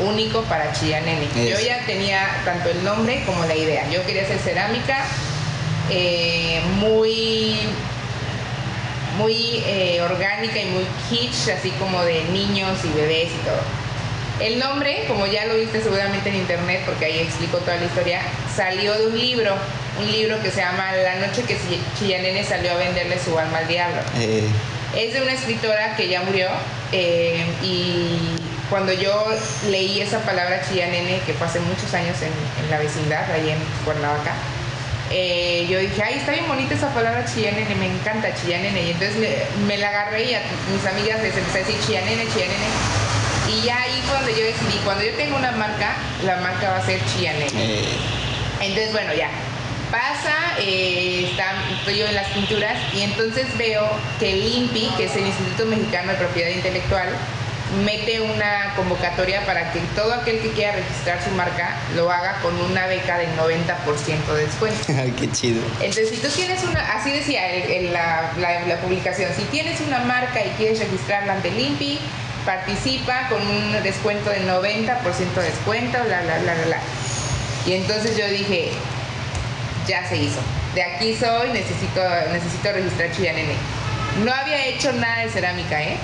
único 0.00 0.42
para 0.44 0.72
Nene. 0.82 1.28
Yo 1.36 1.60
ya 1.60 1.84
tenía 1.86 2.26
tanto 2.44 2.70
el 2.70 2.82
nombre 2.82 3.22
como 3.26 3.44
la 3.44 3.54
idea. 3.54 3.88
Yo 3.90 4.04
quería 4.04 4.22
hacer 4.22 4.38
cerámica 4.38 5.04
eh, 5.90 6.60
muy 6.78 7.56
muy 9.18 9.62
eh, 9.66 10.00
orgánica 10.02 10.58
y 10.58 10.66
muy 10.66 10.84
kitsch, 11.10 11.48
así 11.50 11.70
como 11.78 12.02
de 12.02 12.22
niños 12.32 12.78
y 12.84 12.88
bebés 12.98 13.28
y 13.30 13.44
todo. 13.46 13.60
El 14.40 14.58
nombre, 14.58 15.04
como 15.06 15.26
ya 15.26 15.44
lo 15.44 15.54
viste 15.56 15.82
seguramente 15.82 16.30
en 16.30 16.36
internet, 16.36 16.80
porque 16.86 17.04
ahí 17.04 17.18
explico 17.18 17.58
toda 17.58 17.76
la 17.76 17.84
historia, 17.84 18.20
salió 18.56 18.94
de 18.98 19.06
un 19.08 19.18
libro, 19.18 19.54
un 20.00 20.10
libro 20.10 20.40
que 20.42 20.50
se 20.50 20.60
llama 20.60 20.92
La 20.92 21.16
noche 21.26 21.42
que 21.42 21.54
Chi- 21.54 21.80
Chillanene 21.98 22.42
salió 22.42 22.72
a 22.72 22.76
venderle 22.76 23.18
su 23.22 23.38
alma 23.38 23.58
al 23.58 23.68
diablo. 23.68 24.00
eh, 24.16 24.48
Es 24.96 25.12
de 25.12 25.22
una 25.22 25.32
escritora 25.34 25.94
que 25.94 26.08
ya 26.08 26.22
murió 26.22 26.48
eh, 26.92 27.44
y 27.62 28.38
cuando 28.70 28.92
yo 28.94 29.26
leí 29.70 30.00
esa 30.00 30.20
palabra 30.20 30.62
chillanene, 30.66 31.20
que 31.26 31.34
fue 31.34 31.46
hace 31.46 31.60
muchos 31.60 31.92
años 31.94 32.16
en, 32.22 32.64
en 32.64 32.70
la 32.70 32.78
vecindad, 32.78 33.30
ahí 33.30 33.50
en 33.50 33.58
Cuernavaca, 33.84 34.32
eh, 35.12 35.66
yo 35.68 35.78
dije, 35.78 36.02
ay, 36.02 36.14
está 36.18 36.32
bien 36.32 36.48
bonita 36.48 36.74
esa 36.74 36.92
palabra 36.94 37.24
chillanene, 37.24 37.74
me 37.76 37.86
encanta 37.86 38.34
chillanene. 38.34 38.82
Y 38.82 38.90
entonces 38.92 39.16
me, 39.16 39.28
me 39.66 39.76
la 39.78 39.88
agarré 39.88 40.24
y 40.30 40.34
a 40.34 40.42
mis 40.72 40.84
amigas 40.86 41.22
les 41.22 41.36
empecé 41.36 41.58
a 41.58 41.62
decir 41.66 41.76
chillanene, 41.86 42.26
chillanene. 42.32 42.66
Y 43.48 43.62
ya 43.66 43.82
ahí 43.82 44.02
fue 44.06 44.16
donde 44.16 44.32
yo 44.32 44.44
decidí, 44.46 44.78
cuando 44.84 45.04
yo 45.04 45.12
tengo 45.14 45.36
una 45.36 45.52
marca, 45.52 45.96
la 46.24 46.36
marca 46.36 46.70
va 46.70 46.76
a 46.78 46.86
ser 46.86 47.00
chillanene. 47.06 47.50
eh, 47.54 47.84
Entonces, 48.60 48.92
bueno, 48.92 49.12
ya. 49.14 49.28
Pasa, 49.90 50.34
eh, 50.58 51.28
está- 51.30 51.52
estoy 51.78 51.98
yo 51.98 52.06
en 52.06 52.14
las 52.14 52.28
pinturas 52.28 52.78
y 52.94 53.02
entonces 53.02 53.46
veo 53.58 53.86
que 54.18 54.32
el 54.32 54.42
INPI, 54.42 54.90
que 54.96 55.04
es 55.04 55.16
el 55.16 55.26
Instituto 55.26 55.66
Mexicano 55.66 56.12
de 56.12 56.18
Propiedad 56.18 56.48
Intelectual, 56.50 57.08
mete 57.84 58.20
una 58.20 58.74
convocatoria 58.76 59.44
para 59.46 59.72
que 59.72 59.80
todo 59.96 60.12
aquel 60.14 60.40
que 60.40 60.50
quiera 60.52 60.72
registrar 60.76 61.22
su 61.22 61.30
marca 61.30 61.76
lo 61.96 62.10
haga 62.10 62.38
con 62.42 62.54
una 62.60 62.86
beca 62.86 63.18
del 63.18 63.30
90% 63.36 64.26
de 64.34 64.44
descuento. 64.46 64.84
qué 65.18 65.30
chido. 65.32 65.62
Entonces, 65.80 66.10
si 66.10 66.16
tú 66.16 66.28
tienes 66.28 66.62
una, 66.64 66.80
así 66.94 67.10
decía 67.10 67.48
el- 67.48 67.70
el- 67.86 67.92
la, 67.92 68.32
la- 68.38 68.60
la 68.66 68.76
publicación, 68.76 69.30
si 69.34 69.42
tienes 69.44 69.80
una 69.80 70.00
marca 70.00 70.44
y 70.44 70.50
quieres 70.58 70.78
registrarla 70.80 71.32
ante 71.34 71.48
el 71.48 71.58
INPI, 71.58 71.98
participa 72.44 73.28
con 73.28 73.40
un 73.46 73.82
descuento 73.82 74.28
del 74.30 74.46
90% 74.48 75.34
de 75.34 75.42
descuento, 75.42 75.98
bla, 76.06 76.20
bla, 76.22 76.38
bla, 76.40 76.54
bla, 76.54 76.64
bla. 76.66 76.78
Y 77.66 77.74
entonces 77.74 78.16
yo 78.18 78.26
dije, 78.28 78.70
ya 79.86 80.06
se 80.08 80.16
hizo. 80.16 80.40
De 80.74 80.82
aquí 80.82 81.14
soy, 81.14 81.50
necesito, 81.50 82.00
necesito 82.32 82.72
registrar 82.72 83.12
Chillanene. 83.12 83.54
No 84.24 84.32
había 84.32 84.66
hecho 84.66 84.92
nada 84.92 85.20
de 85.22 85.30
cerámica, 85.30 85.82
¿eh? 85.82 85.96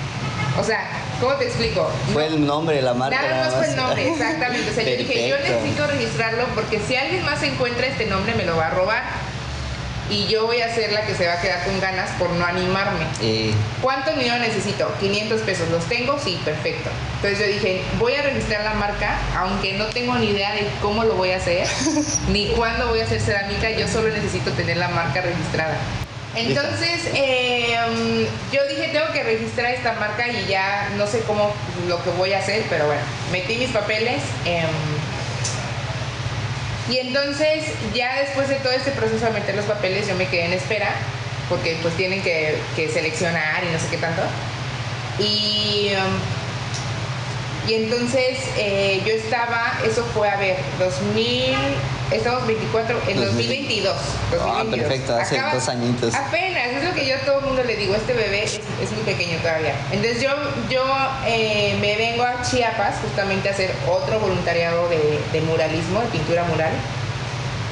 O 0.57 0.63
sea, 0.63 0.89
¿cómo 1.19 1.33
te 1.33 1.45
explico? 1.45 1.89
Fue 2.13 2.27
el 2.27 2.45
nombre 2.45 2.81
la 2.81 2.93
marca. 2.93 3.21
Nada 3.21 3.45
más 3.45 3.55
fue 3.55 3.67
el 3.67 3.75
nombre, 3.75 4.09
exactamente. 4.11 4.71
O 4.71 4.73
sea, 4.73 4.83
yo 4.83 4.97
dije, 4.97 5.29
yo 5.29 5.37
necesito 5.37 5.87
registrarlo 5.87 6.45
porque 6.55 6.79
si 6.79 6.95
alguien 6.95 7.23
más 7.25 7.41
encuentra 7.43 7.87
este 7.87 8.05
nombre 8.05 8.33
me 8.35 8.45
lo 8.45 8.57
va 8.57 8.67
a 8.67 8.71
robar. 8.71 9.03
Y 10.09 10.25
yo 10.25 10.47
voy 10.47 10.59
a 10.59 10.73
ser 10.73 10.91
la 10.91 11.05
que 11.05 11.13
se 11.13 11.27
va 11.27 11.33
a 11.33 11.41
quedar 11.41 11.63
con 11.65 11.79
ganas 11.79 12.09
por 12.17 12.31
no 12.31 12.43
animarme. 12.43 13.05
Eh, 13.21 13.53
¿Cuánto 13.79 14.09
dinero 14.09 14.39
necesito? 14.39 14.91
500 14.99 15.41
pesos. 15.41 15.69
¿Los 15.69 15.85
tengo? 15.85 16.17
Sí, 16.17 16.41
perfecto. 16.43 16.89
Entonces 17.17 17.39
yo 17.39 17.45
dije, 17.45 17.83
voy 17.99 18.15
a 18.15 18.23
registrar 18.23 18.63
la 18.63 18.73
marca, 18.73 19.19
aunque 19.37 19.73
no 19.73 19.85
tengo 19.85 20.15
ni 20.15 20.31
idea 20.31 20.53
de 20.53 20.67
cómo 20.81 21.03
lo 21.03 21.13
voy 21.13 21.29
a 21.29 21.37
hacer, 21.37 21.67
ni 22.29 22.47
cuándo 22.47 22.87
voy 22.87 23.01
a 23.01 23.03
hacer 23.03 23.21
cerámica, 23.21 23.69
yo 23.69 23.87
solo 23.87 24.09
necesito 24.09 24.51
tener 24.53 24.77
la 24.77 24.87
marca 24.87 25.21
registrada. 25.21 25.77
Entonces, 26.35 27.09
eh, 27.15 27.75
yo 28.51 28.67
dije, 28.67 28.89
tengo 28.93 29.11
que 29.11 29.23
registrar 29.23 29.73
esta 29.73 29.93
marca 29.93 30.27
y 30.27 30.45
ya 30.47 30.89
no 30.95 31.07
sé 31.07 31.21
cómo 31.21 31.51
lo 31.87 32.03
que 32.03 32.11
voy 32.11 32.33
a 32.33 32.39
hacer, 32.39 32.63
pero 32.69 32.85
bueno, 32.85 33.01
metí 33.31 33.55
mis 33.57 33.69
papeles. 33.69 34.21
em, 34.45 34.69
y 36.89 36.97
entonces, 36.97 37.65
ya 37.93 38.19
después 38.19 38.49
de 38.49 38.55
todo 38.55 38.71
este 38.71 38.91
proceso 38.91 39.25
de 39.25 39.31
meter 39.31 39.55
los 39.55 39.65
papeles, 39.65 40.07
yo 40.07 40.15
me 40.15 40.27
quedé 40.27 40.45
en 40.45 40.53
espera, 40.53 40.89
porque 41.47 41.77
pues 41.81 41.95
tienen 41.95 42.21
que, 42.23 42.57
seleccionar 42.91 43.63
y 43.63 43.71
no 43.71 43.79
sé 43.79 43.87
qué 43.91 43.97
tanto. 43.97 44.21
Y, 45.19 45.91
um, 45.93 46.38
y 47.67 47.73
entonces 47.75 48.37
eh, 48.57 49.01
yo 49.05 49.13
estaba, 49.13 49.73
eso 49.85 50.03
fue 50.13 50.29
a 50.29 50.37
ver, 50.37 50.57
2000, 50.79 51.55
estamos 52.11 52.47
24, 52.47 52.99
en 53.07 53.17
2022. 53.25 53.95
2022. 54.31 54.41
Ah, 54.41 54.63
perfecto, 54.69 55.15
hace 55.15 55.37
Acaba- 55.37 55.53
dos 55.55 55.69
añitos. 55.69 56.13
Apenas, 56.15 56.67
es 56.69 56.83
lo 56.83 56.93
que 56.93 57.05
yo 57.07 57.15
a 57.15 57.19
todo 57.19 57.39
el 57.39 57.45
mundo 57.45 57.63
le 57.63 57.75
digo, 57.75 57.95
este 57.95 58.13
bebé 58.13 58.43
es, 58.43 58.59
es 58.81 58.91
muy 58.91 59.03
pequeño 59.03 59.37
todavía. 59.39 59.75
Entonces 59.91 60.21
yo, 60.21 60.29
yo 60.69 60.83
eh, 61.27 61.77
me 61.79 61.95
vengo 61.97 62.23
a 62.23 62.41
Chiapas 62.41 62.95
justamente 63.01 63.49
a 63.49 63.51
hacer 63.51 63.71
otro 63.87 64.19
voluntariado 64.19 64.87
de, 64.89 65.19
de 65.31 65.41
muralismo, 65.41 66.01
de 66.01 66.07
pintura 66.07 66.43
mural. 66.45 66.71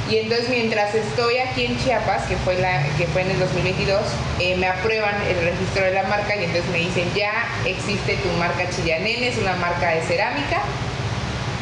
Y 0.10 0.18
entonces 0.20 0.48
mientras 0.50 0.96
estoy 0.96 1.38
aquí 1.40 1.66
en 1.66 1.78
Chiapas, 1.84 2.24
que 2.28 2.38
fue, 2.38 2.56
la, 2.56 2.82
que 2.98 3.06
fue 3.08 3.24
en 3.24 3.32
el 3.32 3.40
2022, 3.40 4.02
eh, 4.40 4.56
me 4.56 4.68
aprueban 4.68 5.16
el 5.28 5.44
registro 5.44 5.84
de 5.84 5.92
la 5.92 6.04
marca 6.04 6.36
y 6.36 6.46
entonces 6.46 6.70
me 6.72 6.78
dicen, 6.80 7.12
ya 7.14 7.32
existe 7.66 8.16
tu 8.18 8.30
marca 8.40 8.70
Chillanene, 8.70 9.28
es 9.28 9.38
una 9.38 9.56
marca 9.58 9.90
de 9.92 10.02
cerámica. 10.04 10.62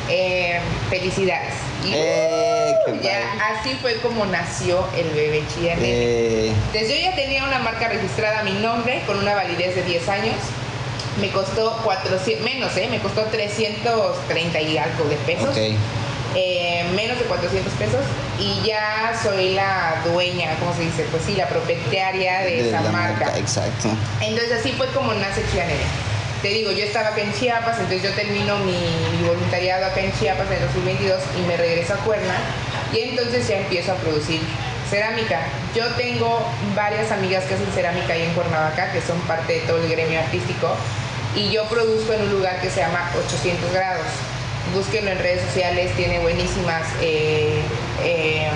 Eh, 0.10 0.60
felicidades. 0.89 1.53
Y 1.84 1.91
Eh, 1.95 2.77
ya 3.01 3.34
así 3.55 3.75
fue 3.81 3.95
como 4.01 4.25
nació 4.27 4.86
el 4.95 5.10
bebé 5.10 5.43
Chillanene. 5.53 5.88
Eh, 5.88 6.51
Entonces 6.67 6.89
yo 6.89 6.95
ya 7.01 7.15
tenía 7.15 7.43
una 7.43 7.58
marca 7.60 7.88
registrada 7.88 8.41
a 8.41 8.43
mi 8.43 8.53
nombre 8.53 9.01
con 9.08 9.17
una 9.17 9.34
validez 9.34 9.75
de 9.75 9.81
10 9.81 10.08
años. 10.10 10.36
Me 11.19 11.29
costó 11.31 11.77
400, 11.84 12.43
menos, 12.45 12.75
¿eh? 12.77 12.88
Me 12.91 12.99
costó 12.99 13.23
330 13.23 14.62
y 14.62 14.77
algo 14.77 15.05
de 15.05 15.15
pesos. 15.15 15.49
ok. 15.49 15.58
Eh, 16.36 16.86
menos 16.95 17.17
de 17.17 17.26
400 17.26 17.74
pesos. 17.74 18.02
Y 18.39 18.62
ya 18.67 19.17
soy 19.24 19.54
la 19.54 20.02
dueña, 20.06 20.56
¿cómo 20.60 20.74
se 20.76 20.82
dice? 20.82 21.06
Pues 21.10 21.24
sí, 21.24 21.36
la 21.36 21.48
propietaria 21.48 22.39
de, 22.41 22.52
De 22.52 22.69
esa 22.69 22.82
la 22.82 22.91
marca. 22.91 23.26
marca, 23.26 23.38
exacto. 23.39 23.89
Entonces 24.21 24.60
así 24.60 24.71
fue 24.74 24.88
como 24.88 25.13
nace 25.13 25.41
Chianere. 25.52 25.86
Te 26.41 26.50
digo, 26.50 26.71
yo 26.71 26.84
estaba 26.84 27.08
acá 27.10 27.21
en 27.21 27.34
Chiapas, 27.34 27.80
entonces 27.80 28.04
yo 28.04 28.12
termino 28.12 28.58
mi, 28.60 28.74
mi 29.17 29.28
voluntariado 29.28 29.86
acá 29.86 30.02
en 30.02 30.12
Chiapas 30.19 30.48
en 30.48 30.54
el 30.58 30.62
2022 30.67 31.21
y 31.39 31.48
me 31.48 31.58
regreso 31.58 31.93
a 31.93 31.98
Cuerna 31.98 32.36
y 32.93 33.00
entonces 33.02 33.48
ya 33.48 33.58
empiezo 33.58 33.93
a 33.93 33.95
producir 33.95 34.41
cerámica. 34.89 35.39
Yo 35.74 35.88
tengo 35.95 36.45
varias 36.76 37.12
amigas 37.12 37.45
que 37.45 37.56
hacen 37.56 37.65
cerámica 37.74 38.13
ahí 38.13 38.24
en 38.24 38.34
Cuernavaca, 38.34 38.91
que 38.91 39.02
son 39.02 39.19
parte 39.21 39.54
de 39.54 39.60
todo 39.62 39.78
el 39.78 39.89
gremio 39.89 40.19
artístico 40.19 40.76
y 41.36 41.50
yo 41.50 41.63
produzco 41.67 42.13
en 42.13 42.21
un 42.24 42.32
lugar 42.32 42.62
que 42.62 42.69
se 42.69 42.82
llama 42.82 43.10
800 43.26 43.71
grados. 43.74 44.06
Búsquenlo 44.73 45.12
en 45.12 45.19
redes 45.19 45.41
sociales, 45.43 45.91
tiene 45.95 46.19
buenísimas 46.19 46.84
eh, 47.01 47.62
eh, 48.04 48.47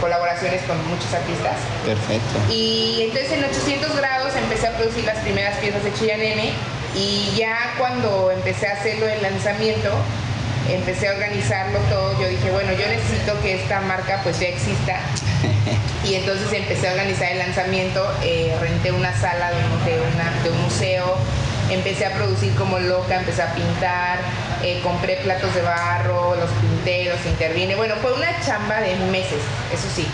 colaboraciones 0.00 0.62
con 0.62 0.76
muchos 0.88 1.12
artistas. 1.12 1.56
Perfecto. 1.84 2.38
Y 2.52 3.02
entonces 3.02 3.32
en 3.32 3.44
800 3.44 3.96
grados 3.96 4.32
empecé 4.36 4.66
a 4.68 4.76
producir 4.76 5.04
las 5.04 5.18
primeras 5.18 5.56
piezas 5.58 5.84
de 5.84 5.92
Chillanene 5.94 6.52
y 6.96 7.32
ya 7.36 7.74
cuando 7.78 8.30
empecé 8.32 8.66
a 8.66 8.72
hacerlo 8.72 9.06
el 9.08 9.22
lanzamiento, 9.22 9.90
empecé 10.68 11.08
a 11.08 11.12
organizarlo 11.12 11.78
todo, 11.90 12.20
yo 12.20 12.28
dije, 12.28 12.50
bueno, 12.50 12.72
yo 12.72 12.86
necesito 12.88 13.40
que 13.42 13.54
esta 13.54 13.80
marca 13.80 14.20
pues 14.22 14.40
ya 14.40 14.48
exista. 14.48 15.00
Y 16.08 16.14
entonces 16.14 16.50
empecé 16.52 16.88
a 16.88 16.92
organizar 16.92 17.30
el 17.32 17.38
lanzamiento, 17.38 18.02
eh, 18.22 18.54
renté 18.60 18.92
una 18.92 19.12
sala 19.20 19.50
de 19.50 19.90
de 19.90 20.00
una- 20.00 20.42
de 20.42 20.50
un 20.50 20.62
museo, 20.62 21.16
empecé 21.70 22.06
a 22.06 22.12
producir 22.12 22.54
como 22.54 22.78
loca, 22.78 23.16
empecé 23.16 23.42
a 23.42 23.54
pintar, 23.54 24.18
eh, 24.62 24.80
compré 24.82 25.16
platos 25.16 25.54
de 25.54 25.62
barro, 25.62 26.34
los 26.36 26.50
pinté, 26.50 27.04
los 27.04 27.24
intervine. 27.26 27.76
Bueno, 27.76 27.94
fue 28.02 28.12
una 28.12 28.40
chamba 28.40 28.80
de 28.80 28.94
meses, 29.10 29.40
eso 29.72 29.88
sí. 29.94 30.06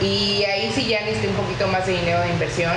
Y 0.00 0.44
ahí 0.44 0.72
sí 0.74 0.86
ya 0.86 1.00
necesité 1.02 1.28
un 1.28 1.34
poquito 1.36 1.66
más 1.68 1.86
de 1.86 1.92
dinero 1.92 2.20
de 2.20 2.28
inversión. 2.28 2.72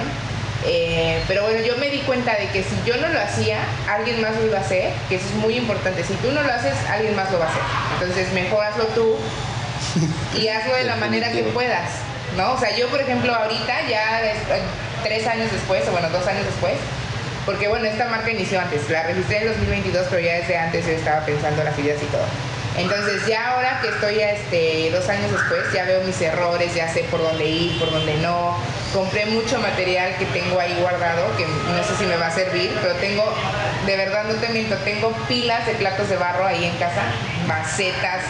Eh, 0.65 1.21
pero 1.27 1.43
bueno, 1.43 1.61
yo 1.61 1.77
me 1.77 1.89
di 1.89 1.99
cuenta 1.99 2.35
de 2.35 2.47
que 2.49 2.63
si 2.63 2.75
yo 2.85 2.97
no 2.97 3.07
lo 3.07 3.19
hacía, 3.19 3.59
alguien 3.89 4.21
más 4.21 4.35
lo 4.35 4.47
iba 4.47 4.57
a 4.57 4.61
hacer, 4.61 4.91
que 5.07 5.15
eso 5.15 5.25
es 5.27 5.35
muy 5.35 5.55
importante. 5.55 6.03
Si 6.03 6.13
tú 6.15 6.31
no 6.31 6.41
lo 6.41 6.51
haces, 6.51 6.73
alguien 6.89 7.15
más 7.15 7.31
lo 7.31 7.39
va 7.39 7.45
a 7.45 7.49
hacer. 7.49 7.61
Entonces, 7.99 8.33
mejor 8.33 8.65
hazlo 8.65 8.85
tú 8.87 9.17
y 10.37 10.47
hazlo 10.47 10.75
de 10.75 10.83
la 10.83 10.95
manera 10.95 11.31
que 11.31 11.43
puedas, 11.43 11.91
¿no? 12.35 12.53
O 12.53 12.59
sea, 12.59 12.75
yo, 12.75 12.87
por 12.87 12.99
ejemplo, 12.99 13.33
ahorita, 13.33 13.87
ya 13.87 14.21
tres 15.03 15.27
años 15.27 15.51
después, 15.51 15.87
o 15.87 15.91
bueno, 15.91 16.09
dos 16.09 16.25
años 16.27 16.45
después, 16.45 16.73
porque 17.47 17.69
bueno, 17.69 17.85
esta 17.85 18.09
marca 18.09 18.29
inició 18.29 18.59
antes, 18.59 18.89
la 18.89 19.03
registré 19.03 19.37
en 19.37 19.47
2022, 19.47 20.07
pero 20.09 20.21
ya 20.21 20.33
desde 20.33 20.57
antes 20.57 20.85
yo 20.85 20.91
estaba 20.91 21.25
pensando 21.25 21.63
las 21.63 21.79
ideas 21.79 21.97
y 22.03 22.05
todo. 22.07 22.25
Entonces 22.77 23.25
ya 23.25 23.53
ahora 23.53 23.79
que 23.81 23.87
estoy 23.87 24.19
este, 24.19 24.91
dos 24.91 25.07
años 25.07 25.31
después, 25.31 25.63
ya 25.73 25.85
veo 25.85 26.03
mis 26.03 26.19
errores, 26.21 26.75
ya 26.75 26.91
sé 26.91 27.05
por 27.09 27.21
dónde 27.21 27.45
ir, 27.45 27.79
por 27.79 27.89
dónde 27.89 28.15
no. 28.15 28.57
Compré 28.93 29.27
mucho 29.27 29.59
material 29.59 30.17
que 30.19 30.25
tengo 30.25 30.59
ahí 30.59 30.77
guardado, 30.81 31.35
que 31.37 31.45
no 31.45 31.83
sé 31.85 31.95
si 31.97 32.05
me 32.05 32.17
va 32.17 32.27
a 32.27 32.31
servir, 32.31 32.77
pero 32.81 32.95
tengo, 32.95 33.33
de 33.85 33.95
verdad 33.95 34.25
no 34.25 34.35
te 34.35 34.49
miento, 34.49 34.75
tengo 34.83 35.13
pilas 35.29 35.65
de 35.65 35.73
platos 35.75 36.09
de 36.09 36.17
barro 36.17 36.45
ahí 36.45 36.65
en 36.65 36.75
casa, 36.75 37.01
macetas. 37.47 38.25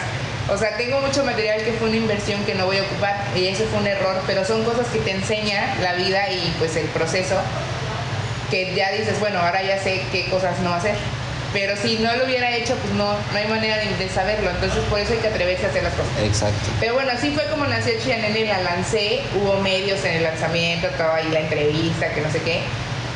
O 0.48 0.56
sea, 0.56 0.76
tengo 0.76 1.00
mucho 1.00 1.24
material 1.24 1.60
que 1.62 1.72
fue 1.72 1.88
una 1.88 1.96
inversión 1.96 2.42
que 2.44 2.54
no 2.54 2.66
voy 2.66 2.78
a 2.78 2.82
ocupar 2.82 3.16
y 3.34 3.48
eso 3.48 3.64
fue 3.64 3.80
un 3.80 3.86
error, 3.88 4.22
pero 4.28 4.44
son 4.44 4.64
cosas 4.64 4.86
que 4.86 5.00
te 5.00 5.10
enseña 5.10 5.74
la 5.82 5.94
vida 5.94 6.30
y 6.30 6.54
pues 6.58 6.76
el 6.76 6.86
proceso 6.86 7.34
que 8.50 8.74
ya 8.74 8.90
dices, 8.92 9.18
bueno, 9.20 9.38
ahora 9.38 9.62
ya 9.62 9.78
sé 9.78 10.02
qué 10.12 10.26
cosas 10.26 10.58
no 10.60 10.72
hacer. 10.74 10.94
Pero 11.52 11.76
si 11.76 11.98
no 11.98 12.14
lo 12.14 12.26
hubiera 12.26 12.54
hecho, 12.54 12.74
pues 12.76 12.92
no, 12.94 13.12
no 13.12 13.38
hay 13.38 13.46
manera 13.46 13.78
de, 13.78 13.86
de 13.96 14.08
saberlo. 14.10 14.50
Entonces 14.50 14.80
por 14.90 15.00
eso 15.00 15.14
hay 15.14 15.18
que 15.18 15.28
atreverse 15.28 15.64
a 15.64 15.68
hacer 15.70 15.82
las 15.82 15.94
cosas. 15.94 16.12
Exacto. 16.22 16.70
Pero 16.78 16.94
bueno, 16.94 17.10
así 17.12 17.30
fue 17.30 17.46
como 17.46 17.64
nació 17.66 17.94
Chianene, 17.98 18.44
la 18.44 18.60
lancé, 18.62 19.22
hubo 19.34 19.58
medios 19.60 20.04
en 20.04 20.16
el 20.16 20.22
lanzamiento, 20.24 20.88
todo 20.98 21.12
ahí 21.12 21.28
la 21.30 21.40
entrevista, 21.40 22.12
que 22.12 22.20
no 22.20 22.30
sé 22.30 22.42
qué. 22.42 22.60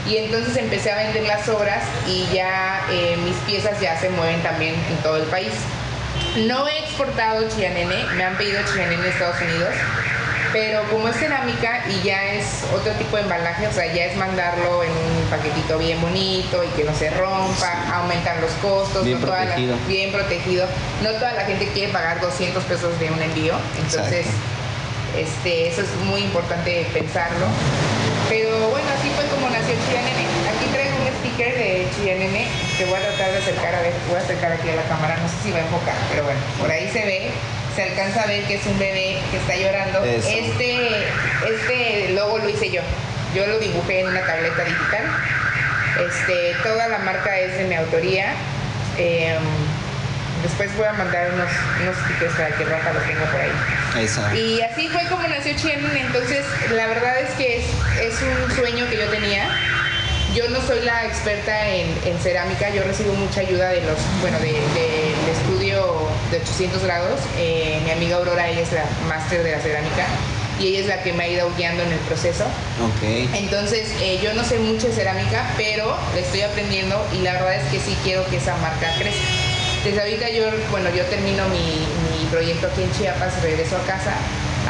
Y 0.09 0.17
entonces 0.17 0.57
empecé 0.57 0.91
a 0.91 0.97
vender 0.97 1.25
las 1.25 1.49
obras 1.49 1.85
y 2.09 2.27
ya 2.33 2.87
eh, 2.91 3.17
mis 3.23 3.37
piezas 3.47 3.79
ya 3.81 3.99
se 4.01 4.09
mueven 4.11 4.43
también 4.43 4.75
en 4.75 4.97
todo 5.03 5.17
el 5.17 5.25
país. 5.25 5.53
No 6.37 6.67
he 6.67 6.79
exportado 6.79 7.47
Chianene, 7.49 8.05
me 8.17 8.25
han 8.25 8.37
pedido 8.37 8.61
Chianene 8.73 8.95
en 8.95 9.13
Estados 9.13 9.41
Unidos, 9.41 9.75
pero 10.53 10.83
como 10.91 11.09
es 11.09 11.17
cerámica 11.17 11.85
y 11.89 12.07
ya 12.07 12.33
es 12.35 12.63
otro 12.75 12.93
tipo 12.95 13.17
de 13.17 13.23
embalaje, 13.23 13.67
o 13.67 13.73
sea, 13.73 13.87
ya 13.93 14.05
es 14.07 14.17
mandarlo 14.17 14.83
en 14.85 14.91
un 14.91 15.25
paquetito 15.31 15.79
bien 15.79 16.01
bonito 16.01 16.63
y 16.63 16.69
que 16.69 16.85
no 16.85 16.95
se 16.95 17.11
rompa, 17.11 17.73
aumentan 17.95 18.41
los 18.41 18.51
costos, 18.63 19.05
Bien 19.05 19.19
no 19.21 19.27
toda 19.27 19.41
la- 19.41 19.47
protegido. 19.47 19.77
bien 19.89 20.13
protegido. 20.13 20.67
No 21.03 21.11
toda 21.13 21.33
la 21.33 21.45
gente 21.45 21.69
quiere 21.69 21.93
pagar 21.93 22.21
200 22.21 22.63
pesos 22.65 22.99
de 23.01 23.11
un 23.11 23.23
envío, 23.23 23.55
entonces 23.77 24.27
Exacto. 24.27 25.19
este, 25.19 25.69
eso 25.69 25.81
es 25.83 25.95
muy 26.05 26.21
importante 26.23 26.87
pensarlo. 26.93 27.47
Pero 28.29 28.51
bueno, 28.71 28.87
así 28.99 29.11
fue 29.17 29.25
como 29.27 29.49
nació 29.51 29.75
Chianene. 29.91 30.25
Aquí 30.53 30.67
traigo 30.73 30.97
un 30.97 31.09
sticker 31.21 31.55
de 31.57 31.87
Chianene 31.97 32.47
que 32.79 32.85
voy 32.87 32.99
a 32.99 33.03
tratar 33.09 33.33
de 33.33 33.39
acercar, 33.39 33.75
a 33.75 33.81
ver, 33.83 33.93
voy 34.09 34.19
a 34.19 34.23
acercar 34.23 34.53
aquí 34.53 34.69
a 34.71 34.77
la 34.77 34.83
cámara, 34.85 35.17
no 35.17 35.29
sé 35.29 35.35
si 35.43 35.51
va 35.51 35.59
a 35.59 35.63
enfocar, 35.63 35.95
pero 36.11 36.25
bueno, 36.25 36.41
por 36.59 36.71
ahí 36.71 36.89
se 36.93 37.05
ve, 37.05 37.31
se 37.75 37.83
alcanza 37.83 38.23
a 38.23 38.27
ver 38.27 38.43
que 38.45 38.55
es 38.57 38.67
un 38.67 38.79
bebé 38.79 39.19
que 39.31 39.37
está 39.39 39.57
llorando. 39.57 40.05
Eso. 40.05 40.29
Este, 40.29 41.05
este 41.49 42.11
logo 42.15 42.39
lo 42.39 42.49
hice 42.49 42.71
yo, 42.71 42.83
yo 43.35 43.47
lo 43.47 43.59
dibujé 43.59 44.01
en 44.01 44.09
una 44.09 44.21
tableta 44.23 44.63
digital. 44.65 45.05
Este, 46.07 46.55
toda 46.63 46.89
la 46.89 46.99
marca 46.99 47.39
es 47.39 47.57
de 47.59 47.65
mi 47.65 47.75
autoría. 47.75 48.33
Em, 48.99 49.43
después 50.43 50.75
voy 50.77 50.87
a 50.87 50.93
mandar 50.93 51.31
unos, 51.35 51.49
unos 51.83 51.97
stickers 52.05 52.35
para 52.35 52.49
que 52.57 52.65
Rafa 52.65 52.93
los 52.93 53.05
tenga 53.05 53.25
por 53.31 53.41
ahí. 53.41 53.53
Y 54.37 54.61
así 54.63 54.89
fue 54.89 55.03
como 55.09 55.27
nació 55.29 55.55
Chianene. 55.57 56.01
Entonces, 56.01 56.45
la 56.75 56.87
verdad 56.87 57.21
es 57.21 57.31
que 57.35 57.59
es, 57.59 57.65
es 58.01 58.15
un 58.23 58.55
sueño 58.57 58.89
que 58.91 58.97
yo 58.97 59.07
tenía. 59.09 59.49
Yo 60.35 60.49
no 60.49 60.63
soy 60.63 60.81
la 60.81 61.05
experta 61.05 61.69
en, 61.69 61.95
en 62.07 62.19
cerámica, 62.19 62.71
yo 62.71 62.83
recibo 62.85 63.13
mucha 63.13 63.41
ayuda 63.41 63.69
de 63.69 63.83
los, 63.83 63.99
bueno, 64.23 64.39
de- 64.39 64.47
de- 64.47 65.13
estudio 65.31 65.52
de 66.33 66.39
800 66.39 66.83
grados. 66.83 67.21
Eh, 67.39 67.81
mi 67.85 67.91
amiga 67.91 68.17
Aurora, 68.17 68.49
ella 68.49 68.63
es 68.63 68.73
la 68.73 68.85
máster 69.07 69.43
de 69.45 69.53
la 69.53 69.61
cerámica 69.61 70.07
y 70.59 70.69
ella 70.69 70.81
es 70.81 70.87
la 70.87 71.03
que 71.03 71.13
me 71.13 71.25
ha 71.25 71.29
ido 71.29 71.49
guiando 71.57 71.83
en 71.83 71.93
el 71.93 71.99
proceso. 72.01 72.45
Ok. 72.81 73.31
Entonces, 73.35 73.89
eh, 74.01 74.19
yo 74.23 74.33
no 74.35 74.43
sé 74.43 74.59
mucho 74.59 74.89
de 74.89 74.95
cerámica, 74.95 75.53
pero 75.57 75.97
le 76.15 76.21
estoy 76.23 76.43
aprendiendo 76.43 77.07
y 77.13 77.23
la 77.23 77.35
verdad 77.35 77.55
es 77.55 77.71
que 77.71 77.79
sí 77.79 77.97
quiero 78.03 78.27
que 78.27 78.39
esa 78.39 78.57
marca 78.57 78.93
crezca. 78.99 79.23
Desde 79.85 80.01
ahorita 80.01 80.31
yo, 80.31 80.45
bueno, 80.71 80.91
yo 80.95 81.05
termino 81.07 81.49
mi, 81.49 81.87
mi 82.19 82.25
proyecto 82.31 82.69
aquí 82.69 82.83
en 82.83 82.93
Chiapas, 82.93 83.43
regreso 83.43 83.77
a 83.77 83.83
casa 83.87 84.15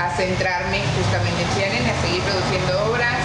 a 0.01 0.17
centrarme 0.17 0.81
justamente 0.97 1.43
en 1.43 1.49
Chianene, 1.55 1.91
a 1.91 2.01
seguir 2.01 2.23
produciendo 2.23 2.91
obras, 2.91 3.19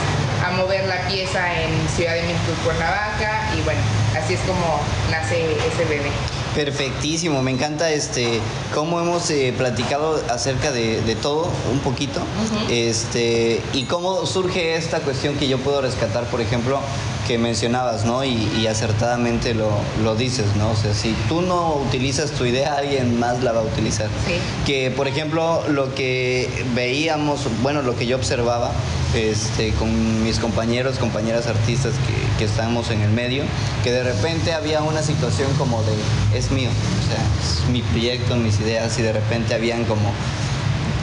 a 0.46 0.52
mover 0.52 0.86
la 0.86 1.08
pieza 1.08 1.42
en 1.62 1.88
Ciudad 1.96 2.14
de 2.14 2.24
México 2.24 2.52
y 2.60 2.66
Cuernavaca 2.66 3.50
y 3.58 3.62
bueno, 3.62 3.80
así 4.18 4.34
es 4.34 4.42
como 4.42 4.82
nace 5.10 5.54
ese 5.66 5.86
bebé. 5.86 6.12
Perfectísimo, 6.58 7.44
me 7.44 7.52
encanta 7.52 7.92
este 7.92 8.40
cómo 8.74 9.00
hemos 9.00 9.30
eh, 9.30 9.54
platicado 9.56 10.20
acerca 10.28 10.72
de, 10.72 11.04
de 11.04 11.16
todo 11.16 11.52
un 11.72 11.78
poquito, 11.82 12.20
este 12.68 13.62
y 13.74 13.84
cómo 13.84 14.26
surge 14.26 14.76
esta 14.76 15.02
cuestión 15.02 15.36
que 15.36 15.48
yo 15.48 15.60
puedo 15.60 15.82
rescatar, 15.82 16.24
por 16.24 16.42
ejemplo, 16.42 16.80
que 17.28 17.38
mencionabas, 17.38 18.06
¿no? 18.06 18.24
Y, 18.24 18.50
y 18.58 18.68
acertadamente 18.68 19.54
lo, 19.54 19.70
lo, 20.04 20.16
dices, 20.16 20.46
¿no? 20.58 20.72
O 20.72 20.76
sea, 20.76 20.94
si 20.94 21.14
tú 21.28 21.42
no 21.42 21.76
utilizas 21.76 22.32
tu 22.32 22.46
idea, 22.46 22.76
alguien 22.76 23.20
más 23.20 23.44
la 23.44 23.52
va 23.52 23.60
a 23.60 23.64
utilizar. 23.64 24.08
Sí. 24.26 24.36
Que, 24.66 24.92
por 24.92 25.08
ejemplo, 25.08 25.62
lo 25.70 25.94
que 25.94 26.50
veíamos, 26.74 27.42
bueno, 27.62 27.82
lo 27.82 27.96
que 27.96 28.06
yo 28.06 28.16
observaba 28.16 28.72
este, 29.14 29.74
con 29.74 30.24
mis 30.24 30.40
compañeros, 30.40 30.98
compañeras 31.00 31.48
artistas 31.48 31.94
que, 31.94 32.40
que 32.40 32.46
estamos 32.46 32.92
en 32.92 33.02
el 33.02 33.12
medio, 33.12 33.44
que 33.84 33.92
de 33.92 34.04
repente 34.04 34.54
había 34.54 34.82
una 34.82 35.02
situación 35.02 35.52
como 35.58 35.84
de, 35.84 36.38
es 36.38 36.52
mío, 36.52 36.70
o 36.70 37.08
sea, 37.12 37.24
es 37.42 37.70
mi 37.70 37.82
proyecto, 37.82 38.38
mis 38.38 38.60
ideas, 38.62 38.98
y 39.00 39.02
de 39.02 39.12
repente 39.12 39.54
habían 39.54 39.84
como 39.84 40.12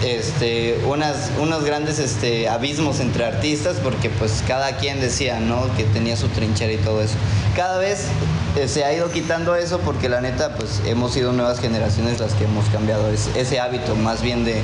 este, 0.04 0.78
unas, 0.86 1.30
unos 1.40 1.64
grandes 1.64 1.98
este, 1.98 2.48
abismos 2.48 3.00
entre 3.00 3.24
artistas 3.24 3.76
porque 3.82 4.10
pues 4.10 4.44
cada 4.46 4.76
quien 4.76 5.00
decía, 5.00 5.40
¿no? 5.40 5.74
Que 5.76 5.84
tenía 5.84 6.16
su 6.16 6.28
trinchera 6.28 6.72
y 6.72 6.76
todo 6.76 7.02
eso. 7.02 7.14
Cada 7.56 7.78
vez 7.78 8.06
eh, 8.56 8.68
se 8.68 8.84
ha 8.84 8.92
ido 8.92 9.10
quitando 9.10 9.56
eso 9.56 9.80
porque 9.80 10.08
la 10.08 10.20
neta 10.20 10.54
pues 10.56 10.82
hemos 10.86 11.12
sido 11.12 11.32
nuevas 11.32 11.58
generaciones 11.60 12.20
las 12.20 12.34
que 12.34 12.44
hemos 12.44 12.66
cambiado 12.66 13.08
ese, 13.10 13.40
ese 13.40 13.60
hábito 13.60 13.96
más 13.96 14.22
bien 14.22 14.44
de, 14.44 14.62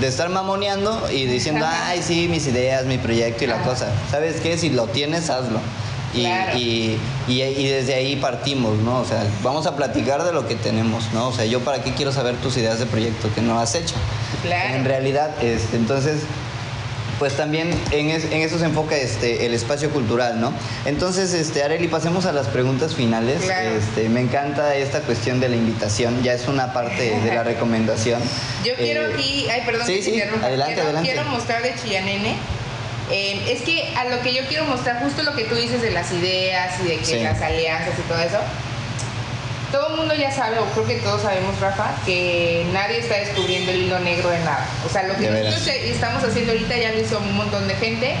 de 0.00 0.06
estar 0.06 0.28
mamoneando 0.28 1.08
y 1.10 1.26
diciendo, 1.26 1.66
ay, 1.68 2.02
sí, 2.02 2.28
mis 2.28 2.46
ideas, 2.46 2.86
mi 2.86 2.98
proyecto 2.98 3.44
y 3.44 3.46
la 3.46 3.62
cosa. 3.62 3.90
¿Sabes 4.10 4.40
qué? 4.40 4.56
Si 4.56 4.70
lo 4.70 4.86
tienes, 4.86 5.28
hazlo. 5.28 5.60
Y, 6.14 6.20
Claro. 6.22 6.58
y, 6.58 6.96
y, 7.28 7.42
y 7.42 7.68
desde 7.68 7.94
ahí 7.94 8.16
partimos, 8.16 8.78
¿no? 8.78 9.00
O 9.00 9.04
sea, 9.04 9.26
vamos 9.42 9.66
a 9.66 9.76
platicar 9.76 10.24
de 10.24 10.32
lo 10.32 10.48
que 10.48 10.54
tenemos, 10.54 11.12
¿no? 11.12 11.28
O 11.28 11.32
sea, 11.32 11.44
yo 11.44 11.60
para 11.60 11.82
qué 11.82 11.92
quiero 11.92 12.12
saber 12.12 12.36
tus 12.36 12.56
ideas 12.56 12.78
de 12.78 12.86
proyecto 12.86 13.28
que 13.34 13.42
no 13.42 13.58
has 13.60 13.74
hecho. 13.74 13.94
Claro. 14.42 14.74
En 14.74 14.84
realidad, 14.86 15.30
este, 15.42 15.76
entonces, 15.76 16.20
pues 17.18 17.36
también 17.36 17.68
en, 17.90 18.10
es- 18.10 18.24
en 18.26 18.40
eso 18.42 18.58
se 18.60 18.64
enfoca 18.64 18.96
este, 18.96 19.44
el 19.44 19.52
espacio 19.52 19.90
cultural, 19.90 20.40
¿no? 20.40 20.52
Entonces, 20.86 21.34
este, 21.34 21.62
Areli, 21.62 21.88
pasemos 21.88 22.24
a 22.26 22.32
las 22.32 22.46
preguntas 22.46 22.94
finales. 22.94 23.42
Claro. 23.42 23.70
Este, 23.70 24.08
me 24.08 24.20
encanta 24.20 24.76
esta 24.76 25.00
cuestión 25.00 25.40
de 25.40 25.48
la 25.50 25.56
invitación, 25.56 26.22
ya 26.22 26.32
es 26.32 26.48
una 26.48 26.72
parte 26.72 27.18
de 27.20 27.34
la 27.34 27.42
recomendación. 27.52 28.22
Yo 28.64 28.74
quiero 28.76 29.02
Eh, 29.08 29.12
aquí, 29.14 29.46
ay, 29.50 29.62
perdón 29.66 29.86
sí, 29.86 30.00
sí, 30.00 30.20
adelante, 30.20 30.72
quiero, 30.74 30.82
adelante. 30.88 31.10
quiero 31.12 31.28
mostrar 31.28 31.62
de 31.62 31.74
Chillanene. 31.74 32.36
Eh, 33.10 33.42
es 33.48 33.62
que 33.62 33.92
a 33.96 34.04
lo 34.04 34.20
que 34.22 34.34
yo 34.34 34.42
quiero 34.48 34.64
mostrar, 34.64 35.00
justo 35.02 35.22
lo 35.22 35.34
que 35.34 35.44
tú 35.44 35.54
dices 35.54 35.80
de 35.82 35.90
las 35.90 36.10
ideas 36.12 36.74
y 36.84 36.88
de 36.88 36.96
que 36.98 37.04
Sí. 37.04 37.20
las 37.20 37.40
alianzas 37.40 37.98
y 37.98 38.02
todo 38.02 38.20
eso, 38.20 38.38
todo 39.72 39.90
el 39.90 39.96
mundo 39.96 40.14
ya 40.14 40.30
sabe, 40.30 40.58
o 40.58 40.64
creo 40.66 40.86
que 40.86 40.94
todos 40.96 41.22
sabemos, 41.22 41.58
Rafa, 41.60 41.90
que 42.06 42.64
nadie 42.72 43.00
está 43.00 43.16
descubriendo 43.16 43.70
el 43.70 43.82
hilo 43.82 43.98
negro 44.00 44.30
de 44.30 44.38
nada. 44.40 44.66
O 44.86 44.88
sea, 44.88 45.02
lo 45.02 45.14
que 45.16 45.28
nosotros 45.28 45.66
estamos 45.68 46.24
haciendo 46.24 46.52
ahorita 46.52 46.76
ya 46.76 46.92
lo 46.92 47.00
hizo 47.00 47.18
un 47.18 47.36
montón 47.36 47.68
de 47.68 47.74
gente 47.74 48.14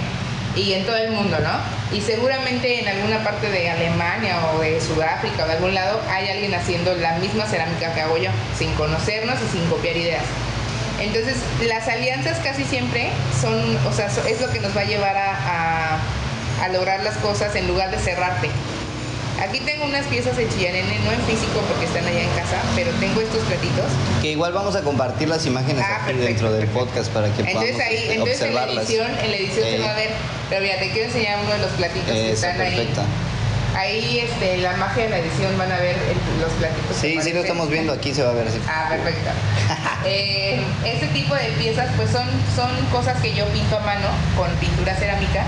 y 0.56 0.74
en 0.74 0.84
todo 0.84 0.96
el 0.96 1.10
mundo, 1.12 1.38
¿no? 1.40 1.96
Y 1.96 2.02
seguramente 2.02 2.80
en 2.80 2.88
alguna 2.88 3.24
parte 3.24 3.50
de 3.50 3.70
Alemania 3.70 4.40
o 4.54 4.58
de 4.60 4.78
Sudáfrica 4.80 5.44
o 5.44 5.46
de 5.46 5.54
algún 5.54 5.72
lado 5.74 6.02
hay 6.10 6.28
alguien 6.28 6.54
haciendo 6.54 6.94
la 6.96 7.12
misma 7.16 7.46
cerámica 7.46 7.94
que 7.94 8.00
hago 8.02 8.18
yo, 8.18 8.30
sin 8.58 8.72
conocernos 8.74 9.36
y 9.40 9.56
sin 9.56 9.66
copiar 9.70 9.96
ideas. 9.96 10.24
Entonces, 11.00 11.36
las 11.66 11.86
alianzas 11.88 12.38
casi 12.38 12.64
siempre 12.64 13.10
son, 13.40 13.54
o 13.86 13.92
sea, 13.92 14.06
es 14.28 14.40
lo 14.40 14.50
que 14.50 14.60
nos 14.60 14.76
va 14.76 14.80
a 14.80 14.84
llevar 14.84 15.16
a, 15.16 15.30
a- 15.32 15.98
a 16.64 16.68
lograr 16.70 17.04
las 17.04 17.16
cosas 17.18 17.54
en 17.54 17.68
lugar 17.68 17.90
de 17.92 17.98
cerrarte. 17.98 18.48
Aquí 19.40 19.60
tengo 19.60 19.84
unas 19.84 20.04
piezas 20.06 20.36
de 20.36 20.48
chillanene, 20.48 20.98
no 21.04 21.12
en 21.12 21.20
físico 21.20 21.60
porque 21.68 21.84
están 21.84 22.04
allá 22.04 22.22
en 22.24 22.30
casa, 22.30 22.56
pero 22.74 22.90
tengo 22.98 23.20
estos 23.20 23.44
platitos. 23.44 23.84
Que 24.20 24.32
igual 24.32 24.52
vamos 24.52 24.74
a 24.74 24.82
compartir 24.82 25.28
las 25.28 25.46
imágenes 25.46 25.84
Ah, 25.86 25.98
aquí 26.02 26.06
perfecto, 26.14 26.26
dentro 26.26 26.52
del 26.52 26.60
perfecto. 26.66 26.84
podcast 26.86 27.10
para 27.12 27.28
que 27.32 27.42
Entonces 27.42 27.70
podamos 27.74 27.80
ahí, 27.86 28.08
entonces 28.10 28.40
en 28.42 28.54
la 28.54 28.60
observarlas. 28.64 28.88
edición, 28.88 29.10
en 29.22 29.30
la 29.30 29.36
edición 29.36 29.62
se 29.64 29.76
Eh, 29.76 29.78
va 29.78 29.90
a 29.92 29.94
ver. 29.94 30.10
Pero 30.50 30.62
mira, 30.62 30.78
te 30.80 30.90
quiero 30.90 31.06
enseñar 31.06 31.38
uno 31.44 31.52
de 31.52 31.58
los 31.60 31.70
platitos 31.70 32.10
que 32.10 32.32
Eso, 32.32 32.46
están 32.48 32.60
ahí. 32.60 32.88
Ahí, 33.78 34.18
este, 34.18 34.58
la 34.58 34.72
magia 34.76 35.04
de 35.04 35.10
la 35.10 35.18
edición 35.18 35.56
van 35.56 35.70
a 35.70 35.76
ver 35.78 35.94
el- 35.96 36.40
los 36.40 36.50
platitos. 36.54 36.96
Sí, 36.96 37.16
sí 37.22 37.32
lo 37.32 37.40
estamos 37.42 37.68
viendo, 37.70 37.92
aquí 37.92 38.12
se 38.12 38.24
va 38.24 38.30
a 38.30 38.34
ver 38.34 38.48
así. 38.48 38.58
Ah, 38.66 38.86
perfecto. 38.90 39.30
Eh, 40.04 40.60
este 40.86 41.06
tipo 41.08 41.34
de 41.34 41.48
piezas 41.58 41.88
pues 41.96 42.10
son, 42.10 42.26
son 42.54 42.70
cosas 42.90 43.20
que 43.20 43.34
yo 43.34 43.44
pinto 43.48 43.76
a 43.76 43.80
mano 43.80 44.06
con 44.36 44.48
pintura 44.56 44.94
cerámica 44.94 45.42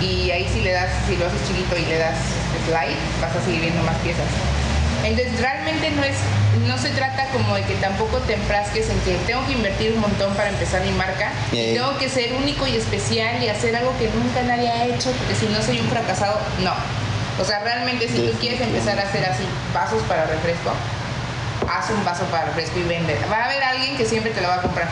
y 0.00 0.30
ahí 0.30 0.46
si 0.52 0.60
le 0.60 0.72
das, 0.72 0.88
si 1.08 1.16
lo 1.16 1.26
haces 1.26 1.40
chiquito 1.48 1.76
y 1.76 1.86
le 1.86 1.98
das 1.98 2.14
slide, 2.66 2.96
vas 3.20 3.34
a 3.34 3.44
seguir 3.44 3.60
viendo 3.62 3.82
más 3.82 3.96
piezas. 3.98 4.26
Entonces 5.04 5.40
realmente 5.40 5.90
no 5.92 6.04
es, 6.04 6.16
no 6.68 6.78
se 6.78 6.90
trata 6.90 7.26
como 7.32 7.56
de 7.56 7.62
que 7.62 7.74
tampoco 7.76 8.18
te 8.18 8.34
enfrasques 8.34 8.88
en 8.90 8.98
que 9.00 9.16
tengo 9.26 9.44
que 9.46 9.52
invertir 9.52 9.92
un 9.94 10.00
montón 10.00 10.32
para 10.34 10.50
empezar 10.50 10.82
mi 10.82 10.92
marca 10.92 11.32
y 11.50 11.74
tengo 11.74 11.96
que 11.98 12.08
ser 12.08 12.34
único 12.34 12.66
y 12.66 12.76
especial 12.76 13.42
y 13.42 13.48
hacer 13.48 13.74
algo 13.74 13.96
que 13.98 14.08
nunca 14.10 14.42
nadie 14.42 14.68
ha 14.70 14.84
hecho 14.86 15.10
porque 15.12 15.34
si 15.34 15.46
no 15.46 15.60
soy 15.62 15.80
un 15.80 15.88
fracasado, 15.88 16.38
no. 16.62 16.72
O 17.38 17.44
sea, 17.44 17.60
realmente 17.60 18.08
si 18.08 18.18
tú 18.18 18.38
quieres 18.38 18.60
empezar 18.60 18.98
a 18.98 19.02
hacer 19.02 19.24
así 19.24 19.44
vasos 19.72 20.02
para 20.04 20.26
refresco, 20.26 20.72
haz 21.68 21.90
un 21.90 22.04
vaso 22.04 22.24
para 22.26 22.46
refresco 22.46 22.78
y 22.78 22.82
vende. 22.84 23.16
Va 23.30 23.38
a 23.38 23.44
haber 23.46 23.62
alguien 23.62 23.96
que 23.96 24.04
siempre 24.04 24.32
te 24.32 24.40
lo 24.40 24.48
va 24.48 24.56
a 24.56 24.62
comprar. 24.62 24.88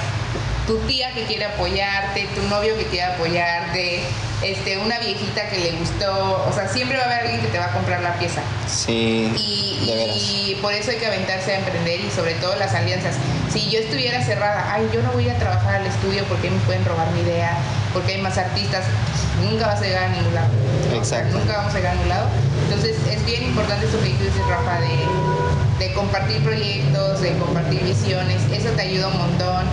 Tu 0.66 0.78
tía 0.80 1.12
que 1.12 1.24
quiere 1.24 1.44
apoyarte, 1.46 2.28
tu 2.34 2.42
novio 2.42 2.76
que 2.76 2.86
quiere 2.86 3.12
apoyarte, 3.14 4.02
este, 4.42 4.78
una 4.78 4.98
viejita 4.98 5.48
que 5.48 5.58
le 5.58 5.72
gustó. 5.72 6.44
O 6.48 6.52
sea, 6.52 6.68
siempre 6.68 6.96
va 6.96 7.04
a 7.04 7.06
haber 7.06 7.20
alguien 7.20 7.40
que 7.40 7.48
te 7.48 7.58
va 7.58 7.66
a 7.66 7.72
comprar 7.72 8.02
la 8.02 8.14
pieza. 8.18 8.42
Sí, 8.66 9.32
Y, 9.36 9.86
de 9.86 9.94
veras. 9.94 10.16
y 10.16 10.58
por 10.62 10.72
eso 10.72 10.90
hay 10.90 10.96
que 10.98 11.06
aventarse 11.06 11.52
a 11.52 11.58
emprender 11.58 12.00
y 12.00 12.10
sobre 12.10 12.34
todo 12.34 12.56
las 12.56 12.74
alianzas. 12.74 13.16
Si 13.52 13.68
yo 13.70 13.80
estuviera 13.80 14.22
cerrada, 14.24 14.72
ay, 14.72 14.88
yo 14.92 15.02
no 15.02 15.12
voy 15.12 15.28
a 15.28 15.36
trabajar 15.38 15.76
al 15.76 15.86
estudio 15.86 16.24
porque 16.24 16.50
me 16.50 16.58
pueden 16.60 16.84
robar 16.84 17.10
mi 17.12 17.20
idea, 17.22 17.56
porque 17.92 18.14
hay 18.14 18.20
más 18.22 18.38
artistas, 18.38 18.84
nunca 19.42 19.66
vas 19.66 19.80
a 19.80 19.84
llegar 19.84 20.04
a 20.04 20.08
ningún 20.08 20.34
lado. 20.34 20.48
¿no? 20.90 20.96
Exacto. 20.96 21.38
nunca 21.38 21.56
vamos 21.56 21.74
a 21.74 21.76
llegar 21.76 21.92
a 21.92 21.94
ningún 21.94 22.08
lado. 22.10 22.28
Entonces 22.64 22.96
es 23.10 23.24
bien 23.26 23.42
importante 23.44 23.86
esto 23.86 23.98
que 23.98 24.08
dices, 24.08 24.32
Rafa, 24.48 24.80
de, 24.80 25.84
de 25.84 25.92
compartir 25.94 26.42
proyectos, 26.42 27.20
de 27.20 27.32
compartir 27.38 27.82
visiones. 27.82 28.40
Eso 28.52 28.68
te 28.70 28.82
ayuda 28.82 29.08
un 29.08 29.18
montón. 29.18 29.64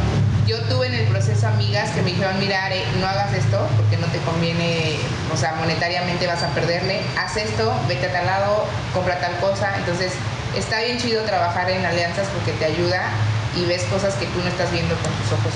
Yo 0.47 0.61
tuve 0.61 0.87
en 0.87 0.93
el 0.93 1.07
proceso 1.07 1.45
amigas 1.45 1.91
que 1.91 2.01
me 2.01 2.11
dijeron, 2.11 2.39
mira, 2.39 2.63
Are, 2.63 2.81
no 3.01 3.07
hagas 3.07 3.33
esto 3.33 3.67
porque 3.75 3.97
no 3.97 4.07
te 4.07 4.17
conviene, 4.19 4.95
o 5.33 5.35
sea, 5.35 5.55
monetariamente 5.55 6.25
vas 6.25 6.41
a 6.41 6.47
perderle. 6.49 7.01
Haz 7.17 7.35
esto, 7.35 7.73
vete 7.89 8.05
a 8.07 8.13
tal 8.13 8.25
lado, 8.25 8.65
compra 8.93 9.19
tal 9.19 9.37
cosa. 9.39 9.75
Entonces, 9.77 10.13
está 10.57 10.79
bien 10.79 10.99
chido 10.99 11.23
trabajar 11.23 11.69
en 11.69 11.85
alianzas 11.85 12.27
porque 12.29 12.53
te 12.53 12.63
ayuda 12.63 13.09
y 13.57 13.65
ves 13.65 13.83
cosas 13.85 14.13
que 14.15 14.25
tú 14.27 14.39
no 14.39 14.47
estás 14.47 14.71
viendo 14.71 14.95
con 14.95 15.11
tus 15.11 15.33
ojos 15.33 15.53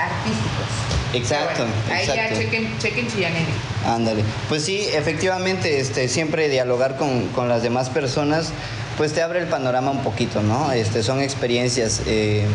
artísticos. 0.00 0.88
Exacto, 1.12 1.64
bueno, 1.64 1.72
ahí 1.90 2.04
exacto. 2.04 2.34
ya 2.34 2.38
chequen, 2.38 2.78
chequen 2.78 3.08
Chillanene. 3.08 3.46
Ándale. 3.86 4.24
Pues 4.48 4.64
sí, 4.64 4.88
efectivamente, 4.92 5.80
este, 5.80 6.08
siempre 6.08 6.48
dialogar 6.48 6.96
con, 6.96 7.28
con 7.28 7.48
las 7.50 7.62
demás 7.62 7.90
personas, 7.90 8.52
pues 8.96 9.12
te 9.12 9.22
abre 9.22 9.40
el 9.40 9.48
panorama 9.48 9.90
un 9.90 10.02
poquito, 10.02 10.42
¿no? 10.42 10.72
Este, 10.72 11.02
son 11.02 11.20
experiencias 11.20 12.02
eh, 12.06 12.46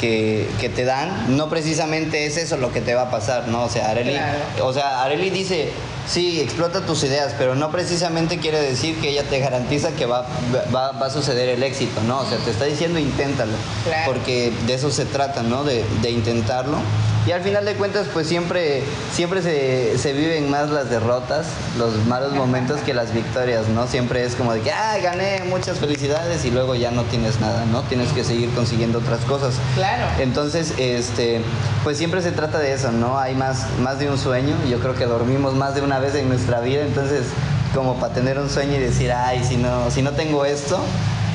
que, 0.00 0.48
que 0.60 0.68
te 0.68 0.84
dan, 0.84 1.36
no 1.36 1.48
precisamente 1.50 2.24
es 2.26 2.36
eso 2.36 2.56
lo 2.56 2.72
que 2.72 2.80
te 2.80 2.94
va 2.94 3.02
a 3.02 3.10
pasar, 3.10 3.48
¿no? 3.48 3.64
O 3.64 3.68
sea, 3.68 3.90
Areli, 3.90 4.12
Claro. 4.12 4.38
o 4.66 4.72
sea, 4.72 5.02
Areli 5.02 5.30
dice, 5.30 5.70
sí, 6.10 6.40
explota 6.40 6.80
tus 6.80 7.04
ideas, 7.04 7.34
pero 7.38 7.54
no 7.54 7.70
precisamente 7.70 8.38
quiere 8.38 8.60
decir 8.60 9.00
que 9.00 9.10
ella 9.10 9.22
te 9.24 9.38
garantiza 9.38 9.92
que 9.92 10.06
va, 10.06 10.26
va, 10.74 10.92
va 10.92 11.06
a 11.06 11.10
suceder 11.10 11.48
el 11.50 11.62
éxito, 11.62 12.00
¿no? 12.06 12.20
O 12.20 12.26
sea, 12.26 12.38
te 12.38 12.50
está 12.50 12.64
diciendo 12.64 12.98
inténtalo, 12.98 13.52
Claro. 13.84 14.12
porque 14.12 14.52
de 14.66 14.74
eso 14.74 14.90
se 14.90 15.04
trata, 15.04 15.42
¿no? 15.42 15.64
De, 15.64 15.84
de 16.02 16.10
intentarlo. 16.10 16.78
Y 17.26 17.32
al 17.32 17.42
final 17.42 17.66
de 17.66 17.74
cuentas, 17.74 18.06
pues 18.14 18.26
siempre, 18.26 18.82
siempre 19.14 19.42
se, 19.42 19.98
se 19.98 20.14
viven 20.14 20.50
más 20.50 20.70
las 20.70 20.88
derrotas, 20.88 21.46
los 21.78 21.94
malos 22.06 22.32
momentos 22.32 22.80
que 22.80 22.94
las 22.94 23.12
victorias, 23.12 23.68
¿no? 23.68 23.86
Siempre 23.86 24.24
es 24.24 24.34
como 24.34 24.54
de 24.54 24.62
que, 24.62 24.72
ah, 24.72 24.96
gané, 25.02 25.42
muchas 25.46 25.78
felicidades 25.78 26.46
y 26.46 26.50
luego 26.50 26.74
ya 26.76 26.90
no 26.90 27.02
tienes 27.04 27.38
nada, 27.38 27.66
¿no? 27.66 27.82
Tienes 27.82 28.10
que 28.12 28.24
seguir 28.24 28.48
consiguiendo 28.54 28.98
otras 29.00 29.20
cosas. 29.26 29.54
Claro. 29.74 30.06
Entonces, 30.18 30.72
este, 30.78 31.42
pues 31.84 31.98
siempre 31.98 32.22
se 32.22 32.32
trata 32.32 32.58
de 32.58 32.72
eso, 32.72 32.90
¿no? 32.90 33.18
Hay 33.18 33.34
más, 33.34 33.66
más 33.82 33.98
de 33.98 34.08
un 34.08 34.16
sueño. 34.16 34.56
Yo 34.70 34.78
creo 34.80 34.94
que 34.94 35.04
dormimos 35.04 35.52
más 35.54 35.74
de 35.74 35.82
una 35.82 35.99
vez 36.00 36.14
en 36.14 36.28
nuestra 36.28 36.60
vida, 36.60 36.82
entonces, 36.82 37.26
como 37.74 37.94
para 38.00 38.12
tener 38.14 38.38
un 38.38 38.50
sueño 38.50 38.74
y 38.76 38.78
decir, 38.80 39.12
ay, 39.12 39.44
si 39.44 39.56
no, 39.56 39.90
si 39.90 40.02
no 40.02 40.12
tengo 40.12 40.44
esto, 40.44 40.80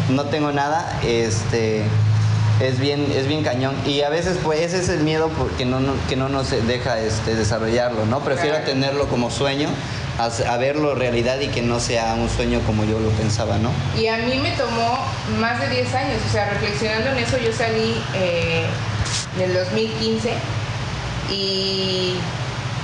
no 0.09 0.25
tengo 0.25 0.51
nada, 0.51 0.99
este, 1.05 1.83
es 2.59 2.79
bien, 2.79 3.05
es 3.15 3.27
bien 3.27 3.43
cañón. 3.43 3.75
Y 3.85 4.01
a 4.01 4.09
veces, 4.09 4.37
pues, 4.43 4.59
ese 4.61 4.79
es 4.79 4.89
el 4.89 4.99
miedo 5.01 5.29
porque 5.37 5.65
no, 5.65 5.79
no- 5.79 5.93
que 6.09 6.15
no 6.15 6.29
nos 6.29 6.51
deja 6.67 6.99
este, 6.99 7.35
desarrollarlo, 7.35 8.05
¿no? 8.05 8.19
Prefiero 8.19 8.57
tenerlo 8.59 9.07
como 9.07 9.29
sueño 9.31 9.69
a, 10.19 10.25
a 10.53 10.57
verlo 10.57 10.95
realidad 10.95 11.39
y 11.41 11.47
que 11.47 11.61
no 11.61 11.79
sea 11.79 12.13
un 12.13 12.29
sueño 12.29 12.59
como 12.65 12.83
yo 12.85 12.99
lo 12.99 13.09
pensaba, 13.09 13.57
¿no? 13.57 13.71
Y 13.99 14.07
a 14.07 14.17
mí 14.19 14.37
me 14.37 14.51
tomó 14.51 14.97
más 15.39 15.59
de 15.59 15.69
10 15.69 15.93
años, 15.95 16.17
o 16.27 16.31
sea, 16.31 16.49
reflexionando 16.49 17.09
en 17.11 17.17
eso, 17.17 17.37
yo 17.37 17.51
salí 17.51 17.95
eh, 18.13 18.65
en 19.37 19.41
el 19.41 19.53
2015 19.53 20.31
y 21.29 22.13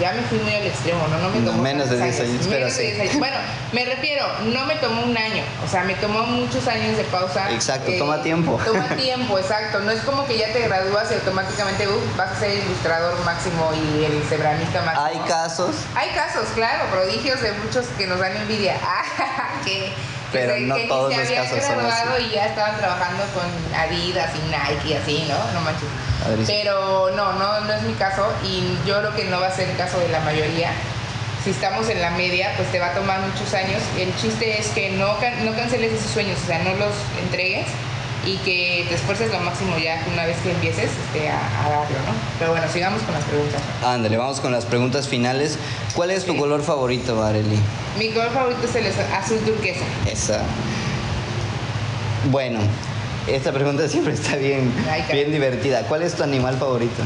ya 0.01 0.13
me 0.13 0.23
fui 0.23 0.39
muy 0.39 0.53
al 0.55 0.65
extremo, 0.65 1.07
¿no? 1.07 1.19
No 1.19 1.29
me 1.29 1.39
tomó 1.41 1.61
menos 1.61 1.89
de 1.89 1.97
tantos 1.97 2.17
10 2.17 2.29
años, 2.29 2.47
pero 2.49 2.65
Menos 2.65 2.77
de 2.77 2.83
sí. 2.83 2.91
10 2.91 2.99
años. 3.01 3.19
Bueno, 3.19 3.37
me 3.71 3.85
refiero, 3.85 4.25
no 4.45 4.65
me 4.65 4.75
tomó 4.77 5.03
un 5.03 5.15
año, 5.15 5.43
o 5.63 5.67
sea, 5.69 5.83
me 5.83 5.93
tomó 5.95 6.23
muchos 6.23 6.67
años 6.67 6.97
de 6.97 7.03
pausa. 7.03 7.51
Eh, 7.51 7.55
Exacto, 7.55 7.91
toma 7.99 8.21
tiempo. 8.23 8.59
Toma 8.65 8.87
tiempo, 8.97 9.37
exacto. 9.37 9.79
No 9.79 9.91
es 9.91 10.01
como 10.01 10.25
que 10.25 10.37
ya 10.37 10.51
te 10.51 10.59
gradúas 10.61 11.11
y 11.11 11.13
automáticamente 11.13 11.87
uh, 11.87 12.17
vas 12.17 12.31
a 12.31 12.39
ser 12.39 12.51
ilustrador 12.57 13.23
máximo 13.23 13.71
y 13.73 14.05
el 14.05 14.23
cebramista 14.23 14.81
máximo. 14.81 15.05
Hay 15.05 15.17
casos, 15.27 15.75
Hay 15.95 16.09
casos, 16.09 16.47
claro, 16.55 16.85
prodigios 16.91 17.39
de 17.41 17.51
muchos 17.53 17.85
que 17.97 18.07
nos 18.07 18.19
dan 18.19 18.35
envidia. 18.35 18.75
Ah, 18.83 19.61
que, 19.63 19.93
Pero 20.31 20.55
que, 20.55 20.61
no 20.61 20.75
que 20.75 20.87
todos 20.87 21.15
los 21.15 21.29
casos 21.29 21.63
son 21.63 21.77
graduado 21.77 22.15
así. 22.15 22.25
y 22.25 22.29
ya 22.35 22.45
estaban 22.45 22.77
trabajando 22.77 23.23
con 23.33 23.79
Adidas 23.79 24.31
y 24.35 24.39
Nike 24.49 24.87
y 24.89 24.93
así, 24.93 25.25
¿no? 25.27 25.53
No 25.53 25.61
manches. 25.61 25.89
Pero 26.47 27.11
no, 27.15 27.33
no, 27.33 27.61
no 27.61 27.73
es 27.73 27.81
mi 27.83 27.93
caso 27.93 28.31
y 28.43 28.77
yo 28.85 28.99
creo 28.99 29.15
que 29.15 29.25
no 29.25 29.39
va 29.39 29.47
a 29.47 29.51
ser 29.51 29.69
el 29.69 29.77
caso 29.77 29.99
de 29.99 30.09
la 30.09 30.19
mayoría. 30.21 30.71
Si 31.43 31.49
estamos 31.49 31.89
en 31.89 32.01
la 32.01 32.11
media, 32.11 32.53
pues 32.55 32.71
te 32.71 32.79
va 32.79 32.87
a 32.87 32.93
tomar 32.93 33.19
muchos 33.21 33.53
años. 33.53 33.81
El 33.97 34.15
chiste 34.15 34.59
es 34.59 34.67
que 34.69 34.91
no, 34.91 35.15
no 35.43 35.55
canceles 35.55 35.93
esos 35.93 36.11
sueños, 36.11 36.39
o 36.43 36.47
sea, 36.47 36.59
no 36.59 36.75
los 36.75 36.93
entregues 37.23 37.67
y 38.25 38.37
que 38.37 38.85
te 38.87 38.95
esfuerces 38.95 39.31
lo 39.31 39.39
máximo 39.39 39.77
ya 39.77 40.03
una 40.11 40.25
vez 40.25 40.37
que 40.43 40.51
empieces 40.51 40.89
este, 41.07 41.29
a, 41.29 41.65
a 41.65 41.69
darlo, 41.69 41.97
¿no? 42.05 42.13
Pero 42.37 42.51
bueno, 42.51 42.67
sigamos 42.71 43.01
con 43.03 43.13
las 43.15 43.23
preguntas. 43.23 43.61
ándale, 43.83 44.17
vamos 44.17 44.39
con 44.39 44.51
las 44.51 44.65
preguntas 44.65 45.07
finales. 45.07 45.57
¿Cuál 45.95 46.11
es 46.11 46.25
tu 46.25 46.37
color 46.37 46.61
favorito, 46.63 47.23
Areli? 47.23 47.59
Mi 47.97 48.09
color 48.11 48.31
favorito 48.31 48.61
es 48.65 48.75
el 48.75 48.85
azul 49.13 49.39
turquesa. 49.39 49.83
Esa. 50.05 50.41
Bueno, 52.29 52.59
esta 53.27 53.51
pregunta 53.51 53.87
siempre 53.89 54.13
está 54.13 54.35
bien, 54.35 54.71
Ay, 54.89 55.03
bien 55.11 55.31
divertida. 55.31 55.81
¿Cuál 55.83 56.03
es 56.03 56.13
tu 56.15 56.23
animal 56.23 56.57
favorito? 56.57 57.01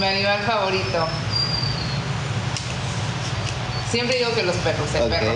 Mi 0.00 0.06
animal 0.06 0.40
favorito. 0.40 1.06
Siempre 3.90 4.18
digo 4.18 4.34
que 4.34 4.42
los 4.42 4.56
perros, 4.56 4.88
el 4.96 5.08
perro. 5.08 5.32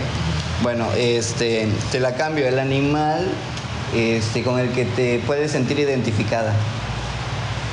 Bueno, 0.63 0.89
este, 0.97 1.69
te 1.93 2.01
la 2.01 2.17
cambio. 2.17 2.49
El 2.49 2.59
animal 2.59 3.29
este, 3.95 4.43
con 4.43 4.59
el 4.59 4.70
que 4.72 4.84
te 4.84 5.18
puedes 5.26 5.53
sentir 5.53 5.78
identificada. 5.78 6.53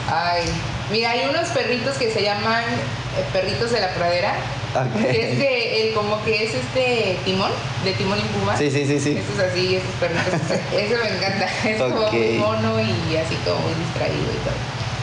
Ay, 0.10 0.44
mira, 0.92 1.12
hay 1.12 1.28
unos 1.30 1.50
perritos 1.50 1.98
que 1.98 2.12
se 2.12 2.22
llaman 2.22 2.64
eh, 2.64 3.26
perritos 3.34 3.72
de 3.72 3.82
la 3.82 3.94
pradera. 3.94 4.34
Ok. 4.76 5.02
Que 5.02 5.32
es 5.32 5.38
de, 5.40 5.88
el, 5.88 5.94
como 5.94 6.22
que 6.24 6.44
es 6.44 6.54
este 6.54 7.18
timón, 7.24 7.52
de 7.84 7.94
timón 7.94 8.20
y 8.20 8.24
puma. 8.24 8.58
Sí, 8.58 8.70
sí, 8.70 8.86
sí, 8.86 9.00
sí. 9.00 9.18
Esos 9.18 9.40
así, 9.40 9.76
esos 9.78 9.90
perritos. 10.00 10.34
Eso 10.78 10.96
me 11.02 11.16
encanta. 11.18 11.48
Es 11.70 11.82
como 11.82 11.96
Ok. 12.08 12.14
muy 12.14 12.38
mono 12.38 12.80
y 12.82 13.16
así 13.18 13.36
como 13.46 13.60
muy 13.62 13.74
distraído 13.74 14.18
y 14.22 14.44
todo. 14.44 14.56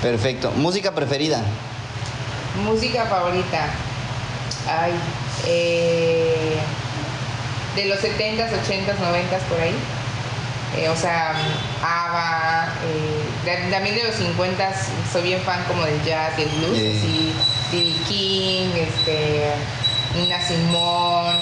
Perfecto. 0.02 0.50
¿Música 0.52 0.92
preferida? 0.92 1.42
Música 2.64 3.06
favorita. 3.06 3.70
Ay, 4.68 4.92
eh, 5.46 6.54
de 7.74 7.86
los 7.86 7.98
70s, 7.98 8.50
80s, 8.50 8.98
90s 8.98 9.40
por 9.48 9.60
ahí. 9.60 9.74
Eh, 10.76 10.88
o 10.88 10.96
sea, 10.96 11.34
ABBA, 11.82 12.68
eh, 12.84 13.44
de- 13.44 13.70
también 13.70 13.94
de 13.94 14.04
los 14.04 14.14
50s, 14.16 14.88
soy 15.12 15.22
bien 15.22 15.40
fan 15.42 15.62
como 15.68 15.84
del 15.84 16.02
jazz 16.04 16.32
y 16.38 16.42
el 16.42 16.48
blues, 16.50 16.78
Yeah. 16.78 16.90
así, 16.98 17.32
B.B. 17.72 17.92
King, 18.08 18.70
este, 18.76 19.52
Nina 20.14 20.40
Simone, 20.46 21.38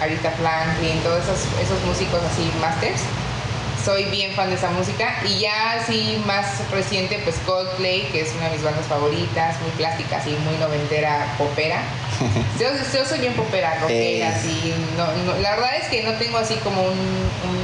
Aretha 0.00 0.30
Franklin, 0.32 1.00
todos 1.02 1.22
esos, 1.24 1.38
esos 1.62 1.80
músicos 1.84 2.20
así, 2.24 2.50
masters. 2.60 3.00
Soy 3.84 4.04
bien 4.06 4.32
fan 4.34 4.48
de 4.48 4.56
esa 4.56 4.70
música 4.70 5.14
y 5.26 5.40
ya 5.40 5.72
así 5.72 6.20
más 6.26 6.46
reciente 6.70 7.20
pues 7.22 7.36
Coldplay, 7.44 8.04
que 8.10 8.22
es 8.22 8.32
una 8.34 8.46
de 8.46 8.52
mis 8.56 8.62
bandas 8.64 8.86
favoritas, 8.86 9.60
muy 9.60 9.70
plástica, 9.72 10.16
así 10.16 10.30
muy 10.42 10.56
noventera, 10.56 11.26
popera. 11.36 11.82
Yo, 12.58 12.68
yo 12.96 13.04
soy 13.04 13.18
bien 13.18 13.34
popera, 13.34 13.74
rockera, 13.80 14.28
Eh. 14.28 14.32
así. 14.34 14.74
No, 14.96 15.06
no- 15.24 15.38
la 15.38 15.50
verdad 15.56 15.76
es 15.82 15.88
que 15.88 16.02
no 16.02 16.12
tengo 16.12 16.38
así 16.38 16.54
como 16.64 16.80
un, 16.82 16.90
un 16.98 17.63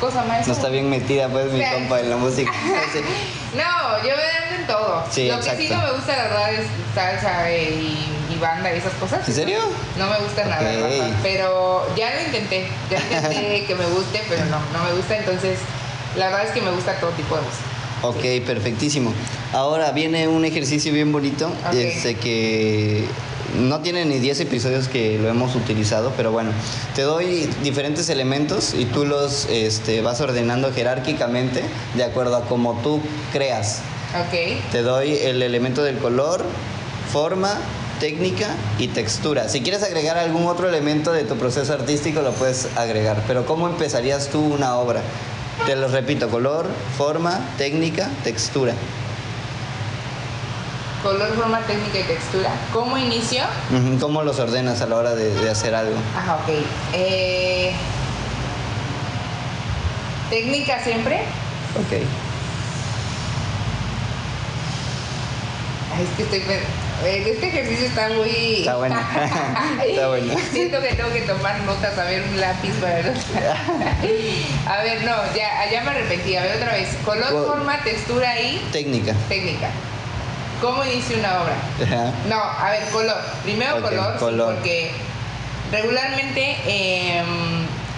cosa 0.00 0.24
más. 0.24 0.46
No 0.46 0.52
está 0.54 0.68
bien 0.68 0.88
metida, 0.90 1.28
pues, 1.28 1.52
mi 1.52 1.60
O 1.60 1.62
sea, 1.62 1.72
compa, 1.74 2.00
en 2.00 2.10
la 2.10 2.16
música. 2.16 2.50
No, 3.52 3.98
yo 4.08 4.14
me 4.16 4.22
ando 4.22 4.60
en 4.60 4.66
todo. 4.68 5.04
Sí, 5.10 5.26
Lo 5.26 5.40
que 5.40 5.56
sí 5.56 5.68
no 5.68 5.82
me 5.82 5.90
gusta, 5.92 6.16
la 6.16 6.22
verdad, 6.22 6.52
es 6.54 6.66
salsa 6.94 7.50
eh, 7.50 7.70
y, 7.72 8.32
y 8.32 8.38
banda 8.38 8.72
y 8.72 8.78
esas 8.78 8.92
cosas. 8.94 9.26
¿En 9.28 9.34
serio? 9.34 9.58
No 9.98 10.06
me 10.08 10.18
gusta 10.18 10.44
nada, 10.44 10.62
la 10.62 10.86
verdad. 10.86 11.10
Pero 11.22 11.84
ya 11.96 12.14
lo 12.14 12.22
intenté. 12.26 12.68
Ya 12.88 12.98
intenté 13.00 13.64
que 13.66 13.74
me 13.74 13.86
guste, 13.86 14.22
pero 14.28 14.44
no, 14.44 14.60
no 14.72 14.84
me 14.84 14.92
gusta. 14.92 15.16
Entonces, 15.16 15.58
la 16.16 16.26
verdad 16.26 16.44
es 16.46 16.52
que 16.52 16.60
me 16.60 16.70
gusta 16.70 16.94
todo 17.00 17.10
tipo 17.10 17.34
de 17.34 17.42
música. 17.42 17.64
Ok, 18.02 18.46
perfectísimo. 18.46 19.12
Ahora 19.52 19.90
viene 19.90 20.28
un 20.28 20.44
ejercicio 20.44 20.92
bien 20.92 21.10
bonito, 21.10 21.48
Ok. 21.68 21.74
este 21.74 22.14
que 22.14 23.04
no 23.58 23.80
tiene 23.80 24.04
ni 24.04 24.18
10 24.18 24.40
episodios 24.40 24.88
que 24.88 25.18
lo 25.18 25.28
hemos 25.28 25.54
utilizado, 25.54 26.12
pero 26.16 26.32
bueno, 26.32 26.50
te 26.94 27.02
doy 27.02 27.48
diferentes 27.62 28.08
elementos 28.08 28.74
y 28.74 28.84
tú 28.84 29.04
los 29.04 29.46
este, 29.50 30.00
vas 30.00 30.20
ordenando 30.20 30.72
jerárquicamente 30.72 31.62
de 31.94 32.04
acuerdo 32.04 32.36
a 32.36 32.46
cómo 32.46 32.80
tú 32.82 33.00
creas. 33.32 33.80
Ok. 34.14 34.70
Te 34.72 34.82
doy 34.82 35.14
el 35.14 35.42
elemento 35.42 35.82
del 35.82 35.98
color, 35.98 36.44
forma, 37.12 37.58
técnica 38.00 38.48
y 38.78 38.88
textura. 38.88 39.48
Si 39.48 39.60
quieres 39.60 39.82
agregar 39.82 40.18
algún 40.18 40.46
otro 40.46 40.68
elemento 40.68 41.12
de 41.12 41.24
tu 41.24 41.36
proceso 41.36 41.72
artístico, 41.72 42.22
lo 42.22 42.32
puedes 42.32 42.68
agregar. 42.76 43.22
Pero 43.26 43.46
¿cómo 43.46 43.68
empezarías 43.68 44.28
tú 44.28 44.40
una 44.40 44.76
obra? 44.76 45.02
Te 45.66 45.76
los 45.76 45.92
repito, 45.92 46.28
color, 46.28 46.66
forma, 46.96 47.38
técnica, 47.58 48.08
textura. 48.24 48.74
Color, 51.02 51.34
forma, 51.34 51.60
técnica 51.66 51.98
y 51.98 52.02
textura. 52.02 52.50
¿Cómo 52.74 52.98
inicio? 52.98 53.42
Ujú, 53.70 53.98
¿Cómo 53.98 54.22
los 54.22 54.38
ordenas 54.38 54.82
a 54.82 54.86
la 54.86 54.96
hora 54.96 55.14
de, 55.14 55.34
de 55.34 55.50
hacer 55.50 55.74
algo? 55.74 55.96
Ajá, 56.14 56.36
ok. 56.36 56.48
Eh, 56.92 57.72
técnica 60.28 60.82
siempre. 60.84 61.20
Ok. 61.76 62.02
Ay, 65.96 66.04
es 66.04 66.10
que 66.16 66.22
estoy. 66.22 66.38
eh, 67.04 67.24
Este 67.32 67.48
ejercicio 67.48 67.86
está 67.86 68.08
muy. 68.10 68.56
Está 68.60 68.76
bueno. 68.76 69.00
Está 69.86 70.08
bueno. 70.08 70.34
Siento 70.52 70.80
que 70.82 70.92
tengo 70.92 71.10
que 71.12 71.22
tomar 71.22 71.60
notas, 71.62 71.96
a 71.98 72.04
ver, 72.04 72.22
un 72.28 72.38
lápiz 72.40 72.72
para. 72.74 72.98
A 74.66 74.82
ver, 74.82 75.02
no, 75.04 75.16
ya, 75.34 75.68
ya 75.72 75.82
me 75.82 75.90
arrepentí. 75.90 76.36
A 76.36 76.42
ver, 76.42 76.56
otra 76.56 76.72
vez. 76.72 76.88
Color, 77.04 77.32
Col- 77.32 77.46
forma, 77.46 77.82
textura 77.82 78.38
y 78.40 78.58
Técnica. 78.70 79.14
técnica. 79.28 79.70
¿Cómo 80.60 80.84
inicio 80.84 81.18
una 81.18 81.42
obra? 81.42 81.54
Ajá. 81.82 82.12
No, 82.28 82.36
a 82.40 82.70
ver, 82.70 82.84
color. 82.90 83.16
Primero 83.44 83.80
color, 83.80 84.14
sí, 84.18 84.54
porque 84.54 84.92
regularmente 85.72 86.56
em, 86.66 87.26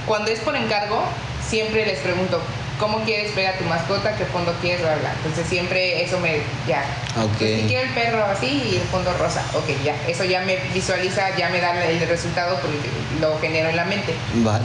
cuando 0.06 0.30
es 0.30 0.40
por 0.40 0.56
encargo, 0.56 1.02
siempre 1.48 1.84
les 1.86 1.98
pregunto, 2.00 2.40
¿cómo 2.78 2.98
quieres 3.04 3.34
ver 3.34 3.48
a 3.48 3.58
tu 3.58 3.64
mascota? 3.64 4.16
¿Qué 4.16 4.24
fondo 4.26 4.54
quieres? 4.60 4.80
Entonces 5.16 5.46
siempre 5.48 6.04
eso 6.04 6.18
me, 6.20 6.38
ya. 6.68 6.84
Ok. 7.22 7.38
Pues, 7.38 7.60
si 7.62 7.66
quiero 7.66 7.82
el 7.88 7.94
perro 7.94 8.24
así 8.24 8.62
y 8.72 8.76
el 8.76 8.82
fondo 8.82 9.12
rosa. 9.18 9.44
Ok, 9.54 9.68
ya. 9.84 9.94
Eso 10.08 10.24
ya 10.24 10.40
me 10.42 10.56
visualiza, 10.72 11.36
ya 11.36 11.48
me 11.48 11.60
da 11.60 11.84
el 11.84 12.00
resultado 12.08 12.58
porque 12.60 12.78
lo 13.20 13.38
genero 13.40 13.70
en 13.70 13.76
la 13.76 13.84
mente. 13.84 14.14
Vale. 14.36 14.64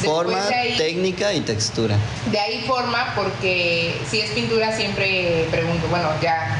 Después 0.00 0.10
Forma, 0.10 0.48
ahí- 0.48 0.76
técnica 0.76 1.32
y 1.32 1.40
textura. 1.40 1.96
De 2.26 2.38
ahí 2.38 2.64
forma, 2.66 3.12
porque 3.14 3.96
si 4.10 4.20
es 4.20 4.30
pintura 4.32 4.74
siempre 4.76 5.46
pregunto, 5.52 5.86
bueno, 5.86 6.08
ya 6.20 6.58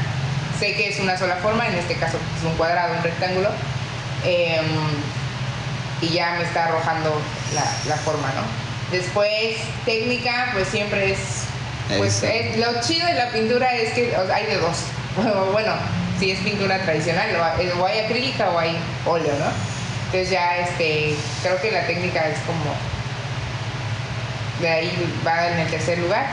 sé 0.59 0.73
que 0.75 0.89
es 0.89 0.99
una 0.99 1.17
sola 1.17 1.35
forma, 1.37 1.67
en 1.67 1.75
este 1.75 1.95
caso 1.95 2.17
es 2.37 2.43
un 2.43 2.55
cuadrado, 2.55 2.95
un 2.95 3.03
rectángulo, 3.03 3.49
em, 4.23 4.65
y 6.01 6.09
ya 6.09 6.31
me 6.37 6.43
está 6.43 6.65
arrojando 6.65 7.21
la, 7.53 7.63
la 7.87 7.95
forma, 7.97 8.27
¿no? 8.33 8.41
Después, 8.91 9.57
técnica, 9.85 10.49
pues 10.53 10.67
siempre 10.67 11.11
es, 11.11 11.19
pues 11.97 12.21
es- 12.23 12.57
lo 12.57 12.81
chido 12.81 13.05
de 13.07 13.13
la 13.13 13.29
pintura 13.29 13.73
es 13.73 13.93
que 13.93 14.15
o 14.17 14.25
sea, 14.25 14.35
hay 14.35 14.45
de 14.47 14.57
dos. 14.57 14.77
Bueno, 15.51 15.73
si 16.19 16.31
es 16.31 16.39
pintura 16.39 16.79
tradicional, 16.79 17.27
o 17.39 17.43
hay- 17.43 17.69
o 17.79 17.85
hay 17.85 17.99
acrílica 17.99 18.49
o 18.51 18.59
hay 18.59 18.77
óleo, 19.05 19.33
¿no? 19.39 19.45
Entonces 20.05 20.29
ya, 20.29 20.57
este, 20.57 21.15
creo 21.41 21.59
que 21.61 21.71
la 21.71 21.85
técnica 21.87 22.27
es 22.27 22.37
como 22.39 22.73
de 24.61 24.69
ahí 24.69 25.21
va 25.25 25.47
en 25.49 25.59
el 25.59 25.67
tercer 25.67 25.97
lugar. 25.99 26.25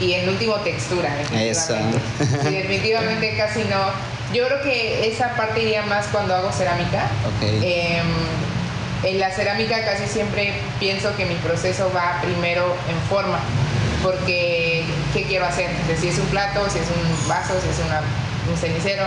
Y 0.00 0.14
en 0.14 0.28
último, 0.28 0.54
textura, 0.56 1.14
definitivamente. 1.16 1.98
Eso. 2.24 2.42
Sí, 2.48 2.54
definitivamente 2.54 3.36
casi 3.36 3.60
no. 3.64 3.90
Yo 4.32 4.46
creo 4.46 4.62
que 4.62 5.08
esa 5.08 5.34
parte 5.36 5.62
iría 5.62 5.82
más 5.82 6.06
cuando 6.08 6.34
hago 6.34 6.52
cerámica. 6.52 7.08
Ok. 7.26 7.42
Em, 7.62 8.06
en 9.04 9.20
la 9.20 9.30
cerámica 9.30 9.84
casi 9.84 10.06
siempre 10.06 10.52
pienso 10.80 11.14
que 11.16 11.24
mi 11.24 11.34
proceso 11.36 11.90
va 11.94 12.20
primero 12.22 12.74
en 12.88 12.98
forma, 13.08 13.38
porque 14.02 14.84
¿qué 15.14 15.22
quiero 15.24 15.46
hacer? 15.46 15.70
De 15.88 15.96
si 15.96 16.08
es 16.08 16.18
un 16.18 16.26
plato, 16.26 16.68
si 16.70 16.78
es 16.78 16.86
un 16.88 17.28
vaso, 17.28 17.54
si 17.62 17.68
es 17.68 17.86
una- 17.86 18.02
un 18.50 18.56
cenicero. 18.56 19.04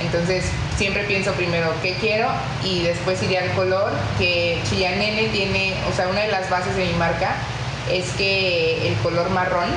Entonces 0.00 0.44
siempre 0.78 1.04
pienso 1.04 1.32
primero 1.32 1.72
qué 1.82 1.94
quiero 2.00 2.28
y 2.64 2.82
después 2.82 3.22
iría 3.22 3.42
al 3.42 3.50
color, 3.52 3.90
que 4.18 4.58
Chillanene 4.68 5.28
tiene, 5.28 5.74
o 5.90 5.94
sea, 5.94 6.08
una 6.08 6.20
de 6.22 6.28
las 6.28 6.48
bases 6.48 6.74
de 6.76 6.86
mi 6.86 6.94
marca 6.94 7.34
es 7.90 8.10
que 8.12 8.88
el 8.88 8.94
color 9.02 9.28
marrón, 9.30 9.68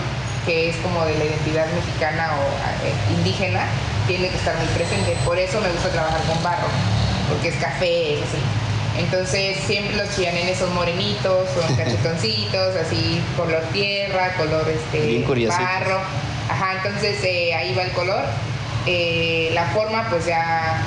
que 0.46 0.70
es 0.70 0.76
como 0.78 1.06
de 1.06 1.18
la 1.18 1.26
identidad 1.26 1.68
mexicana 1.74 2.32
o 2.34 2.86
eh, 2.86 2.94
indígena, 3.18 3.66
tiene 4.08 4.30
que 4.30 4.36
estar 4.36 4.56
muy 4.58 4.68
presente. 4.68 5.16
Por 5.26 5.38
eso 5.38 5.60
me 5.62 5.70
gusta 5.70 5.90
trabajar 5.90 6.22
con 6.24 6.42
barro 6.44 6.68
porque 7.30 7.50
es 7.50 7.56
café, 7.56 8.18
así. 8.24 8.38
Entonces 8.98 9.58
siempre 9.66 9.96
los 9.98 10.16
chillanenes 10.16 10.58
son 10.58 10.74
morenitos, 10.76 11.50
son 11.50 11.76
cachetoncitos, 11.78 12.76
así 12.76 13.22
color 13.36 13.64
tierra, 13.72 14.34
color 14.38 14.68
este 14.70 15.26
barro. 15.48 16.02
Ajá, 16.50 16.74
entonces 16.78 17.24
eh, 17.24 17.54
ahí 17.54 17.74
va 17.74 17.84
el 17.84 17.92
color. 17.92 18.24
Eh, 18.86 19.52
la 19.54 19.66
forma, 19.68 20.08
pues 20.10 20.26
ya, 20.26 20.82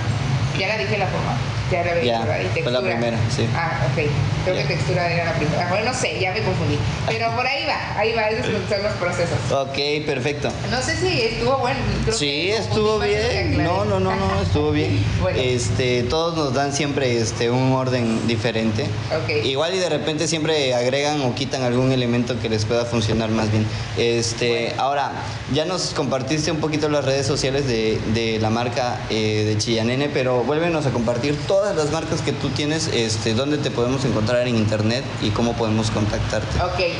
ya 0.58 0.68
la 0.68 0.76
dije 0.76 0.98
la 0.98 1.06
forma. 1.06 1.36
Ya 1.70 1.82
¿verdad? 1.82 2.40
Y 2.56 2.62
fue 2.62 2.70
la 2.72 2.80
primera, 2.80 3.18
sí. 3.34 3.46
Ah, 3.54 3.86
ok. 3.92 4.04
Creo 4.44 4.56
que 4.56 4.64
textura 4.64 5.10
era 5.12 5.24
la 5.24 5.34
primera. 5.34 5.68
Bueno, 5.68 5.86
no 5.86 5.94
sé, 5.94 6.20
ya 6.20 6.32
me 6.32 6.40
confundí. 6.42 6.78
Pero 7.06 7.34
por 7.34 7.46
ahí 7.46 7.64
va, 7.66 7.98
ahí 7.98 8.12
va, 8.12 8.28
esos 8.28 8.46
son 8.68 8.82
los 8.82 8.92
procesos. 8.94 9.38
Ok, 9.50 10.06
perfecto. 10.06 10.48
No 10.70 10.80
sé 10.80 10.96
si 10.96 11.22
estuvo 11.22 11.58
bueno. 11.58 11.78
creo 12.04 12.16
Sí, 12.16 12.26
que 12.26 12.56
estuvo 12.56 12.98
bien. 13.00 13.64
No, 13.64 13.84
no, 13.84 13.98
no, 13.98 14.14
no, 14.14 14.42
estuvo 14.42 14.70
bien. 14.70 15.04
Bueno. 15.20 15.40
Este, 15.40 16.02
todos 16.04 16.36
nos 16.36 16.54
dan 16.54 16.72
siempre 16.72 17.16
este 17.18 17.50
un 17.50 17.72
orden 17.72 18.26
diferente. 18.28 18.84
Ok. 19.10 19.44
Igual 19.44 19.74
y 19.74 19.78
de 19.78 19.88
repente 19.88 20.28
siempre 20.28 20.74
agregan 20.74 21.20
o 21.22 21.34
quitan 21.34 21.62
algún 21.62 21.90
elemento 21.90 22.38
que 22.40 22.48
les 22.48 22.64
pueda 22.64 22.84
funcionar 22.84 23.30
más 23.30 23.50
bien. 23.50 23.66
Este, 23.96 24.72
ahora, 24.78 25.10
ya 25.52 25.64
nos 25.64 25.94
compartiste 25.94 26.52
un 26.52 26.58
poquito 26.58 26.88
las 26.88 27.04
redes 27.04 27.26
sociales 27.26 27.66
de, 27.66 27.98
de 28.14 28.38
la 28.38 28.50
marca 28.50 29.00
eh, 29.10 29.44
de 29.46 29.58
Chillanene, 29.58 30.08
pero 30.08 30.44
vuélvenos 30.44 30.86
a 30.86 30.90
compartir 30.90 31.36
todas 31.56 31.74
las 31.74 31.90
marcas 31.90 32.20
que 32.20 32.32
tú 32.32 32.50
tienes, 32.50 32.90
este, 32.92 33.32
dónde 33.32 33.56
te 33.56 33.70
podemos 33.70 34.04
encontrar 34.04 34.46
en 34.46 34.56
internet 34.56 35.02
y 35.22 35.30
cómo 35.30 35.54
podemos 35.54 35.90
contactarte. 35.90 36.60
Ok. 36.60 36.94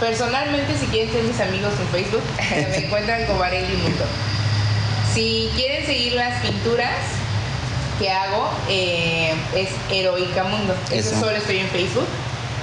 Personalmente, 0.00 0.76
si 0.76 0.86
quieren 0.86 1.12
ser 1.12 1.22
mis 1.22 1.38
amigos 1.38 1.72
en 1.80 1.86
Facebook, 1.88 2.22
me 2.70 2.86
encuentran 2.86 3.24
como 3.26 3.40
Areli 3.44 3.76
Mundo. 3.76 4.04
Si 5.14 5.48
quieren 5.54 5.86
seguir 5.86 6.14
las 6.14 6.40
pinturas 6.44 6.96
que 8.00 8.10
hago, 8.10 8.50
eh, 8.68 9.32
es 9.54 9.68
Heroica 9.92 10.42
Mundo. 10.42 10.74
Eso. 10.90 11.10
Eso. 11.10 11.20
solo 11.20 11.36
estoy 11.36 11.58
en 11.58 11.68
Facebook 11.68 12.08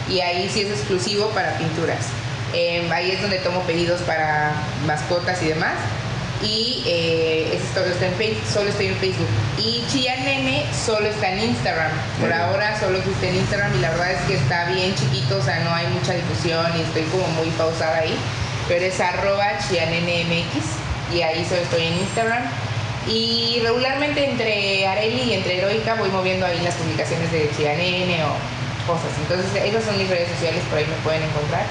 y 0.09 0.19
ahí 0.19 0.49
sí 0.53 0.63
es 0.63 0.71
exclusivo 0.71 1.29
para 1.29 1.57
pinturas. 1.57 2.07
Eh, 2.53 2.89
ahí 2.91 3.11
es 3.11 3.21
donde 3.21 3.37
tomo 3.37 3.61
pedidos 3.61 4.01
para 4.01 4.51
mascotas 4.85 5.41
y 5.43 5.47
demás. 5.47 5.75
Y 6.41 6.83
eh, 6.85 7.59
está 7.59 8.05
en 8.05 8.13
Facebook, 8.13 8.43
solo 8.51 8.69
estoy 8.69 8.87
en 8.87 8.95
Facebook. 8.97 9.27
Y 9.57 9.83
Chía 9.87 10.15
Nene 10.17 10.65
solo 10.73 11.07
está 11.07 11.31
en 11.31 11.39
Instagram. 11.49 11.91
Por 12.19 12.29
bien. 12.29 12.39
ahora 12.39 12.79
solo 12.79 12.97
existe 12.97 13.29
en 13.29 13.35
Instagram 13.37 13.75
y 13.75 13.79
la 13.79 13.89
verdad 13.91 14.11
es 14.11 14.21
que 14.21 14.35
está 14.35 14.65
bien 14.65 14.93
chiquito, 14.95 15.37
o 15.37 15.41
sea, 15.41 15.59
no 15.63 15.73
hay 15.73 15.87
mucha 15.87 16.13
difusión 16.13 16.65
y 16.77 16.81
estoy 16.81 17.03
como 17.03 17.27
muy 17.29 17.49
pausada 17.51 17.99
ahí. 17.99 18.15
Pero 18.67 18.85
es 18.85 18.99
arroba 18.99 19.57
chianenemx 19.67 20.47
y 21.13 21.21
ahí 21.21 21.43
solo 21.45 21.61
estoy 21.61 21.87
en 21.87 21.93
Instagram. 21.93 22.43
Y 23.07 23.61
regularmente 23.63 24.29
entre 24.29 24.85
Areli 24.85 25.21
y 25.21 25.33
entre 25.33 25.57
Heroica 25.57 25.95
voy 25.95 26.09
moviendo 26.09 26.45
ahí 26.45 26.59
las 26.61 26.75
publicaciones 26.75 27.31
de 27.31 27.49
Chianene 27.55 28.21
o 28.25 28.35
cosas. 28.85 29.11
Entonces 29.21 29.63
esas 29.63 29.83
son 29.85 29.97
mis 29.97 30.09
redes 30.09 30.29
sociales, 30.29 30.61
por 30.69 30.77
ahí 30.77 30.85
me 30.85 30.95
pueden 31.03 31.23
encontrar. 31.23 31.65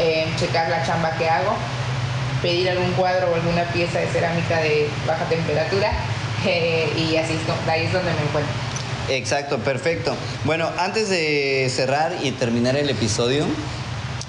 Eh, 0.00 0.28
checar 0.38 0.68
la 0.68 0.84
chamba 0.84 1.10
que 1.16 1.28
hago, 1.28 1.56
pedir 2.42 2.68
algún 2.70 2.90
cuadro 2.92 3.30
o 3.30 3.34
alguna 3.34 3.64
pieza 3.72 3.98
de 3.98 4.06
cerámica 4.08 4.60
de 4.60 4.88
baja 5.06 5.24
temperatura 5.24 5.92
eh, 6.46 6.88
y 6.96 7.16
así 7.16 7.34
es, 7.34 7.68
ahí 7.68 7.86
es 7.86 7.92
donde 7.92 8.12
me 8.12 8.22
encuentro. 8.22 8.52
Exacto, 9.08 9.58
perfecto. 9.58 10.14
Bueno, 10.44 10.68
antes 10.78 11.08
de 11.08 11.70
cerrar 11.74 12.12
y 12.22 12.30
terminar 12.32 12.76
el 12.76 12.90
episodio, 12.90 13.46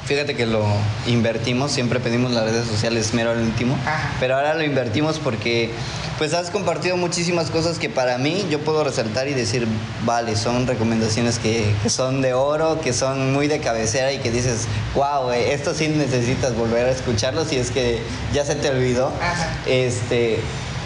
fíjate 0.06 0.36
que 0.36 0.46
lo 0.46 0.66
invertimos, 1.06 1.72
siempre 1.72 2.00
pedimos 2.00 2.32
las 2.32 2.46
redes 2.46 2.66
sociales 2.66 3.14
mero 3.14 3.32
al 3.32 3.40
último, 3.42 3.78
Ajá. 3.86 4.14
pero 4.20 4.36
ahora 4.36 4.54
lo 4.54 4.64
invertimos 4.64 5.20
porque 5.20 5.72
pues 6.20 6.34
has 6.34 6.52
compartido 6.52 6.98
muchísimas 6.98 7.50
cosas 7.50 7.80
que 7.80 7.90
para 7.90 8.18
mí 8.18 8.46
yo 8.50 8.60
puedo 8.60 8.84
resaltar 8.84 9.30
y 9.30 9.34
decir, 9.34 9.66
vale, 10.04 10.36
son 10.36 10.68
recomendaciones 10.68 11.40
que, 11.40 11.74
que 11.82 11.90
son 11.90 12.22
de 12.22 12.34
oro, 12.34 12.82
que 12.82 12.92
son 12.92 13.32
muy 13.32 13.48
de 13.48 13.62
cabecera 13.62 14.12
y 14.12 14.20
que 14.20 14.30
dices, 14.30 14.68
wow, 14.96 15.32
esto 15.32 15.74
sí 15.74 15.88
necesitas 15.88 16.56
volver 16.58 16.88
a 16.88 16.92
escucharlo 16.92 17.46
si 17.46 17.56
es 17.56 17.72
que 17.72 18.02
ya 18.34 18.44
se 18.44 18.56
te 18.56 18.70
olvidó. 18.70 19.14
Ajá. 19.22 19.56
Este, 19.66 20.40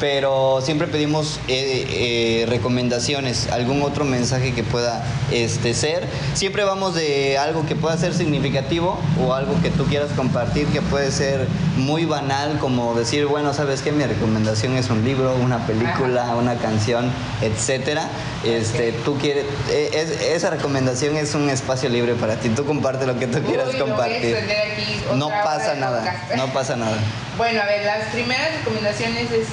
pero 0.03 0.59
siempre 0.61 0.87
pedimos 0.87 1.39
eh, 1.47 1.87
eh, 1.89 2.45
recomendaciones, 2.49 3.47
algún 3.53 3.81
otro 3.83 4.03
mensaje 4.03 4.51
que 4.53 4.61
pueda 4.61 5.01
este, 5.31 5.73
ser. 5.73 6.05
Siempre 6.33 6.65
vamos 6.65 6.93
de 6.93 7.37
algo 7.37 7.65
que 7.65 7.77
pueda 7.77 7.95
ser 7.97 8.13
significativo 8.13 8.99
o 9.25 9.33
algo 9.33 9.55
que 9.61 9.69
tú 9.69 9.85
quieras 9.85 10.09
compartir 10.13 10.67
que 10.67 10.81
puede 10.81 11.09
ser 11.09 11.47
muy 11.77 12.03
banal, 12.03 12.59
como 12.59 12.93
decir, 12.95 13.27
bueno, 13.27 13.53
sabes 13.53 13.81
que 13.81 13.93
mi 13.93 14.03
recomendación 14.03 14.75
es 14.75 14.89
un 14.89 15.05
libro, 15.05 15.35
una 15.35 15.65
película, 15.65 16.23
Ajá. 16.23 16.35
una 16.35 16.55
canción, 16.55 17.09
etcétera. 17.41 18.09
Este, 18.43 18.91
tú 19.05 19.17
quieres, 19.17 19.45
eh, 19.71 19.89
es- 19.93 20.21
esa 20.21 20.49
recomendación 20.49 21.15
es 21.15 21.33
un 21.33 21.49
espacio 21.49 21.87
libre 21.87 22.15
para 22.15 22.35
ti. 22.35 22.49
Tú 22.49 22.65
comparte 22.65 23.05
lo 23.05 23.17
que 23.17 23.27
tú 23.27 23.41
quieras 23.41 23.69
Uy, 23.73 23.79
compartir. 23.79 24.35
aquí 24.35 24.97
No 25.15 25.29
pasa 25.29 25.75
nada, 25.75 26.25
no 26.35 26.47
pasa 26.47 26.75
nada. 26.75 26.97
Bueno, 27.37 27.61
a 27.61 27.65
ver, 27.65 27.85
las 27.85 28.09
primeras 28.09 28.49
recomendaciones 28.59 29.31
es, 29.31 29.47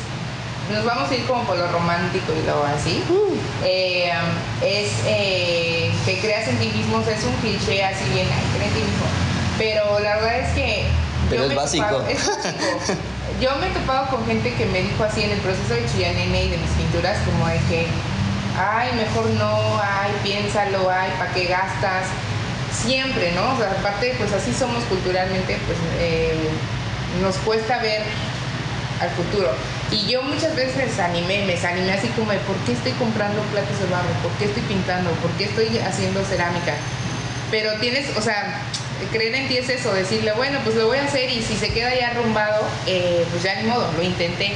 nos 0.72 0.84
vamos 0.84 1.10
a 1.10 1.14
ir 1.14 1.24
como 1.26 1.44
por 1.44 1.56
lo 1.56 1.66
romántico 1.68 2.32
y 2.40 2.46
lo 2.46 2.64
así. 2.64 3.02
Eh, 3.64 4.10
es 4.62 4.90
eh, 5.06 5.92
que 6.04 6.18
creas 6.20 6.48
en 6.48 6.56
ti 6.58 6.66
mismo, 6.74 6.98
o 6.98 7.04
sea, 7.04 7.14
es 7.16 7.24
un 7.24 7.32
cliché 7.34 7.84
así 7.84 8.04
bien, 8.12 8.26
crea 8.56 8.66
en 8.68 8.72
ti 8.74 8.80
mismo. 8.80 9.06
Pero 9.58 9.98
la 10.00 10.16
verdad 10.16 10.38
es 10.40 10.48
que... 10.54 10.86
Pero 11.28 11.44
yo 11.44 11.50
es 11.50 11.56
básico. 11.56 11.84
topado- 11.86 12.06
es 12.08 12.26
básico. 12.26 12.58
Yo 13.40 13.56
me 13.56 13.68
he 13.68 13.70
topado 13.70 14.08
con 14.08 14.26
gente 14.26 14.54
que 14.54 14.66
me 14.66 14.82
dijo 14.82 15.02
así 15.04 15.22
en 15.22 15.30
el 15.32 15.38
proceso 15.38 15.74
de 15.74 15.86
Chillanene 15.86 16.44
y 16.44 16.50
de 16.50 16.56
mis 16.58 16.70
pinturas, 16.70 17.16
como 17.24 17.46
de 17.46 17.58
que, 17.70 17.86
ay, 18.58 18.90
mejor 18.96 19.26
no, 19.30 19.80
ay, 19.82 20.10
piénsalo, 20.22 20.90
ay, 20.90 21.10
¿para 21.18 21.32
qué 21.32 21.46
gastas? 21.46 22.06
Siempre, 22.72 23.32
¿no? 23.32 23.54
O 23.54 23.56
sea, 23.56 23.70
aparte, 23.78 24.14
pues 24.18 24.32
así 24.32 24.52
somos 24.52 24.84
culturalmente, 24.84 25.58
pues 25.66 25.78
eh, 25.98 26.36
nos 27.22 27.36
cuesta 27.36 27.78
ver 27.78 28.02
al 29.00 29.10
futuro. 29.10 29.50
Y 29.92 30.06
yo 30.06 30.22
muchas 30.22 30.54
veces 30.54 30.76
me 30.76 30.84
desanimé, 30.84 31.44
me 31.46 31.52
desanimé 31.52 31.92
así 31.92 32.08
como 32.08 32.30
de, 32.30 32.38
¿por 32.38 32.56
qué 32.58 32.72
estoy 32.72 32.92
comprando 32.92 33.40
platos 33.50 33.78
de 33.80 33.86
barro? 33.86 34.10
¿Por 34.22 34.30
qué 34.32 34.44
estoy 34.44 34.62
pintando? 34.62 35.10
¿Por 35.22 35.30
qué 35.32 35.44
estoy 35.44 35.78
haciendo 35.78 36.24
cerámica? 36.24 36.74
Pero 37.50 37.72
tienes, 37.80 38.16
o 38.16 38.22
sea, 38.22 38.62
creer 39.12 39.34
en 39.34 39.48
ti 39.48 39.56
es 39.56 39.68
eso, 39.68 39.92
decirle, 39.92 40.32
bueno, 40.32 40.60
pues 40.62 40.76
lo 40.76 40.86
voy 40.86 40.98
a 40.98 41.04
hacer 41.04 41.28
y 41.30 41.42
si 41.42 41.56
se 41.56 41.72
queda 41.72 41.92
ya 41.94 42.10
arrumbado, 42.10 42.64
eh, 42.86 43.26
pues 43.30 43.42
ya 43.42 43.60
ni 43.60 43.68
modo, 43.68 43.90
lo 43.96 44.02
intenté. 44.02 44.54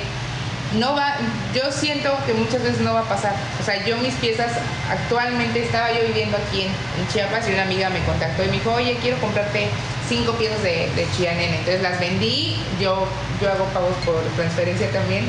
No 0.78 0.95
va, 0.95 1.16
yo 1.53 1.70
siento 1.72 2.16
que 2.26 2.35
muchas 2.35 2.62
veces 2.62 2.80
no 2.80 2.95
va 2.95 3.01
a 3.01 3.09
pasar. 3.09 3.35
O 3.61 3.64
sea, 3.64 3.85
yo 3.85 3.97
mis 3.99 4.14
piezas, 4.14 4.53
actualmente 4.89 5.64
estaba 5.64 5.93
yo 5.93 6.05
viviendo 6.07 6.37
aquí 6.37 6.62
en 6.62 7.09
Chiapas 7.12 7.49
y 7.49 7.53
una 7.53 7.62
amiga 7.62 7.91
me 7.91 8.01
contactó 8.05 8.45
y 8.45 8.47
me 8.47 8.53
dijo, 8.53 8.72
oye, 8.72 8.99
quiero 9.01 9.20
comprarte 9.20 9.68
cinco 10.09 10.33
piezas 10.33 10.63
de, 10.63 10.91
de 10.95 11.07
Chianene. 11.17 11.59
Entonces 11.59 11.83
las 11.83 11.99
vendí, 11.99 12.57
yo, 12.81 13.07
yo 13.41 13.51
hago 13.51 13.65
pagos 13.67 13.95
por 14.05 14.21
transferencia 14.37 14.91
también. 14.91 15.27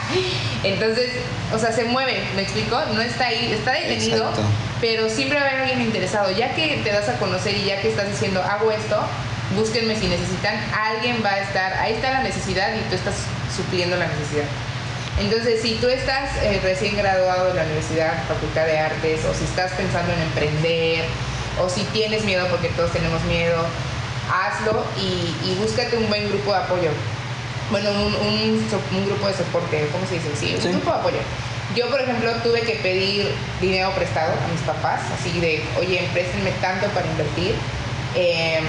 Entonces, 0.64 1.10
o 1.52 1.58
sea, 1.58 1.72
se 1.72 1.84
mueve, 1.84 2.22
¿me 2.34 2.42
explico? 2.42 2.80
No 2.94 3.00
está 3.00 3.26
ahí, 3.26 3.52
está 3.52 3.72
detenido, 3.72 4.28
Exacto. 4.28 4.42
pero 4.80 5.08
siempre 5.08 5.38
va 5.38 5.46
a 5.46 5.48
haber 5.48 5.60
alguien 5.62 5.82
interesado. 5.82 6.30
Ya 6.30 6.54
que 6.54 6.80
te 6.84 6.90
das 6.90 7.08
a 7.08 7.18
conocer 7.18 7.56
y 7.56 7.64
ya 7.64 7.80
que 7.80 7.88
estás 7.88 8.08
diciendo, 8.08 8.42
hago 8.42 8.70
esto, 8.70 9.00
búsquenme 9.56 9.96
si 9.96 10.06
necesitan, 10.06 10.54
alguien 10.72 11.22
va 11.24 11.30
a 11.30 11.40
estar, 11.40 11.74
ahí 11.74 11.94
está 11.94 12.10
la 12.12 12.22
necesidad 12.22 12.74
y 12.74 12.80
tú 12.88 12.94
estás 12.94 13.14
supliendo 13.54 13.96
la 13.96 14.06
necesidad. 14.06 14.44
Entonces, 15.20 15.60
si 15.60 15.74
tú 15.74 15.88
estás 15.88 16.30
eh, 16.42 16.58
recién 16.62 16.96
graduado 16.96 17.48
de 17.48 17.54
la 17.54 17.64
Universidad, 17.64 18.14
Facultad 18.26 18.64
de 18.64 18.78
Artes, 18.78 19.24
o 19.26 19.34
si 19.34 19.44
estás 19.44 19.72
pensando 19.72 20.10
en 20.12 20.22
emprender, 20.22 21.04
o 21.62 21.68
si 21.68 21.84
tienes 21.84 22.24
miedo, 22.24 22.46
porque 22.48 22.68
todos 22.68 22.92
tenemos 22.92 23.22
miedo, 23.24 23.62
hazlo 24.30 24.84
y, 24.96 25.34
y 25.50 25.54
búscate 25.60 25.96
un 25.96 26.08
buen 26.08 26.28
grupo 26.28 26.52
de 26.52 26.58
apoyo. 26.58 26.90
Bueno, 27.70 27.90
un, 27.90 28.14
un 28.14 28.68
so- 28.70 28.80
un 28.92 29.06
grupo 29.06 29.28
de 29.28 29.34
soporte, 29.34 29.88
¿cómo 29.92 30.06
se 30.06 30.14
dice? 30.14 30.28
Sí, 30.38 30.54
un 30.56 30.62
Sí. 30.62 30.68
grupo 30.68 30.90
de 30.92 30.98
apoyo. 30.98 31.18
Yo, 31.74 31.88
por 31.90 32.00
ejemplo, 32.02 32.32
tuve 32.42 32.60
que 32.62 32.74
pedir 32.76 33.32
dinero 33.60 33.92
prestado 33.94 34.32
a 34.32 34.48
mis 34.52 34.60
papás, 34.60 35.00
así 35.18 35.40
de, 35.40 35.64
oye, 35.78 36.06
préstenme 36.12 36.50
tanto 36.60 36.86
para 36.88 37.06
invertir, 37.06 37.54
eh, 38.14 38.60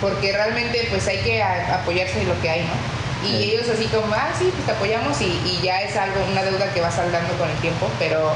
porque 0.00 0.30
realmente 0.32 0.86
pues 0.90 1.06
hay 1.08 1.18
que 1.20 1.42
apoyarse 1.42 2.20
en 2.20 2.28
lo 2.28 2.38
que 2.42 2.50
hay, 2.50 2.60
¿no? 2.62 3.26
Y 3.26 3.30
Sí. 3.38 3.50
ellos 3.50 3.66
así 3.70 3.86
como, 3.86 4.12
ah, 4.14 4.28
sí, 4.38 4.50
pues 4.52 4.66
te 4.66 4.72
apoyamos 4.72 5.18
y, 5.22 5.24
y 5.46 5.60
ya 5.62 5.80
es 5.80 5.96
algo, 5.96 6.22
una 6.30 6.42
deuda 6.42 6.70
que 6.74 6.82
va 6.82 6.90
saldando 6.90 7.32
con 7.38 7.48
el 7.50 7.56
tiempo, 7.58 7.90
pero, 7.98 8.34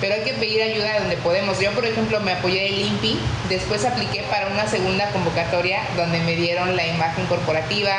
pero 0.00 0.14
hay 0.14 0.22
que 0.22 0.34
pedir 0.34 0.62
ayuda 0.62 0.92
de 0.94 1.00
donde 1.00 1.16
podemos. 1.18 1.58
Yo, 1.60 1.70
por 1.72 1.84
ejemplo, 1.84 2.20
me 2.20 2.32
apoyé 2.32 2.62
del 2.64 2.78
INPI, 2.80 3.18
después 3.48 3.84
apliqué 3.84 4.22
para 4.30 4.46
una 4.48 4.66
segunda 4.68 5.08
convocatoria 5.10 5.80
donde 5.96 6.20
me 6.20 6.36
dieron 6.36 6.76
la 6.76 6.86
imagen 6.86 7.26
corporativa, 7.26 7.92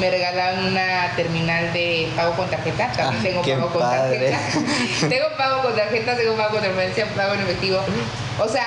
me 0.00 0.10
regalaron 0.10 0.66
una 0.66 1.12
terminal 1.16 1.72
de 1.72 2.08
pago 2.14 2.34
con 2.34 2.48
tarjeta, 2.50 2.90
también 2.92 3.22
tengo 3.22 3.42
pago 3.60 3.72
con 3.72 3.80
tarjeta. 4.10 4.38
tengo 5.08 5.26
pago 5.36 5.62
con 5.62 5.74
tarjeta, 5.76 6.16
tengo 6.16 6.36
pago 6.36 6.50
con 6.50 6.60
transferencia, 6.60 7.06
pago 7.16 7.34
en 7.34 7.40
efectivo. 7.40 7.80
O 8.38 8.48
sea, 8.48 8.66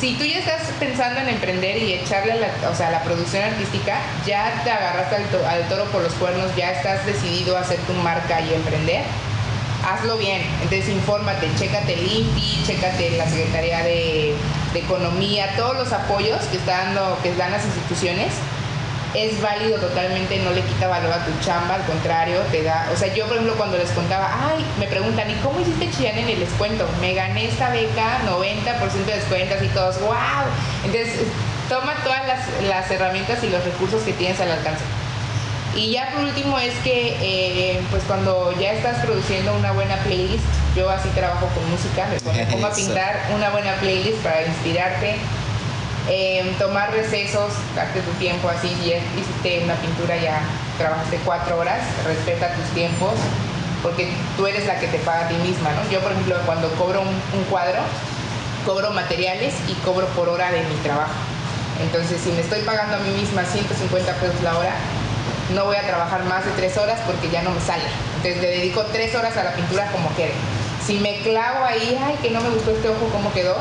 si 0.00 0.14
tú 0.16 0.24
ya 0.24 0.38
estás 0.40 0.62
pensando 0.80 1.20
en 1.20 1.28
emprender 1.28 1.76
y 1.80 1.92
echarle 1.94 2.34
la, 2.40 2.48
o 2.68 2.74
sea, 2.74 2.90
la 2.90 3.02
producción 3.02 3.44
artística, 3.44 3.98
ya 4.26 4.60
te 4.64 4.70
agarraste 4.72 5.14
al, 5.16 5.24
to- 5.26 5.46
al 5.46 5.68
toro 5.68 5.84
por 5.86 6.02
los 6.02 6.12
cuernos, 6.14 6.50
ya 6.56 6.72
estás 6.72 7.06
decidido 7.06 7.56
a 7.56 7.60
hacer 7.60 7.78
tu 7.80 7.92
marca 7.92 8.40
y 8.40 8.52
emprender, 8.54 9.02
hazlo 9.84 10.16
bien. 10.16 10.42
Entonces 10.62 10.88
infórmate, 10.88 11.48
chécate 11.58 11.94
el 11.94 12.12
INPI, 12.12 12.62
chécate 12.66 13.10
la 13.16 13.28
Secretaría 13.28 13.82
de, 13.82 14.34
Economía, 14.74 15.56
todos 15.56 15.74
los 15.74 15.90
apoyos 15.90 16.42
que, 16.50 16.58
está 16.58 16.84
dando, 16.84 17.18
que 17.22 17.34
dan 17.34 17.50
las 17.50 17.64
instituciones 17.64 18.34
es 19.14 19.40
válido 19.40 19.78
totalmente, 19.78 20.38
no 20.40 20.50
le 20.50 20.60
quita 20.60 20.88
valor 20.88 21.10
a 21.12 21.24
tu 21.24 21.32
chamba, 21.40 21.76
al 21.76 21.84
contrario, 21.84 22.40
te 22.50 22.62
da, 22.62 22.90
o 22.92 22.96
sea, 22.96 23.14
yo 23.14 23.24
por 23.24 23.36
ejemplo 23.36 23.56
cuando 23.56 23.78
les 23.78 23.90
contaba, 23.92 24.28
ay, 24.50 24.62
me 24.78 24.86
preguntan, 24.86 25.30
¿y 25.30 25.34
cómo 25.36 25.60
hiciste 25.60 25.90
Chillán 25.90 26.18
en 26.18 26.28
el 26.28 26.40
descuento? 26.40 26.86
Me 27.00 27.14
gané 27.14 27.46
esta 27.46 27.70
beca, 27.70 28.20
90% 28.26 29.04
de 29.06 29.14
descuentos 29.14 29.62
y 29.62 29.68
todos, 29.68 29.98
wow. 30.00 30.44
Entonces, 30.84 31.20
toma 31.70 31.94
todas 32.04 32.26
las, 32.26 32.40
las, 32.68 32.90
herramientas 32.90 33.42
y 33.42 33.48
los 33.48 33.64
recursos 33.64 34.02
que 34.02 34.12
tienes 34.12 34.38
al 34.40 34.50
alcance. 34.50 34.84
Y 35.76 35.90
ya 35.90 36.10
por 36.10 36.24
último 36.24 36.58
es 36.58 36.72
que, 36.78 37.16
eh, 37.20 37.80
pues 37.90 38.02
cuando 38.04 38.50
ya 38.58 38.72
estás 38.72 39.04
produciendo 39.04 39.54
una 39.54 39.72
buena 39.72 39.96
playlist, 39.98 40.44
yo 40.74 40.88
así 40.88 41.08
trabajo 41.10 41.46
con 41.54 41.70
música, 41.70 42.06
me 42.08 42.18
pongo 42.50 42.66
a 42.66 42.70
pintar 42.74 43.20
una 43.34 43.50
buena 43.50 43.74
playlist 43.74 44.18
para 44.22 44.42
inspirarte, 44.46 45.16
eh, 46.08 46.50
tomar 46.58 46.92
recesos, 46.92 47.52
darte 47.74 48.00
tu 48.00 48.10
tiempo 48.12 48.48
así, 48.48 48.68
si 48.68 48.94
hiciste 49.20 49.64
una 49.64 49.74
pintura 49.74 50.16
ya 50.16 50.40
trabajaste 50.78 51.18
cuatro 51.26 51.58
horas, 51.58 51.82
respeta 52.06 52.54
tus 52.54 52.64
tiempos, 52.74 53.12
porque 53.82 54.14
tú 54.38 54.46
eres 54.46 54.66
la 54.66 54.80
que 54.80 54.86
te 54.86 54.98
paga 55.00 55.26
a 55.26 55.28
ti 55.28 55.34
misma, 55.34 55.72
¿no? 55.72 55.90
Yo, 55.90 56.00
por 56.00 56.12
ejemplo, 56.12 56.36
cuando 56.46 56.70
cobro 56.72 57.02
un, 57.02 57.08
un 57.08 57.44
cuadro, 57.50 57.80
cobro 58.64 58.92
materiales 58.92 59.52
y 59.68 59.74
cobro 59.84 60.06
por 60.08 60.30
hora 60.30 60.50
de 60.50 60.62
mi 60.62 60.74
trabajo. 60.82 61.12
Entonces, 61.82 62.18
si 62.22 62.30
me 62.30 62.40
estoy 62.40 62.60
pagando 62.62 62.96
a 62.96 63.00
mí 63.00 63.10
misma 63.10 63.44
150 63.44 64.12
pesos 64.14 64.42
la 64.42 64.56
hora, 64.56 64.74
no 65.54 65.64
voy 65.64 65.76
a 65.76 65.82
trabajar 65.82 66.24
más 66.24 66.44
de 66.44 66.50
tres 66.52 66.76
horas 66.76 67.00
porque 67.06 67.30
ya 67.30 67.42
no 67.42 67.50
me 67.50 67.60
sale. 67.60 67.84
Entonces, 68.16 68.42
le 68.42 68.48
dedico 68.48 68.82
tres 68.86 69.14
horas 69.14 69.36
a 69.36 69.44
la 69.44 69.52
pintura 69.52 69.90
como 69.92 70.14
quede. 70.16 70.32
Si 70.84 70.98
me 70.98 71.20
clavo 71.20 71.64
ahí, 71.64 71.98
ay, 72.04 72.16
que 72.22 72.30
no 72.30 72.40
me 72.40 72.50
gustó 72.50 72.70
este 72.70 72.88
ojo, 72.88 73.08
cómo 73.12 73.32
quedó, 73.32 73.56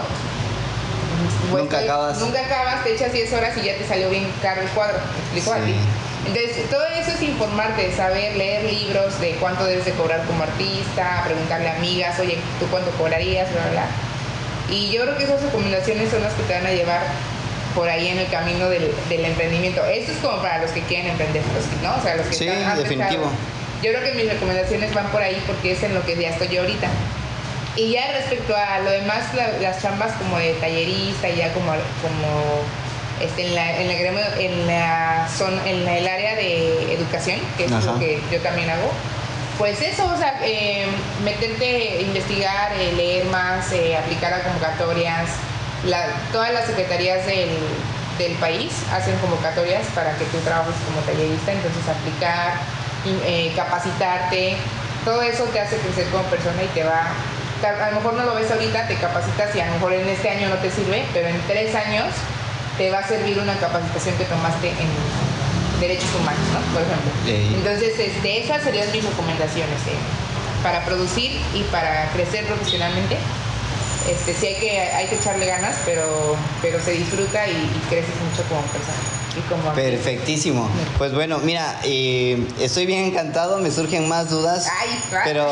pues 1.49 1.63
nunca 1.63 1.79
acabas. 1.79 2.19
Nunca 2.19 2.39
acabas, 2.39 2.83
te 2.83 2.93
echas 2.93 3.11
10 3.11 3.33
horas 3.33 3.57
y 3.57 3.65
ya 3.65 3.77
te 3.77 3.87
salió 3.87 4.09
bien 4.09 4.27
caro 4.41 4.61
el 4.61 4.67
cuadro. 4.69 4.97
¿Me 5.33 5.39
explico 5.39 5.53
a 5.53 5.65
ti? 5.65 5.75
Entonces, 6.27 6.69
todo 6.69 6.85
eso 6.87 7.11
es 7.11 7.21
informarte, 7.21 7.95
saber 7.95 8.35
leer 8.35 8.63
libros 8.63 9.19
de 9.19 9.35
cuánto 9.35 9.63
debes 9.65 9.85
de 9.85 9.91
cobrar 9.91 10.23
como 10.25 10.43
artista, 10.43 11.21
preguntarle 11.25 11.69
a 11.69 11.75
amigas, 11.77 12.19
oye, 12.19 12.39
¿tú 12.59 12.65
cuánto 12.67 12.89
cobrarías? 12.91 13.51
Bla, 13.51 13.69
bla. 13.71 13.85
Y 14.69 14.89
yo 14.91 15.03
creo 15.03 15.17
que 15.17 15.25
esas 15.25 15.41
recomendaciones 15.43 16.09
son 16.09 16.23
las 16.23 16.33
que 16.33 16.43
te 16.43 16.53
van 16.53 16.65
a 16.65 16.71
llevar 16.71 17.01
por 17.75 17.89
ahí 17.89 18.07
en 18.07 18.17
el 18.17 18.27
camino 18.27 18.69
del, 18.69 18.89
del 19.09 19.25
emprendimiento. 19.25 19.83
Esto 19.85 20.13
es 20.13 20.17
como 20.19 20.41
para 20.41 20.61
los 20.61 20.71
que 20.71 20.81
quieren 20.81 21.11
emprender, 21.11 21.43
¿no? 21.83 21.95
O 21.97 22.01
sea, 22.01 22.15
los 22.15 22.25
que 22.27 22.33
sí, 22.33 22.47
están 22.47 22.77
definitivo. 22.77 23.29
Yo 23.83 23.91
creo 23.91 24.03
que 24.03 24.13
mis 24.13 24.31
recomendaciones 24.31 24.93
van 24.93 25.07
por 25.07 25.21
ahí 25.21 25.43
porque 25.45 25.73
es 25.73 25.83
en 25.83 25.93
lo 25.93 26.03
que 26.05 26.15
ya 26.15 26.29
estoy 26.29 26.47
yo 26.47 26.61
ahorita. 26.61 26.87
Y 27.75 27.91
ya 27.91 28.09
respecto 28.13 28.55
a 28.55 28.79
lo 28.79 28.89
demás, 28.89 29.33
la, 29.35 29.49
las 29.59 29.81
chambas 29.81 30.13
como 30.13 30.37
de 30.37 30.53
tallerista, 30.53 31.29
ya 31.29 31.53
como, 31.53 31.73
como 32.01 32.61
este, 33.21 33.47
en, 33.47 33.55
la, 33.55 33.81
en, 33.81 33.87
la, 33.87 34.39
en, 34.39 34.67
la 34.67 35.29
son, 35.37 35.59
en 35.67 35.87
el 35.87 36.07
área 36.07 36.35
de 36.35 36.93
educación, 36.93 37.39
que 37.57 37.65
es 37.65 37.71
Ajá. 37.71 37.91
lo 37.91 37.99
que 37.99 38.21
yo 38.31 38.39
también 38.39 38.69
hago, 38.69 38.91
pues 39.57 39.81
eso, 39.81 40.05
o 40.05 40.17
sea, 40.17 40.39
eh, 40.43 40.85
meterte, 41.23 42.01
investigar, 42.01 42.73
eh, 42.77 42.93
leer 42.93 43.25
más, 43.25 43.71
eh, 43.71 43.97
aplicar 43.97 44.33
a 44.33 44.43
convocatorias. 44.43 45.29
La, 45.85 46.07
todas 46.31 46.51
las 46.51 46.65
secretarías 46.65 47.25
del, 47.25 47.49
del, 48.17 48.33
país 48.37 48.73
hacen 48.91 49.15
convocatorias 49.17 49.85
para 49.93 50.15
que 50.17 50.25
tú 50.25 50.37
trabajes 50.39 50.73
como 50.87 51.01
tallerista, 51.01 51.51
entonces 51.51 51.83
aplicar, 51.87 52.53
eh, 53.25 53.53
capacitarte, 53.55 54.57
todo 55.03 55.21
eso 55.21 55.43
te 55.45 55.59
hace 55.59 55.77
crecer 55.77 56.07
como 56.09 56.23
persona 56.23 56.63
y 56.63 56.67
te 56.67 56.83
va 56.83 57.13
a 57.63 57.89
lo 57.89 57.95
mejor 57.97 58.13
no 58.13 58.23
lo 58.25 58.35
ves 58.35 58.51
ahorita, 58.51 58.87
te 58.87 58.95
capacitas 58.95 59.55
y 59.55 59.59
a 59.59 59.65
lo 59.67 59.73
mejor 59.73 59.93
en 59.93 60.07
este 60.07 60.29
año 60.29 60.49
no 60.49 60.55
te 60.55 60.69
sirve, 60.69 61.05
pero 61.13 61.29
en 61.29 61.39
tres 61.47 61.73
años 61.73 62.13
te 62.77 62.91
va 62.91 62.99
a 62.99 63.07
servir 63.07 63.39
una 63.39 63.55
capacitación 63.55 64.15
que 64.17 64.25
tomaste 64.25 64.69
en 64.69 65.79
derechos 65.79 66.09
humanos, 66.19 66.45
¿no? 66.53 66.59
Por 66.73 66.81
ejemplo. 66.83 67.11
Entonces, 67.57 67.97
este, 67.97 68.43
esas 68.43 68.61
serían 68.63 68.91
mis 68.91 69.03
recomendaciones 69.03 69.79
eh, 69.87 69.97
para 70.61 70.83
producir 70.85 71.39
y 71.53 71.63
para 71.71 72.09
crecer 72.11 72.45
profesionalmente. 72.45 73.17
Este, 74.09 74.33
sí 74.33 74.45
hay 74.47 74.55
que, 74.55 74.79
hay 74.79 75.07
que 75.07 75.15
echarle 75.15 75.45
ganas, 75.47 75.75
pero, 75.85 76.35
pero 76.61 76.79
se 76.79 76.91
disfruta 76.91 77.47
y, 77.47 77.51
y 77.51 77.81
creces 77.89 78.13
mucho 78.29 78.43
como 78.47 78.61
persona. 78.61 78.97
Como 79.49 79.73
Perfectísimo. 79.73 80.69
Pues 80.97 81.13
bueno, 81.13 81.39
mira, 81.39 81.79
eh, 81.83 82.47
estoy 82.61 82.85
bien 82.85 83.03
encantado, 83.03 83.59
me 83.59 83.69
surgen 83.69 84.07
más 84.07 84.29
dudas, 84.29 84.65
Ay, 84.81 84.97
pero 85.25 85.45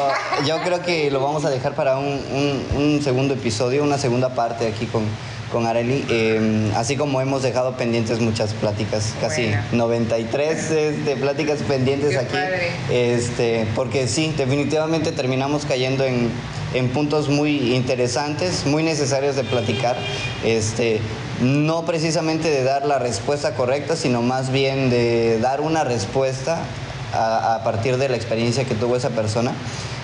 yo 0.46 0.62
creo 0.64 0.82
que 0.82 1.12
lo 1.12 1.20
vamos 1.20 1.44
a 1.44 1.50
dejar 1.50 1.76
para 1.76 1.98
un, 1.98 2.06
un, 2.32 2.78
un 2.82 3.02
segundo 3.04 3.34
episodio, 3.34 3.84
una 3.84 3.98
segunda 3.98 4.30
parte 4.36 4.68
aquí 4.68 4.86
con, 4.86 5.04
con 5.52 5.68
Areli, 5.68 6.06
eh, 6.10 6.72
así 6.78 6.96
como 6.96 7.20
hemos 7.20 7.44
dejado 7.44 7.76
pendientes 7.76 8.20
muchas 8.20 8.54
pláticas, 8.54 9.14
casi 9.20 9.48
bueno. 9.48 9.64
93 9.74 10.72
este, 10.72 11.16
pláticas 11.18 11.60
pendientes 11.68 12.12
Qué 12.12 12.18
aquí, 12.20 12.34
padre. 12.34 12.72
este, 12.90 13.68
porque 13.76 14.08
sí, 14.08 14.34
definitivamente 14.38 15.12
terminamos 15.12 15.66
cayendo 15.66 16.06
en, 16.06 16.32
en 16.74 16.90
puntos 16.90 17.30
muy 17.30 17.76
interesantes, 17.76 18.66
muy 18.66 18.84
necesarios 18.84 19.36
de 19.36 19.44
platicar, 19.44 19.96
este, 20.44 21.00
no 21.42 21.86
precisamente 21.86 22.50
de 22.50 22.64
dar 22.64 22.86
la 22.86 23.00
respuesta 23.00 23.56
correcta, 23.56 23.96
sino 23.96 24.22
más 24.22 24.52
bien 24.52 24.90
de 24.90 25.40
dar 25.40 25.62
una 25.62 25.84
respuesta 25.84 26.60
a, 27.14 27.56
a 27.56 27.64
partir 27.64 27.98
de 27.98 28.10
la 28.10 28.16
experiencia 28.16 28.66
que 28.66 28.76
tuvo 28.76 28.96
esa 28.96 29.10
persona 29.10 29.54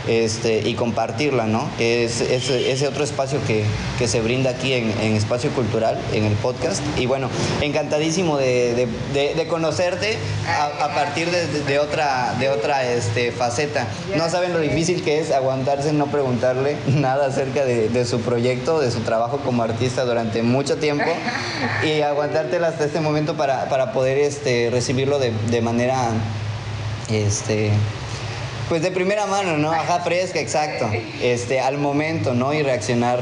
este, 0.09 0.67
y 0.67 0.73
compartirla, 0.73 1.45
¿no? 1.45 1.69
Es, 1.77 2.19
es 2.21 2.49
ese 2.49 2.87
otro 2.87 3.03
espacio 3.03 3.39
que, 3.45 3.63
que 3.99 4.07
se 4.07 4.21
brinda 4.21 4.49
aquí 4.49 4.73
en, 4.73 4.91
en, 5.01 5.15
Espacio 5.15 5.51
Cultural, 5.51 5.99
en 6.13 6.25
el 6.25 6.33
podcast. 6.33 6.81
Y 6.97 7.05
bueno, 7.05 7.29
encantadísimo 7.61 8.37
de, 8.37 8.73
de, 8.73 8.87
de, 9.13 9.35
de 9.35 9.47
conocerte 9.47 10.17
a, 10.47 10.85
a 10.85 10.95
partir 10.95 11.29
de, 11.29 11.77
otra, 11.77 12.33
de 12.39 12.49
otra 12.49 12.91
este, 12.91 13.31
faceta. 13.31 13.87
No 14.17 14.29
saben 14.31 14.51
lo 14.51 14.59
difícil 14.59 15.03
que 15.03 15.19
es 15.19 15.31
aguantarse 15.31 15.93
no 15.93 16.07
preguntarle 16.07 16.77
nada 16.87 17.27
acerca 17.27 17.63
de, 17.63 18.05
su 18.05 18.21
proyecto, 18.21 18.79
de 18.79 18.89
su 18.89 19.01
trabajo 19.01 19.37
como 19.45 19.61
artista 19.61 20.05
durante 20.05 20.41
mucho 20.41 20.77
tiempo 20.77 21.05
y 21.83 22.01
aguantártela 22.01 22.69
hasta 22.69 22.85
este 22.85 22.99
momento 22.99 23.35
para, 23.35 23.69
para 23.69 23.91
poder 23.91 24.17
este, 24.17 24.69
recibirlo 24.71 25.19
de, 25.19 25.61
manera... 25.61 26.09
Este, 27.11 27.71
pues 28.69 28.81
de 28.83 28.91
primera 28.91 29.25
mano, 29.25 29.57
¿no? 29.57 29.71
Ajá, 29.71 29.99
fresca, 29.99 30.39
exacto. 30.39 30.89
Este, 31.21 31.59
al 31.59 31.77
momento, 31.79 32.33
¿no? 32.33 32.53
Y 32.53 32.61
reaccionar 32.61 33.19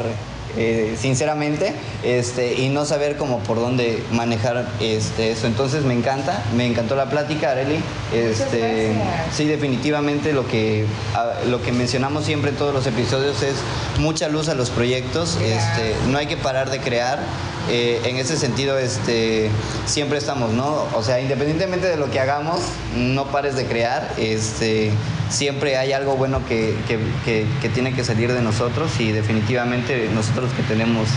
eh, 0.57 0.95
sinceramente 0.99 1.71
este, 2.03 2.55
y 2.55 2.69
no 2.69 2.83
saber 2.85 3.15
cómo 3.15 3.39
por 3.39 3.57
dónde 3.57 4.03
manejar 4.11 4.67
este, 4.79 5.31
eso. 5.31 5.45
Entonces 5.45 5.83
me 5.83 5.93
encanta, 5.93 6.43
me 6.55 6.65
encantó 6.65 6.95
la 6.95 7.09
plática, 7.09 7.51
Areli. 7.51 7.79
Este, 8.13 8.91
sí, 9.31 9.45
definitivamente 9.45 10.33
lo 10.33 10.47
que, 10.47 10.85
a, 11.13 11.45
lo 11.47 11.61
que 11.61 11.71
mencionamos 11.71 12.25
siempre 12.25 12.49
en 12.49 12.57
todos 12.57 12.73
los 12.73 12.87
episodios 12.87 13.43
es 13.43 13.55
mucha 13.99 14.29
luz 14.29 14.49
a 14.49 14.55
los 14.55 14.71
proyectos. 14.71 15.37
Este, 15.37 15.95
no 16.09 16.17
hay 16.17 16.25
que 16.25 16.37
parar 16.37 16.71
de 16.71 16.79
crear. 16.79 17.19
Eh, 17.69 17.99
en 18.05 18.15
ese 18.15 18.37
sentido, 18.37 18.77
este, 18.77 19.49
siempre 19.85 20.17
estamos, 20.17 20.51
¿no? 20.53 20.85
O 20.95 21.03
sea, 21.03 21.19
independientemente 21.19 21.87
de 21.87 21.97
lo 21.97 22.09
que 22.09 22.19
hagamos, 22.19 22.61
no 22.95 23.25
pares 23.25 23.55
de 23.55 23.65
crear. 23.65 24.13
Este, 24.17 24.91
siempre 25.29 25.77
hay 25.77 25.91
algo 25.91 26.15
bueno 26.15 26.45
que, 26.47 26.75
que, 26.87 27.69
tiene 27.69 27.93
que 27.93 28.03
salir 28.05 28.31
de 28.31 28.41
nosotros 28.41 28.99
y 28.99 29.11
definitivamente 29.11 30.09
nosotros 30.13 30.51
que 30.53 30.63
tenemos 30.63 31.09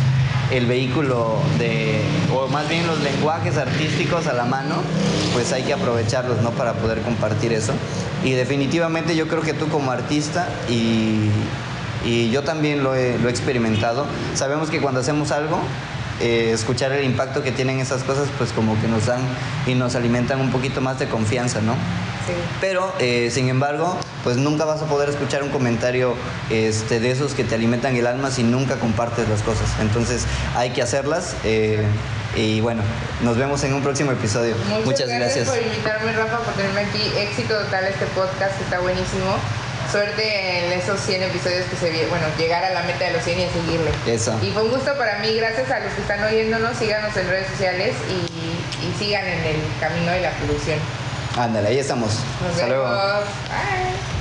el 0.51 0.67
vehículo 0.67 1.37
de, 1.59 2.01
o 2.35 2.49
más 2.49 2.69
bien 2.69 2.85
los 2.89 3.01
lenguajes 3.01 3.57
artísticos 3.57 4.27
a 4.27 4.33
la 4.33 4.45
mano, 4.45 4.75
pues 5.33 5.53
hay 5.53 5.63
que 5.63 5.73
aprovecharlos. 5.73 6.39
Para 6.57 6.73
poder 6.75 7.01
compartir 7.03 7.53
eso. 7.53 7.73
Y 8.25 8.33
definitivamente 8.33 9.15
yo 9.15 9.29
creo 9.29 9.43
que 9.43 9.53
tú 9.53 9.69
como 9.69 9.93
artista 9.93 10.49
y, 10.69 11.31
y 12.05 12.31
yo 12.31 12.43
también 12.43 12.83
lo 12.83 12.95
he, 12.95 13.19
lo 13.19 13.29
he 13.29 13.31
experimentado, 13.31 14.05
sabemos 14.35 14.71
que 14.71 14.81
cuando 14.81 15.01
hacemos 15.01 15.31
algo, 15.31 15.61
eh, 16.21 16.51
escuchar 16.53 16.93
el 16.93 17.05
impacto 17.05 17.43
que 17.43 17.53
tienen 17.53 17.81
esas 17.81 18.03
cosas, 18.03 18.29
pues 18.39 18.53
como 18.53 18.81
que 18.81 18.89
nos 18.89 19.07
dan 19.07 19.21
y 19.67 19.75
nos 19.75 19.95
alimentan 19.95 20.41
un 20.41 20.51
poquito 20.51 20.81
más 20.81 20.99
de 20.99 21.09
confianza, 21.09 21.61
¿no? 21.61 21.73
Sí. 21.73 22.35
Pero, 22.61 22.93
eh, 22.99 23.31
sin 23.33 23.49
embargo, 23.49 23.97
pues 24.23 24.37
nunca 24.37 24.65
vas 24.65 24.83
a 24.83 24.87
poder 24.87 25.09
escuchar 25.09 25.43
un 25.43 25.49
comentario 25.49 26.15
este, 26.51 27.01
de 27.01 27.11
esos 27.11 27.33
que 27.33 27.45
te 27.45 27.55
alimentan 27.55 27.97
el 27.97 28.07
alma 28.07 28.31
si 28.31 28.43
nunca 28.43 28.77
compartes 28.77 29.29
las 29.29 29.43
cosas. 29.43 29.69
Entonces, 29.81 30.27
hay 30.55 30.71
que 30.71 30.83
hacerlas. 30.83 31.35
Eh, 31.45 31.85
y 32.37 32.61
bueno, 32.61 32.83
nos 33.23 33.37
vemos 33.37 33.65
en 33.65 33.75
un 33.75 33.83
próximo 33.83 34.13
episodio. 34.13 34.55
Muchas, 34.69 34.85
Muchas 34.85 35.09
gracias. 35.09 35.47
gracias. 35.47 35.49
por 35.49 35.59
invitarme, 35.59 36.13
Rafa, 36.13 36.39
por 36.39 36.55
tenerme 36.55 36.83
aquí. 36.83 37.03
Éxito 37.17 37.57
total 37.57 37.85
este 37.85 38.07
podcast, 38.07 38.61
está 38.61 38.79
buenísimo 38.81 39.37
suerte 39.91 40.59
en 40.67 40.73
esos 40.73 41.01
100 41.01 41.23
episodios 41.25 41.65
que 41.67 41.77
se 41.77 41.91
bueno, 42.07 42.27
llegar 42.39 42.65
a 42.65 42.71
la 42.71 42.83
meta 42.83 43.05
de 43.05 43.13
los 43.13 43.25
100 43.25 43.41
y 43.41 43.45
a 43.45 43.53
seguirle. 43.53 43.91
Eso. 44.07 44.39
Y 44.43 44.51
fue 44.51 44.63
un 44.63 44.71
gusto 44.71 44.97
para 44.97 45.19
mí, 45.19 45.35
gracias 45.37 45.71
a 45.71 45.81
los 45.81 45.93
que 45.93 46.01
están 46.03 46.23
oyéndonos, 46.23 46.77
síganos 46.77 47.17
en 47.17 47.29
redes 47.29 47.49
sociales 47.49 47.95
y, 48.09 48.87
y 48.87 48.95
sigan 48.99 49.27
en 49.27 49.41
el 49.45 49.57
camino 49.81 50.13
de 50.13 50.21
la 50.21 50.31
producción. 50.33 50.79
Ándale, 51.37 51.69
ahí 51.69 51.79
estamos. 51.79 52.11
Nos 52.43 52.53
Hasta 52.53 52.67
vemos. 52.67 52.89
luego. 52.91 53.21
Bye. 53.49 54.11